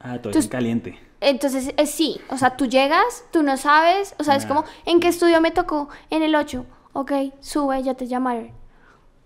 Ah, 0.00 0.18
todo 0.18 0.30
Entonces- 0.30 0.38
es 0.40 0.44
en 0.46 0.50
caliente. 0.50 1.00
Entonces, 1.20 1.74
eh, 1.76 1.86
sí, 1.86 2.20
o 2.30 2.36
sea, 2.38 2.56
tú 2.56 2.66
llegas, 2.66 3.24
tú 3.32 3.42
no 3.42 3.56
sabes, 3.56 4.14
o 4.20 4.24
sea, 4.24 4.36
es 4.36 4.46
como, 4.46 4.64
¿en 4.84 5.00
qué 5.00 5.08
estudio 5.08 5.40
me 5.40 5.50
tocó? 5.50 5.88
En 6.10 6.22
el 6.22 6.36
8. 6.36 6.64
Ok, 6.92 7.12
sube, 7.40 7.82
ya 7.82 7.94
te 7.94 8.06
llamaron. 8.06 8.52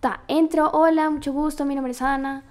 Ta, 0.00 0.22
entro, 0.26 0.70
hola, 0.70 1.10
mucho 1.10 1.32
gusto, 1.32 1.64
mi 1.66 1.74
nombre 1.74 1.92
es 1.92 2.00
Ana. 2.00 2.44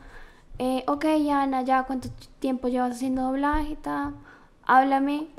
Eh, 0.59 0.83
ok, 0.87 1.05
Ana, 1.31 1.63
ya, 1.63 1.83
¿cuánto 1.83 2.09
tiempo 2.39 2.67
llevas 2.67 2.91
haciendo 2.91 3.23
doblaje? 3.23 3.75
Ta, 3.77 4.13
háblame. 4.63 5.29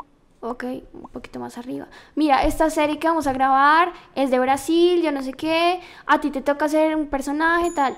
Ok, 0.41 0.65
un 0.93 1.03
poquito 1.13 1.39
más 1.39 1.57
arriba. 1.57 1.87
Mira, 2.17 2.43
esta 2.43 2.69
serie 2.71 2.99
que 2.99 3.07
vamos 3.07 3.29
a 3.29 3.33
grabar 3.33 3.93
es 4.17 4.33
de 4.33 4.41
Brasil, 4.41 5.01
yo 5.01 5.13
no 5.13 5.23
sé 5.23 5.33
qué. 5.35 5.81
A 6.07 6.21
ti 6.21 6.33
te 6.33 6.43
toca 6.43 6.65
hacer 6.65 6.97
un 6.97 7.07
personaje 7.07 7.71
tal, 7.71 7.97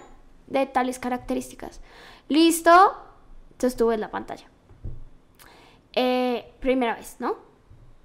de 0.49 0.67
tales 0.67 0.99
características. 0.99 1.81
¿Listo? 2.29 2.71
Entonces 3.53 3.77
tú 3.79 3.87
ves 3.87 3.99
la 3.99 4.11
pantalla. 4.11 4.45
Eh, 5.95 6.53
primera 6.61 6.95
vez, 6.95 7.17
¿no? 7.19 7.37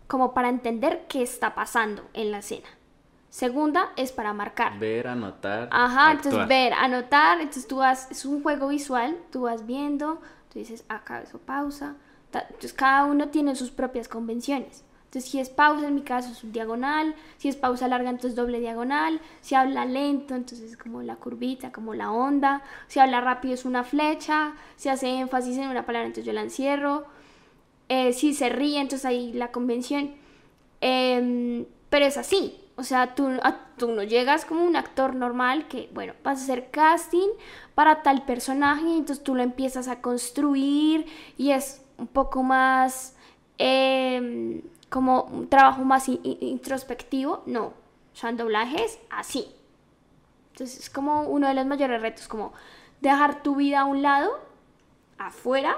Como 0.07 0.33
para 0.33 0.49
entender 0.49 1.05
qué 1.07 1.21
está 1.21 1.55
pasando 1.55 2.03
en 2.13 2.31
la 2.31 2.39
escena. 2.39 2.67
Segunda 3.29 3.91
es 3.95 4.11
para 4.11 4.33
marcar. 4.33 4.79
Ver, 4.79 5.07
anotar. 5.07 5.69
Ajá, 5.71 6.11
entonces 6.11 6.33
actuar. 6.33 6.47
ver, 6.47 6.73
anotar, 6.73 7.39
entonces 7.39 7.67
tú 7.67 7.77
vas, 7.77 8.09
es 8.09 8.25
un 8.25 8.41
juego 8.41 8.69
visual, 8.69 9.17
tú 9.31 9.41
vas 9.41 9.67
viendo, 9.67 10.19
tú 10.51 10.57
dices, 10.57 10.83
acá 10.89 11.21
eso 11.21 11.37
pausa, 11.37 11.95
entonces 12.31 12.73
cada 12.73 13.05
uno 13.05 13.29
tiene 13.29 13.55
sus 13.55 13.69
propias 13.69 14.07
convenciones. 14.07 14.83
Entonces 15.05 15.31
si 15.31 15.39
es 15.39 15.49
pausa, 15.49 15.87
en 15.87 15.95
mi 15.95 16.01
caso 16.01 16.31
es 16.31 16.43
un 16.43 16.51
diagonal, 16.51 17.15
si 17.37 17.49
es 17.49 17.55
pausa 17.55 17.87
larga, 17.87 18.11
entonces 18.11 18.35
doble 18.35 18.59
diagonal, 18.59 19.19
si 19.41 19.55
habla 19.55 19.85
lento, 19.85 20.35
entonces 20.35 20.71
es 20.71 20.77
como 20.77 21.01
la 21.01 21.15
curvita, 21.15 21.71
como 21.71 21.95
la 21.95 22.11
onda, 22.11 22.61
si 22.87 22.99
habla 22.99 23.19
rápido 23.19 23.55
es 23.55 23.65
una 23.65 23.83
flecha, 23.83 24.53
si 24.75 24.89
hace 24.89 25.07
énfasis 25.07 25.57
en 25.57 25.69
una 25.69 25.85
palabra, 25.85 26.05
entonces 26.05 26.25
yo 26.25 26.33
la 26.33 26.41
encierro, 26.41 27.05
eh, 27.89 28.13
si 28.13 28.33
se 28.33 28.49
ríe, 28.49 28.79
entonces 28.79 29.05
ahí 29.05 29.33
la 29.33 29.51
convención. 29.51 30.15
Em, 30.81 31.65
pero 31.89 32.05
es 32.05 32.17
así. 32.17 32.55
O 32.75 32.83
sea, 32.83 33.13
tú, 33.15 33.27
a- 33.43 33.59
tú 33.77 33.91
no 33.91 34.03
llegas 34.03 34.45
como 34.45 34.63
un 34.63 34.75
actor 34.77 35.13
normal 35.15 35.67
que, 35.67 35.89
bueno, 35.93 36.13
vas 36.23 36.39
a 36.39 36.43
hacer 36.43 36.69
casting 36.71 37.27
para 37.75 38.01
tal 38.03 38.23
personaje 38.25 38.85
y 38.87 38.97
entonces 38.99 39.23
tú 39.23 39.35
lo 39.35 39.43
empiezas 39.43 39.87
a 39.89 40.01
construir 40.01 41.05
y 41.37 41.51
es 41.51 41.81
un 41.97 42.07
poco 42.07 42.43
más 42.43 43.15
em, 43.57 44.61
como 44.89 45.23
un 45.23 45.49
trabajo 45.49 45.83
más 45.83 46.07
in- 46.07 46.21
in- 46.23 46.37
introspectivo. 46.41 47.43
No, 47.45 47.65
o 47.65 47.73
sea, 48.15 48.29
en 48.29 48.37
doblaje 48.37 48.83
es 48.85 48.99
así. 49.09 49.47
Entonces 50.53 50.79
es 50.79 50.89
como 50.89 51.23
uno 51.23 51.47
de 51.47 51.53
los 51.53 51.65
mayores 51.65 52.01
retos, 52.01 52.27
como 52.29 52.53
dejar 53.01 53.43
tu 53.43 53.55
vida 53.55 53.81
a 53.81 53.85
un 53.85 54.01
lado, 54.01 54.31
afuera, 55.17 55.77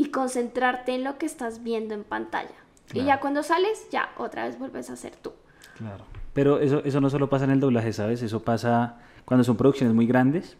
y 0.00 0.06
concentrarte 0.06 0.94
en 0.94 1.04
lo 1.04 1.18
que 1.18 1.26
estás 1.26 1.62
viendo 1.62 1.92
en 1.92 2.04
pantalla. 2.04 2.54
Y 2.94 3.04
ya 3.04 3.20
cuando 3.20 3.42
sales, 3.42 3.86
ya 3.92 4.08
otra 4.16 4.46
vez 4.46 4.58
vuelves 4.58 4.88
a 4.88 4.96
ser 4.96 5.14
tú. 5.14 5.32
Claro. 5.76 6.04
Pero 6.32 6.58
eso, 6.58 6.82
eso 6.86 7.02
no 7.02 7.10
solo 7.10 7.28
pasa 7.28 7.44
en 7.44 7.50
el 7.50 7.60
doblaje, 7.60 7.92
¿sabes? 7.92 8.22
Eso 8.22 8.40
pasa 8.40 8.96
cuando 9.26 9.44
son 9.44 9.58
producciones 9.58 9.94
muy 9.94 10.06
grandes 10.06 10.56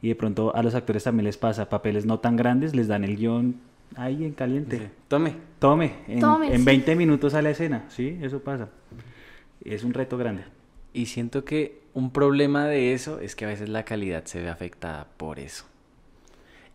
y 0.00 0.08
de 0.08 0.14
pronto 0.14 0.54
a 0.54 0.62
los 0.62 0.76
actores 0.76 1.02
también 1.02 1.24
les 1.24 1.36
pasa 1.36 1.68
papeles 1.68 2.06
no 2.06 2.20
tan 2.20 2.36
grandes, 2.36 2.76
les 2.76 2.86
dan 2.86 3.02
el 3.02 3.16
guion 3.16 3.56
ahí 3.96 4.24
en 4.24 4.34
caliente. 4.34 4.78
Sí. 4.78 4.84
Tome. 5.08 5.34
Tome, 5.58 5.94
en, 6.06 6.20
Tome, 6.20 6.54
en 6.54 6.60
sí. 6.60 6.64
20 6.64 6.94
minutos 6.94 7.34
a 7.34 7.42
la 7.42 7.50
escena, 7.50 7.86
¿sí? 7.88 8.16
Eso 8.22 8.38
pasa. 8.38 8.68
Es 9.64 9.82
un 9.82 9.94
reto 9.94 10.16
grande. 10.16 10.44
Y 10.92 11.06
siento 11.06 11.44
que 11.44 11.82
un 11.92 12.12
problema 12.12 12.66
de 12.66 12.94
eso 12.94 13.18
es 13.18 13.34
que 13.34 13.46
a 13.46 13.48
veces 13.48 13.68
la 13.68 13.82
calidad 13.82 14.26
se 14.26 14.40
ve 14.40 14.48
afectada 14.48 15.08
por 15.16 15.40
eso. 15.40 15.64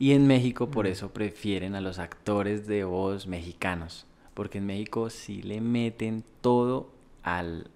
Y 0.01 0.13
en 0.13 0.25
México 0.25 0.71
por 0.71 0.87
eso 0.87 1.13
prefieren 1.13 1.75
a 1.75 1.79
los 1.79 1.99
actores 1.99 2.65
de 2.65 2.83
voz 2.85 3.27
mexicanos, 3.27 4.07
porque 4.33 4.57
en 4.57 4.65
México 4.65 5.11
sí 5.11 5.43
le 5.43 5.61
meten 5.61 6.23
todo 6.41 6.89
al 7.21 7.69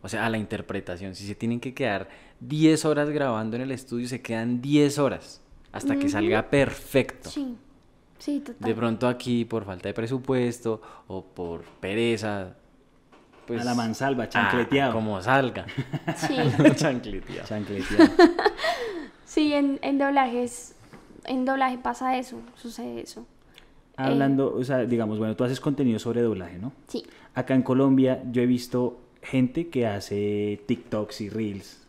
o 0.00 0.08
sea, 0.08 0.24
a 0.24 0.30
la 0.30 0.38
interpretación. 0.38 1.14
Si 1.14 1.26
se 1.26 1.34
tienen 1.34 1.60
que 1.60 1.74
quedar 1.74 2.08
10 2.40 2.86
horas 2.86 3.10
grabando 3.10 3.56
en 3.56 3.62
el 3.64 3.70
estudio, 3.70 4.08
se 4.08 4.22
quedan 4.22 4.62
10 4.62 4.98
horas 4.98 5.42
hasta 5.72 5.98
que 5.98 6.08
salga 6.08 6.48
perfecto. 6.48 7.28
Sí, 7.28 7.58
sí, 8.18 8.40
total. 8.40 8.66
De 8.66 8.74
pronto 8.74 9.06
aquí 9.06 9.44
por 9.44 9.66
falta 9.66 9.90
de 9.90 9.92
presupuesto 9.92 10.80
o 11.06 11.22
por 11.22 11.64
pereza 11.80 12.56
pues 13.46 13.60
a 13.60 13.64
la 13.64 13.74
mansalva, 13.74 14.24
ah, 14.24 14.28
chancleteado. 14.30 14.94
como 14.94 15.20
salga. 15.20 15.66
Sí, 16.16 16.34
Chancleteado. 16.76 17.46
Chancleteado. 17.46 18.10
sí 19.26 19.52
en, 19.52 19.78
en 19.82 19.98
doblajes, 19.98 20.76
en 21.24 21.44
doblaje 21.44 21.78
pasa 21.78 22.16
eso, 22.18 22.40
sucede 22.56 23.00
eso. 23.00 23.26
Hablando, 23.96 24.54
o 24.54 24.64
sea, 24.64 24.84
digamos, 24.86 25.18
bueno, 25.18 25.36
tú 25.36 25.44
haces 25.44 25.60
contenido 25.60 25.98
sobre 25.98 26.22
doblaje, 26.22 26.58
¿no? 26.58 26.72
Sí, 26.88 27.04
Acá 27.34 27.54
en 27.54 27.62
Colombia 27.62 28.22
yo 28.30 28.42
he 28.42 28.46
visto 28.46 28.98
gente 29.22 29.68
que 29.68 29.86
hace 29.86 30.60
TikToks 30.66 31.20
y 31.20 31.28
Reels 31.30 31.86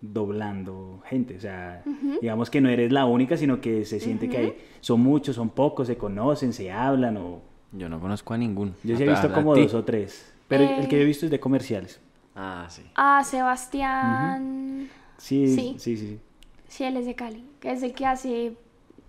doblando 0.00 1.02
gente, 1.06 1.36
o 1.36 1.40
sea, 1.40 1.82
digamos 2.20 2.50
que 2.50 2.60
no 2.60 2.68
eres 2.68 2.92
la 2.92 3.06
única, 3.06 3.36
sino 3.36 3.60
que 3.60 3.84
se 3.86 4.00
siente 4.00 4.28
que 4.28 4.36
hay, 4.38 4.54
son 4.80 5.00
muchos, 5.00 5.36
son 5.36 5.48
pocos, 5.50 5.86
se 5.86 5.96
conocen, 5.96 6.52
se 6.52 6.70
hablan, 6.70 7.16
o 7.16 7.40
Yo 7.72 7.88
no 7.88 7.98
conozco 8.00 8.34
a 8.34 8.38
ninguno. 8.38 8.72
yo 8.82 8.96
sí 8.96 9.02
he 9.02 9.06
A- 9.06 9.10
visto 9.10 9.32
como 9.32 9.56
dos 9.56 9.72
o 9.74 9.82
tres, 9.84 10.32
pero 10.48 10.64
el 10.64 10.86
que 10.88 10.96
yo 10.96 11.02
he 11.02 11.06
visto 11.06 11.24
es 11.24 11.30
de 11.30 11.40
comerciales. 11.40 12.00
Ah, 12.36 12.66
sí. 12.68 12.82
Ah, 12.96 13.22
Sebastián. 13.24 14.90
Sí, 15.18 15.46
Sí. 15.48 15.76
sí, 15.78 15.96
sí, 15.96 15.96
sí. 15.96 16.20
Sí, 16.68 16.84
él 16.84 16.96
es 16.96 17.06
de 17.06 17.14
Cali, 17.14 17.44
que 17.60 17.70
es 17.72 17.82
el 17.82 17.94
que 17.94 18.04
hace, 18.06 18.56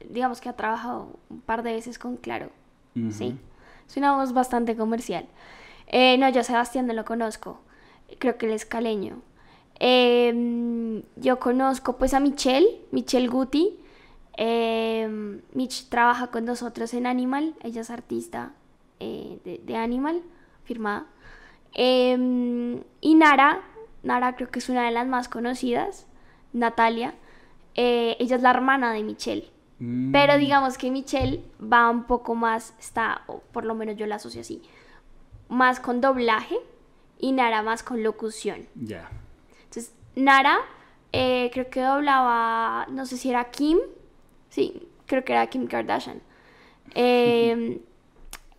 digamos 0.10 0.42
que 0.42 0.50
ha 0.50 0.54
trabajado 0.54 1.08
un 1.30 1.42
par 1.42 1.64
de 1.64 1.74
veces 1.74 2.00
con 2.00 2.18
Claro. 2.18 2.50
Sí, 3.12 3.38
es 3.90 3.98
una 3.98 4.16
voz 4.16 4.32
bastante 4.32 4.78
comercial. 4.78 5.26
Eh, 5.88 6.18
no, 6.18 6.30
yo 6.30 6.40
a 6.42 6.44
Sebastián 6.44 6.88
no 6.88 6.94
lo 6.94 7.04
conozco, 7.04 7.60
creo 8.20 8.38
que 8.38 8.46
él 8.46 8.54
es 8.54 8.66
caleño. 8.66 9.22
Eh, 9.80 11.04
yo 11.18 11.38
conozco 11.40 11.98
pues 11.98 12.14
a 12.14 12.20
Michelle, 12.22 12.68
Michelle 12.92 13.28
Guti. 13.28 13.78
Eh, 14.38 15.42
Mitch 15.54 15.90
trabaja 15.90 16.28
con 16.28 16.46
nosotros 16.46 16.94
en 16.94 17.06
Animal, 17.06 17.56
ella 17.64 17.82
es 17.82 17.90
artista 17.90 18.52
eh, 19.00 19.40
de, 19.44 19.60
de 19.60 19.76
Animal, 19.76 20.22
firmada. 20.64 21.06
Eh, 21.74 22.82
y 23.02 23.16
Nara, 23.16 23.62
Nara 24.04 24.36
creo 24.38 24.50
que 24.50 24.60
es 24.60 24.70
una 24.70 24.86
de 24.86 24.92
las 24.92 25.08
más 25.08 25.28
conocidas, 25.30 26.08
Natalia. 26.54 27.14
eh, 27.76 28.16
ella 28.20 28.38
es 28.38 28.42
la 28.42 28.52
hermana 28.52 28.94
de 28.94 29.04
Michelle. 29.04 29.50
Mm, 29.80 30.12
Pero 30.12 30.38
digamos 30.38 30.78
que 30.78 30.92
Michelle 30.92 31.44
va 31.62 31.90
un 31.90 32.04
poco 32.06 32.36
más, 32.36 32.74
está, 32.80 33.24
o 33.28 33.40
por 33.40 33.66
lo 33.66 33.76
menos 33.76 33.98
yo 33.98 34.06
la 34.06 34.16
asocio 34.16 34.42
así, 34.42 34.62
más 35.50 35.80
con 35.80 36.02
doblaje 36.02 36.56
y 37.20 37.32
Nara 37.32 37.62
más 37.62 37.84
con 37.84 38.04
locución. 38.04 38.68
Ya. 38.76 39.10
Entonces, 39.66 39.94
Nara 40.16 40.60
eh, 41.12 41.50
creo 41.54 41.70
que 41.70 41.82
doblaba, 41.82 42.88
no 42.90 43.06
sé 43.06 43.18
si 43.18 43.30
era 43.30 43.52
Kim, 43.52 43.78
sí, 44.50 44.88
creo 45.06 45.24
que 45.24 45.34
era 45.34 45.48
Kim 45.48 45.68
Kardashian. 45.68 46.22
Eh, 46.94 47.82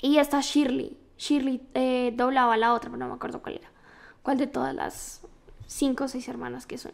y 0.00 0.18
esta 0.18 0.40
Shirley, 0.40 0.96
Shirley 1.18 1.66
eh, 1.74 2.12
doblaba 2.14 2.54
a 2.54 2.56
la 2.56 2.74
otra, 2.74 2.90
pero 2.90 2.98
no 2.98 3.08
me 3.08 3.14
acuerdo 3.14 3.40
cuál 3.40 3.56
era. 3.56 3.68
¿Cuál 4.22 4.38
de 4.38 4.46
todas 4.46 4.74
las 4.74 5.22
cinco 5.66 6.04
o 6.04 6.08
seis 6.08 6.28
hermanas 6.28 6.66
que 6.66 6.78
son? 6.78 6.92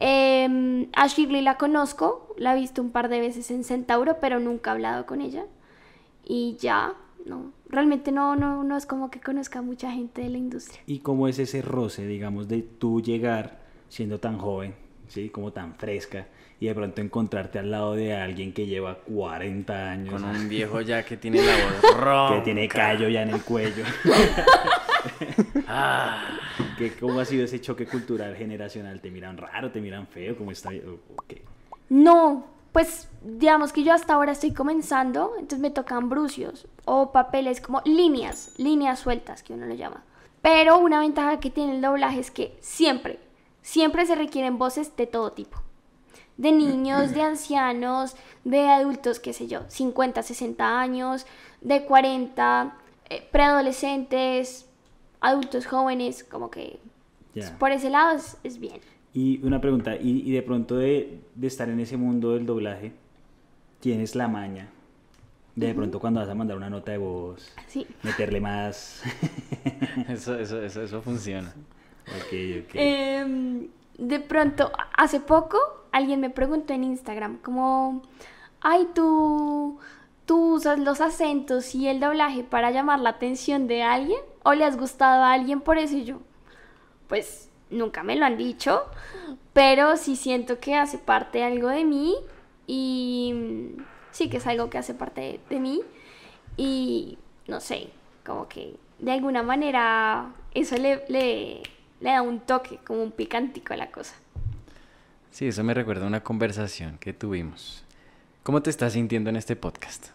Eh, 0.00 0.88
a 0.94 1.06
Shirley 1.06 1.42
la 1.42 1.56
conozco, 1.56 2.34
la 2.38 2.56
he 2.56 2.60
visto 2.60 2.80
un 2.82 2.90
par 2.90 3.08
de 3.08 3.20
veces 3.20 3.50
en 3.50 3.64
Centauro, 3.64 4.16
pero 4.20 4.40
nunca 4.40 4.70
he 4.70 4.72
hablado 4.72 5.06
con 5.06 5.20
ella. 5.20 5.44
Y 6.24 6.56
ya, 6.58 6.94
no, 7.26 7.52
realmente 7.68 8.10
no, 8.12 8.34
no, 8.36 8.64
no 8.64 8.76
es 8.76 8.86
como 8.86 9.10
que 9.10 9.20
conozca 9.20 9.58
a 9.58 9.62
mucha 9.62 9.90
gente 9.92 10.22
de 10.22 10.30
la 10.30 10.38
industria. 10.38 10.80
¿Y 10.86 11.00
cómo 11.00 11.28
es 11.28 11.38
ese 11.38 11.60
roce, 11.62 12.06
digamos, 12.06 12.48
de 12.48 12.62
tú 12.62 13.02
llegar 13.02 13.60
siendo 13.88 14.18
tan 14.18 14.38
joven, 14.38 14.74
¿sí? 15.08 15.28
Como 15.28 15.52
tan 15.52 15.74
fresca, 15.74 16.28
y 16.60 16.66
de 16.66 16.74
pronto 16.74 17.00
encontrarte 17.00 17.58
al 17.58 17.70
lado 17.70 17.94
de 17.94 18.14
alguien 18.14 18.52
que 18.52 18.66
lleva 18.66 18.98
40 19.00 19.90
años, 19.90 20.14
Con 20.14 20.24
un 20.24 20.48
viejo 20.48 20.80
ya 20.82 21.04
que 21.04 21.16
tiene 21.16 21.42
la 21.42 21.52
voz 21.52 21.96
ronca. 21.96 22.36
que 22.36 22.40
tiene 22.42 22.68
callo 22.68 23.08
ya 23.08 23.22
en 23.22 23.30
el 23.30 23.42
cuello? 23.42 23.84
¿Qué, 26.78 26.92
¿Cómo 26.98 27.20
ha 27.20 27.24
sido 27.24 27.44
ese 27.44 27.60
choque 27.60 27.86
cultural 27.86 28.34
generacional? 28.36 29.00
¿Te 29.00 29.10
miran 29.10 29.36
raro? 29.36 29.70
¿Te 29.70 29.80
miran 29.80 30.06
feo? 30.06 30.36
¿Cómo 30.36 30.50
está? 30.50 30.70
¿O- 30.70 31.14
o 31.14 31.22
qué? 31.28 31.42
No, 31.88 32.46
pues 32.72 33.08
digamos 33.22 33.72
que 33.72 33.82
yo 33.82 33.92
hasta 33.92 34.14
ahora 34.14 34.32
estoy 34.32 34.52
comenzando, 34.54 35.32
entonces 35.34 35.58
me 35.60 35.70
tocan 35.70 36.08
brucios 36.08 36.66
o 36.84 37.12
papeles 37.12 37.60
como 37.60 37.82
líneas, 37.84 38.54
líneas 38.58 39.00
sueltas 39.00 39.42
que 39.42 39.52
uno 39.54 39.66
lo 39.66 39.74
llama. 39.74 40.04
Pero 40.42 40.78
una 40.78 41.00
ventaja 41.00 41.40
que 41.40 41.50
tiene 41.50 41.74
el 41.74 41.82
doblaje 41.82 42.20
es 42.20 42.30
que 42.30 42.56
siempre, 42.60 43.18
siempre 43.60 44.06
se 44.06 44.14
requieren 44.14 44.56
voces 44.58 44.96
de 44.96 45.06
todo 45.06 45.32
tipo. 45.32 45.58
De 46.38 46.52
niños, 46.52 47.12
de 47.12 47.20
ancianos, 47.22 48.16
de 48.44 48.66
adultos, 48.68 49.20
qué 49.20 49.34
sé 49.34 49.46
yo, 49.46 49.60
50, 49.68 50.22
60 50.22 50.80
años, 50.80 51.26
de 51.60 51.84
40, 51.84 52.74
eh, 53.10 53.28
preadolescentes, 53.30 54.66
adultos 55.20 55.66
jóvenes, 55.66 56.24
como 56.24 56.50
que 56.50 56.78
Ya. 57.34 57.56
por 57.58 57.70
ese 57.72 57.90
lado 57.90 58.16
es, 58.16 58.36
es 58.42 58.58
bien. 58.58 58.80
Y 59.12 59.44
una 59.44 59.60
pregunta, 59.60 59.96
y, 59.96 60.22
y 60.28 60.32
de 60.32 60.42
pronto 60.42 60.76
de, 60.76 61.20
de 61.34 61.46
estar 61.46 61.68
en 61.68 61.80
ese 61.80 61.96
mundo 61.96 62.32
del 62.34 62.46
doblaje, 62.46 62.92
tienes 63.80 64.14
la 64.14 64.28
maña 64.28 64.68
De 65.56 65.74
pronto 65.74 65.98
cuando 66.00 66.20
vas 66.20 66.28
a 66.28 66.34
mandar 66.34 66.56
una 66.56 66.70
nota 66.70 66.92
de 66.92 66.98
voz, 66.98 67.52
Sí. 67.66 67.86
meterle 68.02 68.40
más... 68.40 69.02
Eso, 70.08 70.38
eso, 70.38 70.62
eso, 70.62 70.82
eso 70.82 71.02
funciona. 71.02 71.52
ok, 72.06 72.64
ok. 72.64 72.70
Em, 72.74 73.68
de 73.98 74.20
pronto, 74.20 74.70
hace 74.96 75.20
poco, 75.20 75.58
alguien 75.92 76.20
me 76.20 76.30
preguntó 76.30 76.72
en 76.72 76.84
Instagram, 76.84 77.38
como, 77.38 78.02
ay, 78.60 78.86
tú, 78.94 79.78
tú 80.24 80.54
usas 80.54 80.78
los 80.78 81.00
acentos 81.00 81.74
y 81.74 81.88
el 81.88 82.00
doblaje 82.00 82.42
para 82.44 82.70
llamar 82.70 83.00
la 83.00 83.10
atención 83.10 83.66
de 83.66 83.82
alguien, 83.82 84.20
o 84.42 84.54
le 84.54 84.64
has 84.64 84.76
gustado 84.76 85.24
a 85.24 85.32
alguien 85.32 85.60
por 85.60 85.78
eso 85.78 85.96
y 85.96 86.04
yo, 86.04 86.20
pues 87.08 87.50
nunca 87.70 88.02
me 88.02 88.16
lo 88.16 88.26
han 88.26 88.36
dicho, 88.36 88.82
pero 89.52 89.96
sí 89.96 90.16
siento 90.16 90.58
que 90.58 90.74
hace 90.74 90.98
parte 90.98 91.44
algo 91.44 91.68
de 91.68 91.84
mí 91.84 92.14
y 92.66 93.32
mm, 93.34 93.82
sí 94.10 94.28
que 94.28 94.38
es 94.38 94.46
algo 94.46 94.70
que 94.70 94.78
hace 94.78 94.94
parte 94.94 95.40
de 95.48 95.60
mí 95.60 95.82
y 96.56 97.18
no 97.46 97.60
sé, 97.60 97.90
como 98.24 98.48
que 98.48 98.76
de 98.98 99.12
alguna 99.12 99.42
manera 99.42 100.32
eso 100.54 100.76
le, 100.76 101.04
le, 101.08 101.62
le 102.00 102.10
da 102.10 102.22
un 102.22 102.40
toque, 102.40 102.78
como 102.78 103.02
un 103.02 103.12
picantico 103.12 103.74
a 103.74 103.76
la 103.76 103.90
cosa. 103.90 104.14
Sí, 105.30 105.46
eso 105.46 105.62
me 105.62 105.74
recuerda 105.74 106.04
a 106.04 106.08
una 106.08 106.22
conversación 106.22 106.98
que 106.98 107.12
tuvimos. 107.12 107.84
¿Cómo 108.42 108.62
te 108.62 108.70
estás 108.70 108.94
sintiendo 108.94 109.30
en 109.30 109.36
este 109.36 109.54
podcast? 109.54 110.08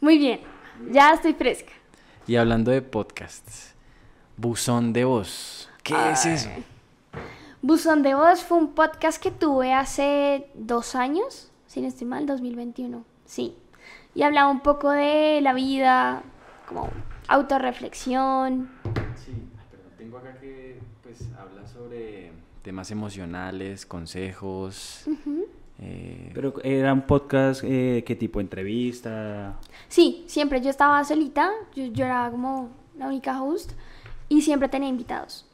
Muy 0.00 0.18
bien, 0.18 0.40
ya 0.92 1.12
estoy 1.12 1.32
fresca. 1.34 1.72
Y 2.28 2.36
hablando 2.36 2.70
de 2.70 2.82
podcasts, 2.82 3.74
buzón 4.36 4.92
de 4.92 5.06
voz. 5.06 5.70
¿Qué 5.82 5.94
es 6.12 6.26
eso? 6.26 6.50
Buzón 7.62 8.02
de 8.02 8.14
Voz 8.14 8.44
fue 8.44 8.58
un 8.58 8.74
podcast 8.74 9.20
que 9.20 9.30
tuve 9.30 9.72
hace 9.72 10.50
dos 10.52 10.94
años, 10.94 11.50
si 11.66 11.80
no 11.80 11.88
estoy 11.88 12.06
mal, 12.06 12.26
2021, 12.26 13.02
sí. 13.24 13.56
Y 14.14 14.24
hablaba 14.24 14.50
un 14.50 14.60
poco 14.60 14.90
de 14.90 15.40
la 15.40 15.54
vida, 15.54 16.22
como 16.68 16.90
autorreflexión. 17.28 18.68
Sí, 19.16 19.32
perdón, 19.70 19.92
tengo 19.96 20.18
acá 20.18 20.38
que 20.38 20.78
pues 21.02 21.30
habla 21.38 21.66
sobre 21.66 22.32
temas 22.60 22.90
emocionales, 22.90 23.86
consejos. 23.86 25.06
Eh, 25.80 26.30
Pero 26.34 26.54
era 26.64 26.92
un 26.92 27.02
podcast, 27.02 27.62
eh, 27.64 28.02
¿qué 28.06 28.16
tipo? 28.16 28.40
¿Entrevista? 28.40 29.56
Sí, 29.88 30.24
siempre 30.26 30.60
yo 30.60 30.70
estaba 30.70 31.02
solita, 31.04 31.50
yo, 31.74 31.86
yo 31.86 32.04
era 32.04 32.30
como 32.30 32.70
la 32.98 33.06
única 33.06 33.42
host 33.42 33.72
y 34.28 34.42
siempre 34.42 34.68
tenía 34.68 34.88
invitados. 34.88 35.44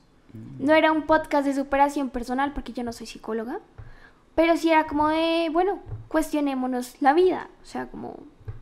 No 0.59 0.75
era 0.75 0.91
un 0.91 1.03
podcast 1.03 1.47
de 1.47 1.55
superación 1.55 2.11
personal 2.11 2.53
porque 2.55 2.73
yo 2.73 2.83
no 2.83 2.93
soy 2.93 3.07
psicóloga, 3.07 3.61
pero 4.35 4.57
sí 4.57 4.69
era 4.71 4.87
como 4.89 5.09
de, 5.09 5.49
bueno, 5.53 5.79
cuestionémonos 6.09 7.01
la 7.01 7.13
vida, 7.13 7.49
o 7.63 7.67
sea, 7.67 7.87
como, 7.87 8.17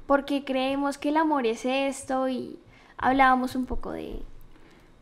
¿por 0.06 0.26
qué 0.26 0.44
creemos 0.44 0.98
que 0.98 1.08
el 1.08 1.16
amor 1.16 1.46
es 1.46 1.64
esto? 1.64 2.28
Y 2.28 2.58
hablábamos 2.98 3.54
un 3.54 3.64
poco 3.64 3.92
de... 3.92 4.20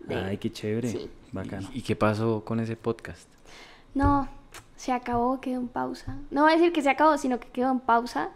de- 0.07 0.15
Ay, 0.15 0.37
qué 0.39 0.53
chévere. 0.53 0.89
Sí. 0.93 1.11
Bacano. 1.33 1.69
¿Y 1.75 1.83
qué 1.83 1.97
pasó 1.97 2.45
con 2.45 2.61
ese 2.61 2.77
podcast? 2.77 3.29
No, 3.95 4.29
se 4.81 4.93
acabó, 4.93 5.41
quedó 5.43 5.61
en 5.61 5.69
pausa. 5.69 6.17
No 6.31 6.43
voy 6.45 6.53
a 6.53 6.57
decir 6.57 6.73
que 6.73 6.81
se 6.81 6.89
acabó, 6.89 7.19
sino 7.19 7.39
que 7.39 7.49
quedó 7.49 7.71
en 7.71 7.81
pausa 7.81 8.31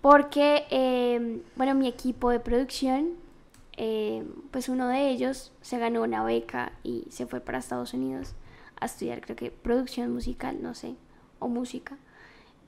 porque, 0.00 0.64
eh, 0.70 1.42
bueno, 1.54 1.74
mi 1.74 1.86
equipo 1.86 2.30
de 2.30 2.40
producción, 2.40 3.10
eh, 3.76 4.24
pues 4.50 4.70
uno 4.70 4.88
de 4.88 5.10
ellos 5.10 5.52
se 5.60 5.78
ganó 5.78 6.02
una 6.02 6.24
beca 6.24 6.72
y 6.82 7.04
se 7.10 7.26
fue 7.26 7.40
para 7.40 7.58
Estados 7.58 7.92
Unidos 7.92 8.34
a 8.80 8.86
estudiar, 8.86 9.20
creo 9.20 9.36
que 9.36 9.50
producción 9.50 10.10
musical, 10.14 10.62
no 10.62 10.72
sé, 10.74 10.94
o 11.40 11.48
música, 11.48 11.98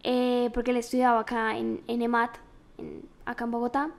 eh, 0.02 0.50
porque 0.52 0.72
él 0.72 0.76
estudiaba 0.76 1.20
acá 1.20 1.56
en, 1.56 1.80
en 1.88 2.02
EMAT, 2.02 2.36
en- 2.76 3.08
acá 3.24 3.44
en 3.46 3.50
Bogotá, 3.52 3.90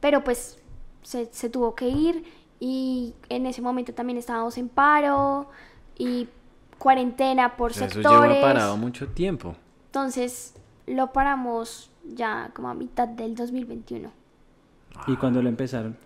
pero 0.00 0.22
pues 0.24 0.58
se, 1.02 1.26
se 1.32 1.48
tuvo 1.48 1.74
que 1.74 1.88
ir 1.88 2.24
y 2.60 3.14
en 3.30 3.46
ese 3.46 3.62
momento 3.62 3.94
también 3.94 4.18
estábamos 4.18 4.58
en 4.58 4.68
paro 4.68 5.48
y 5.96 6.28
cuarentena 6.80 7.56
por 7.56 7.70
O 7.70 7.74
sea, 7.74 7.86
eso 7.86 7.96
sectores. 8.02 8.32
lleva 8.32 8.42
parado 8.42 8.76
mucho 8.76 9.06
tiempo. 9.08 9.54
Entonces 9.86 10.54
lo 10.86 11.12
paramos 11.12 11.90
ya 12.14 12.50
como 12.54 12.68
a 12.70 12.74
mitad 12.74 13.06
del 13.06 13.34
2021. 13.36 14.10
¿Y 15.06 15.16
cuándo 15.16 15.40
lo 15.42 15.48
empezaron? 15.48 15.96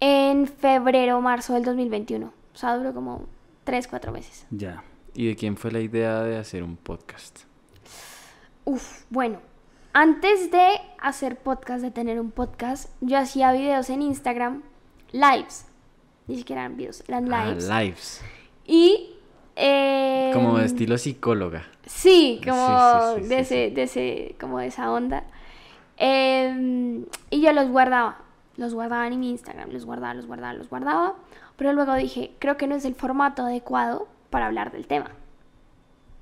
En 0.00 0.46
febrero, 0.48 1.20
marzo 1.20 1.52
del 1.54 1.64
2021. 1.64 2.26
O 2.26 2.56
sea, 2.56 2.76
duró 2.76 2.92
como 2.94 3.26
3, 3.64 3.86
4 3.88 4.10
meses. 4.12 4.46
Ya. 4.50 4.82
¿Y 5.14 5.26
de 5.28 5.36
quién 5.36 5.56
fue 5.56 5.70
la 5.70 5.80
idea 5.80 6.22
de 6.22 6.38
hacer 6.38 6.62
un 6.62 6.76
podcast? 6.76 7.40
Uf, 8.64 9.04
bueno. 9.10 9.38
Antes 9.92 10.50
de 10.50 10.78
hacer 11.00 11.38
podcast, 11.38 11.82
de 11.82 11.90
tener 11.90 12.20
un 12.20 12.30
podcast, 12.30 12.90
yo 13.00 13.18
hacía 13.18 13.52
videos 13.52 13.88
en 13.90 14.02
Instagram, 14.02 14.62
lives. 15.12 15.66
Ni 16.26 16.36
siquiera 16.38 16.62
eran 16.62 16.76
videos, 16.76 17.02
eran 17.08 17.32
Ah, 17.32 17.46
lives. 17.46 17.68
lives. 17.68 18.20
y... 18.66 19.15
eh, 19.56 20.30
Como 20.34 20.58
de 20.58 20.66
estilo 20.66 20.98
psicóloga. 20.98 21.64
Sí, 21.86 22.40
como 22.46 23.14
Sí, 23.16 23.20
sí, 23.20 23.22
sí, 23.22 23.28
de, 23.28 23.38
ese, 23.40 23.70
de 23.70 23.82
ese, 23.82 24.36
como 24.38 24.58
de 24.58 24.66
esa 24.66 24.92
onda. 24.92 25.24
Em, 25.96 27.06
y 27.30 27.40
yo 27.40 27.52
los 27.52 27.68
guardaba, 27.68 28.18
los 28.56 28.74
guardaba 28.74 29.06
en 29.06 29.18
mi 29.18 29.30
Instagram, 29.30 29.70
los 29.70 29.86
guardaba, 29.86 30.14
los 30.14 30.26
guardaba, 30.26 30.52
los 30.52 30.68
guardaba. 30.68 31.14
Pero 31.56 31.72
luego 31.72 31.94
dije, 31.94 32.32
creo 32.38 32.56
que 32.56 32.66
no 32.66 32.74
es 32.74 32.84
el 32.84 32.94
formato 32.94 33.44
adecuado 33.44 34.08
para 34.30 34.46
hablar 34.46 34.72
del 34.72 34.86
tema. 34.86 35.10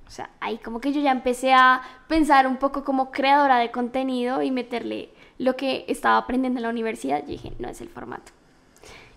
O 0.06 0.10
sea, 0.10 0.30
ahí 0.40 0.58
como 0.58 0.80
que 0.80 0.92
yo 0.92 1.00
ya 1.00 1.10
empecé 1.10 1.52
a 1.54 1.82
pensar 2.06 2.46
un 2.46 2.58
poco 2.58 2.84
como 2.84 3.10
creadora 3.10 3.58
de 3.58 3.70
contenido 3.70 4.42
y 4.42 4.50
meterle 4.50 5.08
lo 5.38 5.56
que 5.56 5.84
estaba 5.88 6.18
aprendiendo 6.18 6.58
en 6.58 6.62
la 6.62 6.68
universidad. 6.68 7.24
Y 7.24 7.32
dije, 7.32 7.52
no 7.58 7.68
es 7.68 7.80
el 7.80 7.88
formato. 7.88 8.30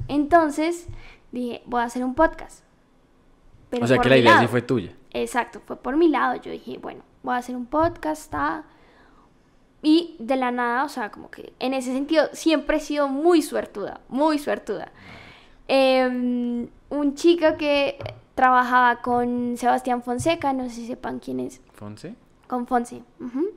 Entonces 0.07 0.87
dije, 1.31 1.61
voy 1.65 1.81
a 1.81 1.85
hacer 1.85 2.03
un 2.03 2.15
podcast. 2.15 2.63
Pero 3.69 3.85
o 3.85 3.87
sea 3.87 3.97
que 3.97 4.09
la 4.09 4.17
idea 4.17 4.39
sí 4.39 4.47
fue 4.47 4.61
tuya. 4.61 4.93
Exacto, 5.11 5.61
fue 5.65 5.75
por 5.75 5.95
mi 5.97 6.07
lado. 6.07 6.35
Yo 6.41 6.51
dije, 6.51 6.77
bueno, 6.77 7.01
voy 7.23 7.35
a 7.35 7.37
hacer 7.37 7.55
un 7.55 7.65
podcast, 7.65 8.31
ta. 8.31 8.63
Y 9.81 10.15
de 10.19 10.35
la 10.35 10.51
nada, 10.51 10.83
o 10.83 10.89
sea, 10.89 11.11
como 11.11 11.29
que 11.29 11.53
en 11.59 11.73
ese 11.73 11.93
sentido 11.93 12.29
siempre 12.33 12.77
he 12.77 12.79
sido 12.79 13.07
muy 13.07 13.41
suertuda, 13.41 14.01
muy 14.09 14.39
suertuda. 14.39 14.91
Em, 15.67 16.67
un 16.89 17.15
chico 17.15 17.57
que 17.57 17.97
trabajaba 18.35 19.01
con 19.01 19.57
Sebastián 19.57 20.01
Fonseca, 20.01 20.53
no 20.53 20.65
sé 20.65 20.75
si 20.75 20.87
sepan 20.87 21.19
quién 21.19 21.39
es, 21.39 21.61
¿Fonse? 21.73 22.15
con 22.47 22.67
Fonse. 22.67 23.03
ujú. 23.19 23.49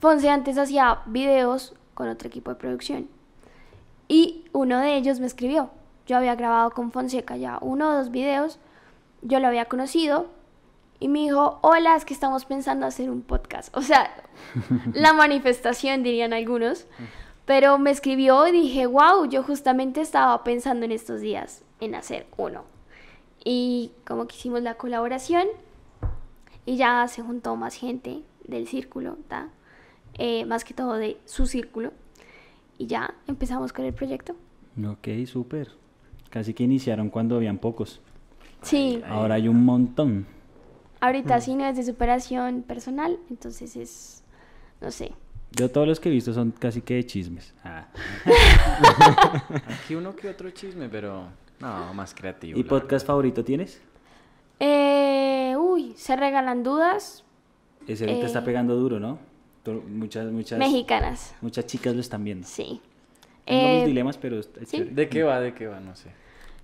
Fonse 0.00 0.28
antes 0.28 0.58
hacía 0.58 1.00
videos 1.06 1.74
con 1.94 2.08
otro 2.08 2.28
equipo 2.28 2.50
de 2.50 2.56
producción. 2.56 3.08
Y 4.06 4.44
uno 4.52 4.78
de 4.78 4.96
ellos 4.96 5.18
me 5.20 5.26
escribió. 5.26 5.70
Yo 6.06 6.16
había 6.16 6.34
grabado 6.36 6.70
con 6.70 6.92
Fonseca 6.92 7.36
ya 7.36 7.58
uno 7.60 7.90
o 7.90 7.94
dos 7.94 8.10
videos. 8.10 8.58
Yo 9.22 9.40
lo 9.40 9.48
había 9.48 9.66
conocido. 9.66 10.26
Y 11.00 11.08
me 11.08 11.20
dijo, 11.20 11.60
hola, 11.62 11.94
es 11.94 12.04
que 12.04 12.12
estamos 12.12 12.44
pensando 12.44 12.84
hacer 12.84 13.08
un 13.08 13.22
podcast. 13.22 13.74
O 13.76 13.82
sea, 13.82 14.10
la 14.92 15.12
manifestación, 15.12 16.02
dirían 16.02 16.32
algunos. 16.32 16.86
Pero 17.44 17.78
me 17.78 17.90
escribió 17.90 18.46
y 18.46 18.52
dije, 18.52 18.86
wow, 18.86 19.26
yo 19.28 19.42
justamente 19.42 20.00
estaba 20.00 20.44
pensando 20.44 20.84
en 20.84 20.92
estos 20.92 21.20
días 21.20 21.62
en 21.80 21.94
hacer 21.94 22.26
uno. 22.36 22.64
Y 23.44 23.92
como 24.06 24.26
que 24.26 24.36
hicimos 24.36 24.62
la 24.62 24.74
colaboración 24.74 25.46
y 26.66 26.76
ya 26.76 27.08
se 27.08 27.22
juntó 27.22 27.56
más 27.56 27.74
gente 27.74 28.22
del 28.44 28.66
círculo, 28.66 29.16
¿ta? 29.28 29.48
Eh, 30.18 30.44
más 30.44 30.64
que 30.64 30.74
todo 30.74 30.94
de 30.94 31.16
su 31.24 31.46
círculo. 31.46 31.92
Y 32.76 32.86
ya 32.86 33.14
empezamos 33.26 33.72
con 33.72 33.86
el 33.86 33.94
proyecto. 33.94 34.34
Ok, 34.86 35.08
súper. 35.26 35.70
Casi 36.28 36.52
que 36.52 36.64
iniciaron 36.64 37.08
cuando 37.08 37.36
habían 37.36 37.56
pocos. 37.56 38.02
Sí, 38.62 39.02
Ahora 39.08 39.36
hay 39.36 39.48
un 39.48 39.64
montón. 39.64 40.26
ahorita 41.00 41.40
sí 41.40 41.54
no 41.54 41.64
es 41.64 41.76
de 41.76 41.82
superación 41.84 42.62
personal, 42.62 43.18
entonces 43.30 43.76
es, 43.76 44.24
no 44.80 44.90
sé. 44.90 45.12
Yo 45.52 45.70
todos 45.70 45.86
los 45.88 46.00
que 46.00 46.08
he 46.08 46.12
visto 46.12 46.32
son 46.34 46.50
casi 46.50 46.82
que 46.82 46.94
de 46.94 47.06
chismes. 47.06 47.54
Ah. 47.64 47.86
Aquí 49.84 49.94
uno 49.94 50.14
que 50.14 50.28
otro 50.28 50.50
chisme, 50.50 50.88
pero 50.88 51.24
no, 51.60 51.94
más 51.94 52.14
creativo. 52.14 52.58
¿Y 52.58 52.64
podcast 52.64 53.06
favorito 53.06 53.44
tienes? 53.44 53.80
Eh, 54.60 55.54
uy, 55.58 55.94
se 55.96 56.16
regalan 56.16 56.62
dudas 56.64 57.24
Ese 57.86 58.04
ahorita 58.04 58.26
está 58.26 58.40
Eh. 58.40 58.42
pegando 58.42 58.74
duro, 58.76 58.98
¿no? 59.00 59.18
Muchas, 59.88 60.32
muchas, 60.32 60.58
mexicanas, 60.58 61.34
muchas 61.42 61.66
chicas 61.66 61.94
lo 61.94 62.00
están 62.00 62.24
viendo. 62.24 62.46
sí. 62.46 62.80
Tengo 63.44 63.62
Eh, 63.66 63.76
mis 63.78 63.86
dilemas, 63.86 64.18
pero 64.18 64.42
sí. 64.42 64.80
¿De 64.82 65.08
qué 65.08 65.22
va? 65.22 65.40
¿De 65.40 65.54
qué 65.54 65.66
va? 65.66 65.80
No 65.80 65.94
sé. 65.96 66.10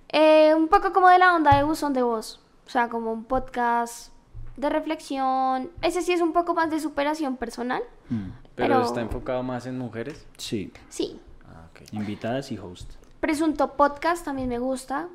Eh, 0.09 0.53
un 0.55 0.67
poco 0.67 0.93
como 0.93 1.09
de 1.09 1.19
la 1.19 1.35
onda 1.35 1.55
de 1.57 1.63
buzón 1.63 1.93
de 1.93 2.03
voz. 2.03 2.39
O 2.65 2.69
sea, 2.69 2.89
como 2.89 3.11
un 3.11 3.23
podcast 3.25 4.11
de 4.57 4.69
reflexión. 4.69 5.69
Ese 5.81 6.01
sí 6.01 6.13
es 6.13 6.21
un 6.21 6.33
poco 6.33 6.53
más 6.53 6.69
de 6.69 6.79
superación 6.79 7.37
personal. 7.37 7.83
Mm, 8.09 8.29
Pero, 8.55 8.75
Pero- 8.75 8.85
está 8.85 9.01
enfocado 9.01 9.43
más 9.43 9.65
en 9.65 9.77
mujeres. 9.77 10.25
Sí, 10.37 10.71
Sí. 10.89 11.19
Ah, 11.45 11.67
invitadas 11.91 12.51
y 12.51 12.57
host. 12.57 12.89
Presunto 13.19 13.73
podcast 13.73 14.23
también 14.23 14.47
me 14.47 14.59
gusta. 14.59 15.09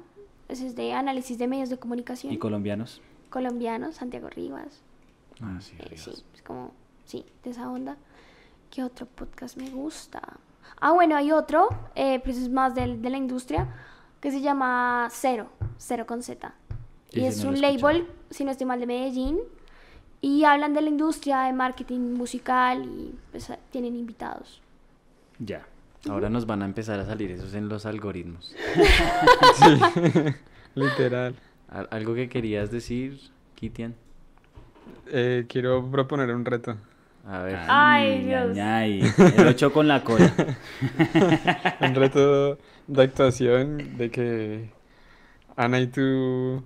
Ese 0.48 0.66
es 0.66 0.76
de 0.76 0.92
análisis 0.92 1.38
de 1.38 1.46
medios 1.46 1.70
de 1.70 1.78
comunicación. 1.78 2.32
Y 2.32 2.38
colombianos. 2.38 3.00
Colombianos, 3.30 3.94
Santiago 3.96 4.28
Rivas. 4.28 4.82
Ah, 5.40 5.58
sí, 5.60 5.74
Eh, 5.78 5.84
Rivas. 5.84 6.04
sí, 6.04 6.24
es 6.34 6.42
como, 6.42 6.72
sí, 7.06 7.24
de 7.44 7.50
esa 7.50 7.70
onda. 7.70 7.96
¿Qué 8.70 8.82
otro 8.84 9.06
podcast 9.06 9.56
me 9.56 9.70
gusta? 9.70 10.20
Ah, 10.80 10.92
bueno, 10.92 11.16
hay 11.16 11.32
otro, 11.32 11.68
eh, 11.94 12.20
pues 12.20 12.36
es 12.36 12.48
más 12.50 12.74
del- 12.74 13.00
de, 13.00 13.10
la 13.10 13.16
industria, 13.16 13.68
que 14.20 14.30
se 14.30 14.40
llama 14.40 15.08
Cero, 15.10 15.48
Cero 15.78 16.06
con 16.06 16.22
Z. 16.22 16.52
Y 17.12 17.24
es 17.24 17.42
no 17.42 17.50
un 17.50 17.60
label, 17.60 18.06
si 18.30 18.44
no 18.44 18.50
estoy 18.50 18.66
mal, 18.66 18.78
de 18.80 18.86
Medellín. 18.86 19.38
Y 20.20 20.44
hablan 20.44 20.74
de 20.74 20.82
la 20.82 20.90
industria, 20.90 21.40
de 21.44 21.52
marketing 21.54 22.12
musical 22.14 22.84
y 22.84 23.14
pues, 23.30 23.50
tienen 23.70 23.96
invitados. 23.96 24.60
Ya. 25.38 25.66
Ahora 26.08 26.28
nos 26.30 26.46
van 26.46 26.62
a 26.62 26.66
empezar 26.66 27.00
a 27.00 27.06
salir 27.06 27.30
esos 27.30 27.54
en 27.54 27.68
los 27.68 27.86
algoritmos. 27.86 28.54
Literal. 30.74 31.34
Al- 31.68 31.88
¿Algo 31.90 32.14
que 32.14 32.28
querías 32.28 32.70
decir, 32.70 33.18
Kitian? 33.54 33.94
Eh, 35.06 35.46
quiero 35.48 35.88
proponer 35.90 36.30
un 36.34 36.44
reto. 36.44 36.76
A 37.30 37.42
ver. 37.42 37.58
Ay, 37.68 38.24
Dios. 38.24 38.56
ñay. 38.56 39.00
El 39.36 39.46
8 39.48 39.72
con 39.72 39.86
la 39.86 40.02
cola. 40.02 40.32
Un 41.80 41.94
reto 41.94 42.58
de 42.88 43.02
actuación 43.02 43.96
de 43.96 44.10
que 44.10 44.70
Ana 45.56 45.78
y 45.80 45.86
tú 45.86 46.62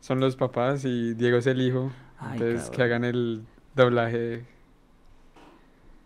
son 0.00 0.18
los 0.20 0.34
papás 0.34 0.84
y 0.84 1.14
Diego 1.14 1.38
es 1.38 1.46
el 1.46 1.60
hijo. 1.60 1.92
Ay, 2.18 2.38
entonces 2.40 2.70
que 2.70 2.82
hagan 2.82 3.04
el 3.04 3.42
doblaje. 3.76 4.44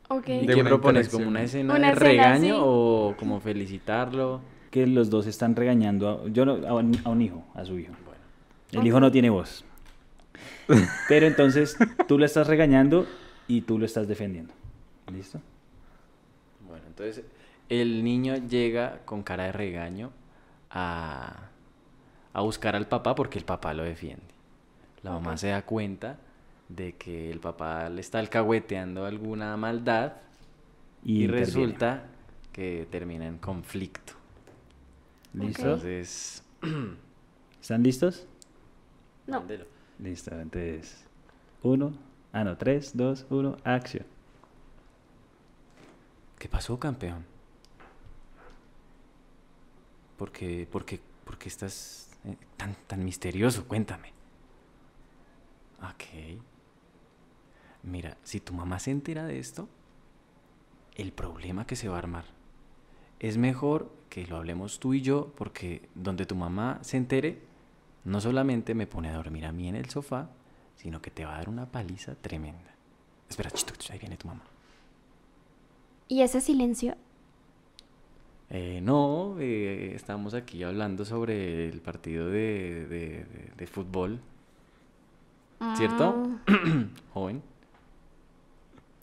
Ok. 0.08 0.28
¿Y 0.28 0.46
qué 0.46 0.62
propones? 0.64 1.08
¿Como 1.08 1.28
una 1.28 1.42
escena 1.42 1.74
Una 1.74 1.86
de 1.88 1.92
escena, 1.94 2.10
regaño 2.10 2.54
sí. 2.56 2.60
o 2.62 3.14
como 3.18 3.40
felicitarlo? 3.40 4.42
Que 4.70 4.86
los 4.86 5.08
dos 5.08 5.26
están 5.26 5.56
regañando 5.56 6.08
a, 6.26 6.28
yo 6.28 6.44
no- 6.44 6.66
a, 6.66 6.74
un, 6.74 6.98
a 7.04 7.08
un 7.08 7.22
hijo, 7.22 7.42
a 7.54 7.64
su 7.64 7.78
hijo. 7.78 7.92
El 8.72 8.86
hijo 8.86 9.00
no 9.00 9.10
tiene 9.10 9.30
voz. 9.30 9.64
Pero 11.08 11.26
entonces 11.26 11.76
tú 12.08 12.18
lo 12.18 12.24
estás 12.26 12.46
regañando 12.46 13.06
y 13.48 13.62
tú 13.62 13.78
lo 13.78 13.86
estás 13.86 14.08
defendiendo. 14.08 14.52
¿Listo? 15.12 15.40
Bueno, 16.66 16.84
entonces 16.86 17.24
el 17.68 18.04
niño 18.04 18.36
llega 18.36 19.00
con 19.04 19.22
cara 19.22 19.44
de 19.44 19.52
regaño 19.52 20.10
a, 20.70 21.48
a 22.32 22.40
buscar 22.40 22.76
al 22.76 22.88
papá 22.88 23.14
porque 23.14 23.38
el 23.38 23.44
papá 23.44 23.74
lo 23.74 23.82
defiende. 23.82 24.24
La 25.02 25.12
mamá 25.12 25.36
se 25.36 25.48
da 25.48 25.62
cuenta 25.62 26.18
de 26.68 26.94
que 26.94 27.30
el 27.30 27.40
papá 27.40 27.88
le 27.88 28.00
está 28.00 28.18
alcahueteando 28.18 29.04
alguna 29.04 29.56
maldad 29.56 30.14
y, 31.04 31.24
interviene. 31.24 31.46
resulta 31.46 32.04
que 32.52 32.86
termina 32.90 33.26
en 33.26 33.38
conflicto. 33.38 34.14
¿Listo? 35.34 35.62
Entonces, 35.62 36.44
¿Están 37.62 37.82
listos? 37.84 38.26
No. 39.26 39.44
Listo, 40.00 40.32
entonces. 40.38 41.04
Uno. 41.62 41.92
Ah, 42.32 42.44
no, 42.44 42.56
tres, 42.56 42.96
dos, 42.96 43.26
uno, 43.30 43.56
acción. 43.64 44.06
¿Qué 46.38 46.48
pasó, 46.48 46.78
campeón? 46.78 47.24
¿Por 50.16 50.30
qué, 50.32 50.66
por 50.70 50.84
qué- 50.84 51.00
por 51.24 51.38
qué 51.38 51.48
estás 51.48 52.10
eh, 52.24 52.36
tan, 52.56 52.76
tan 52.86 53.04
misterioso? 53.04 53.66
Cuéntame. 53.66 54.12
Ok. 55.82 56.38
Mira, 57.82 58.16
si 58.22 58.40
tu 58.40 58.52
mamá 58.52 58.78
se 58.78 58.90
entera 58.92 59.24
de 59.26 59.38
esto, 59.38 59.68
el 60.94 61.12
problema 61.12 61.66
que 61.66 61.76
se 61.76 61.88
va 61.88 61.96
a 61.96 61.98
armar. 61.98 62.24
Es 63.20 63.36
mejor 63.38 63.90
que 64.08 64.26
lo 64.26 64.36
hablemos 64.36 64.78
tú 64.78 64.94
y 64.94 65.00
yo, 65.00 65.32
porque 65.36 65.88
donde 65.94 66.26
tu 66.26 66.34
mamá 66.36 66.78
se 66.82 66.96
entere, 66.96 67.40
no 68.04 68.20
solamente 68.20 68.74
me 68.74 68.86
pone 68.86 69.08
a 69.08 69.14
dormir 69.16 69.46
a 69.46 69.52
mí 69.52 69.68
en 69.68 69.76
el 69.76 69.88
sofá, 69.90 70.28
sino 70.82 71.00
que 71.00 71.12
te 71.12 71.24
va 71.24 71.34
a 71.34 71.38
dar 71.38 71.48
una 71.48 71.66
paliza 71.66 72.16
tremenda. 72.16 72.72
Espera, 73.28 73.50
ahí 73.90 73.98
viene 74.00 74.16
tu 74.16 74.26
mamá. 74.26 74.42
¿Y 76.08 76.22
ese 76.22 76.40
silencio? 76.40 76.96
Eh, 78.50 78.80
no, 78.82 79.36
eh, 79.38 79.92
estamos 79.94 80.34
aquí 80.34 80.64
hablando 80.64 81.04
sobre 81.04 81.68
el 81.68 81.80
partido 81.80 82.26
de, 82.26 82.86
de- 82.88 83.24
de- 83.24 83.52
de 83.56 83.66
fútbol, 83.68 84.20
¿cierto? 85.76 86.12
Mm. 86.48 86.84
Joven. 87.14 87.42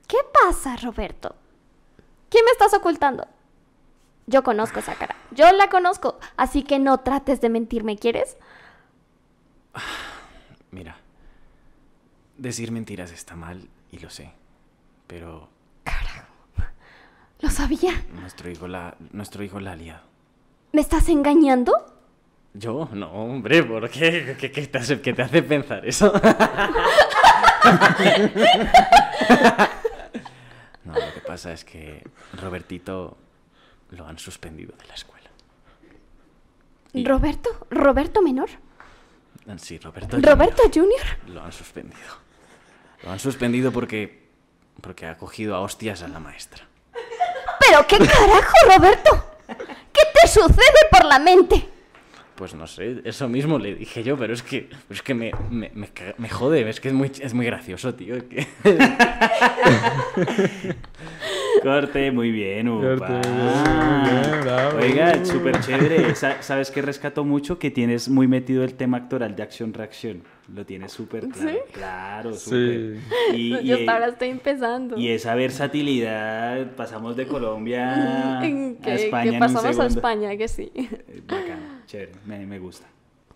¿Qué 0.07 0.17
pasa, 0.33 0.75
Roberto? 0.75 1.33
¿Qué 2.29 2.39
me 2.43 2.51
estás 2.51 2.73
ocultando? 2.73 3.25
Yo 4.27 4.43
conozco 4.43 4.79
esa 4.79 4.95
cara. 4.95 5.15
Yo 5.31 5.49
la 5.53 5.69
conozco. 5.69 6.19
Así 6.35 6.61
que 6.63 6.77
no 6.77 6.99
trates 6.99 7.39
de 7.41 7.49
mentirme, 7.49 7.95
¿quieres? 7.97 8.37
Mira, 10.71 10.97
decir 12.39 12.71
mentiras 12.71 13.11
está 13.11 13.35
mal 13.35 13.67
y 13.91 13.99
lo 13.99 14.09
sé, 14.09 14.31
pero 15.07 15.49
Lo 17.41 17.49
sabía. 17.49 18.03
nuestro 18.13 18.49
hijo 18.49 18.67
la, 18.67 18.95
nuestro 19.11 19.43
hijo 19.43 19.59
la 19.59 19.71
ha 19.73 19.75
liado. 19.75 20.01
¿Me 20.73 20.81
estás 20.81 21.07
engañando? 21.09 21.73
¿Yo? 22.53 22.89
No, 22.93 23.11
hombre, 23.11 23.63
¿por 23.63 23.89
qué? 23.89 24.35
¿Qué, 24.39 24.51
qué 24.51 24.67
te, 24.67 24.77
hace, 24.77 24.99
qué 25.01 25.13
te 25.13 25.21
hace 25.21 25.41
pensar 25.43 25.85
eso? 25.85 26.11
no, 30.85 30.93
lo 30.93 31.13
que 31.13 31.21
pasa 31.25 31.53
es 31.53 31.63
que 31.65 32.03
Robertito 32.33 33.17
lo 33.91 34.07
han 34.07 34.17
suspendido 34.19 34.73
de 34.77 34.85
la 34.87 34.93
escuela. 34.95 35.29
Y- 36.93 37.05
¿Roberto? 37.05 37.49
¿Roberto 37.69 38.21
menor? 38.21 38.49
Sí, 39.57 39.77
Roberto. 39.79 40.17
Junior. 40.17 40.31
¿Roberto 40.33 40.63
Junior? 40.73 41.01
Lo 41.27 41.41
han 41.43 41.51
suspendido. 41.51 41.99
Lo 43.03 43.11
han 43.11 43.19
suspendido 43.19 43.71
porque, 43.71 44.27
porque 44.81 45.05
ha 45.05 45.17
cogido 45.17 45.55
a 45.55 45.61
hostias 45.61 46.03
a 46.03 46.07
la 46.07 46.19
maestra. 46.19 46.65
¿Pero 47.59 47.85
qué 47.87 47.97
carajo, 47.97 48.53
Roberto? 48.75 49.25
¿Qué 49.47 50.01
te 50.13 50.27
sucede 50.27 50.87
por 50.91 51.05
la 51.05 51.19
mente? 51.19 51.67
Pues 52.35 52.53
no 52.53 52.67
sé, 52.67 53.01
eso 53.03 53.27
mismo 53.27 53.59
le 53.59 53.75
dije 53.75 54.01
yo, 54.01 54.17
pero 54.17 54.33
es 54.33 54.41
que, 54.43 54.69
es 54.89 55.01
que 55.01 55.13
me, 55.13 55.31
me, 55.49 55.71
me 56.17 56.29
jode, 56.29 56.69
es 56.69 56.79
que 56.79 56.87
es 56.87 56.93
muy, 56.93 57.11
es 57.19 57.33
muy 57.33 57.45
gracioso, 57.45 57.93
tío. 57.95 58.15
es 58.15 58.23
que- 58.23 58.47
Corte, 61.61 62.11
muy 62.11 62.31
bien, 62.31 62.69
upa. 62.69 62.97
Corte, 62.97 63.29
muy 63.29 63.37
bien, 63.37 64.01
muy 64.01 64.09
bien, 64.29 64.41
bravo. 64.43 64.77
Oiga, 64.79 65.25
súper 65.25 65.59
chévere. 65.61 66.15
Sa- 66.15 66.41
¿Sabes 66.41 66.71
qué 66.71 66.81
rescato 66.81 67.23
mucho? 67.25 67.59
Que 67.59 67.71
tienes 67.71 68.09
muy 68.09 68.27
metido 68.27 68.63
el 68.63 68.73
tema 68.75 68.97
actoral 68.97 69.35
de 69.35 69.43
acción-reacción. 69.43 70.23
Lo 70.53 70.65
tienes 70.65 70.91
súper 70.91 71.27
claro. 71.27 71.49
¿Sí? 71.51 71.57
Claro, 71.73 72.33
Sí. 72.33 72.39
súper. 72.45 72.97
Y, 73.35 73.49
Yo 73.49 73.59
y- 73.61 73.71
hasta 73.71 73.91
ahora 73.93 74.07
estoy 74.07 74.29
empezando. 74.29 74.97
y 74.97 75.09
esa 75.09 75.35
versatilidad, 75.35 76.75
pasamos 76.75 77.15
de 77.15 77.27
Colombia 77.27 78.39
a 78.39 78.45
España 78.45 79.23
que 79.23 79.29
en 79.29 79.33
un 79.35 79.39
pasamos 79.39 79.79
a. 79.79 79.85
España, 79.85 80.37
que 80.37 80.47
sí. 80.47 80.71
Eh, 80.75 81.21
Bacano, 81.27 81.81
chévere, 81.85 82.11
me, 82.25 82.45
me 82.45 82.59
gusta. 82.59 82.87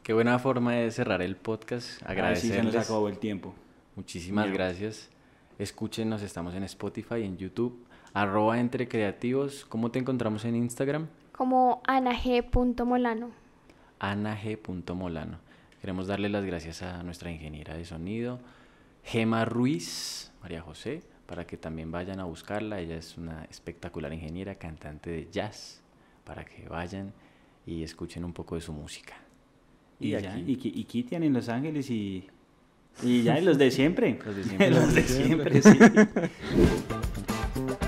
Qué 0.01 0.11
buena 0.13 0.37
forma 0.39 0.73
de 0.73 0.91
cerrar 0.91 1.21
el 1.21 1.35
podcast. 1.35 2.01
Ay, 2.05 2.35
sí, 2.35 2.47
se 2.47 2.57
nos 2.57 2.67
Agradecerles. 2.67 2.75
acabó 2.75 3.07
el 3.07 3.17
tiempo. 3.19 3.53
Muchísimas 3.95 4.45
Mío. 4.47 4.55
gracias. 4.55 5.09
Escúchenos, 5.59 6.21
estamos 6.23 6.55
en 6.55 6.63
Spotify, 6.63 7.23
en 7.23 7.37
YouTube. 7.37 7.85
Arroba 8.13 8.59
entre 8.59 8.87
creativos. 8.87 9.65
¿Cómo 9.67 9.89
te 9.91 9.99
encontramos 9.99 10.45
en 10.45 10.55
Instagram? 10.55 11.07
Como 11.31 11.81
anag.molano. 11.87 13.31
anag.molano. 13.99 15.37
Queremos 15.81 16.07
darle 16.07 16.29
las 16.29 16.45
gracias 16.45 16.81
a 16.83 17.01
nuestra 17.03 17.31
ingeniera 17.31 17.75
de 17.75 17.83
sonido, 17.85 18.39
Gema 19.03 19.43
Ruiz, 19.45 20.31
María 20.41 20.61
José, 20.61 21.01
para 21.25 21.45
que 21.45 21.57
también 21.57 21.91
vayan 21.91 22.19
a 22.21 22.25
buscarla. 22.25 22.79
Ella 22.79 22.95
es 22.95 23.17
una 23.17 23.43
espectacular 23.49 24.13
ingeniera, 24.13 24.55
cantante 24.55 25.09
de 25.09 25.27
jazz, 25.29 25.81
para 26.23 26.45
que 26.45 26.67
vayan 26.69 27.11
y 27.65 27.83
escuchen 27.83 28.23
un 28.23 28.31
poco 28.33 28.55
de 28.55 28.61
su 28.61 28.71
música. 28.71 29.15
Y, 29.99 30.15
Y 30.15 30.21
ya, 30.21 30.31
aquí- 30.33 30.43
y, 30.47 30.79
y 30.79 30.83
Kitian 30.85 31.23
en 31.23 31.33
Los 31.33 31.49
Ángeles 31.49 31.89
y, 31.89 32.27
y 33.01 33.23
ya, 33.23 33.37
y 33.39 33.43
los 33.43 33.57
de 33.57 33.71
siempre. 33.71 34.17
Los 34.25 34.35
de 34.37 34.43
siempre. 34.43 34.69
los 34.71 34.93
de 34.93 35.03
siempre, 35.03 35.61
sí. 35.61 35.77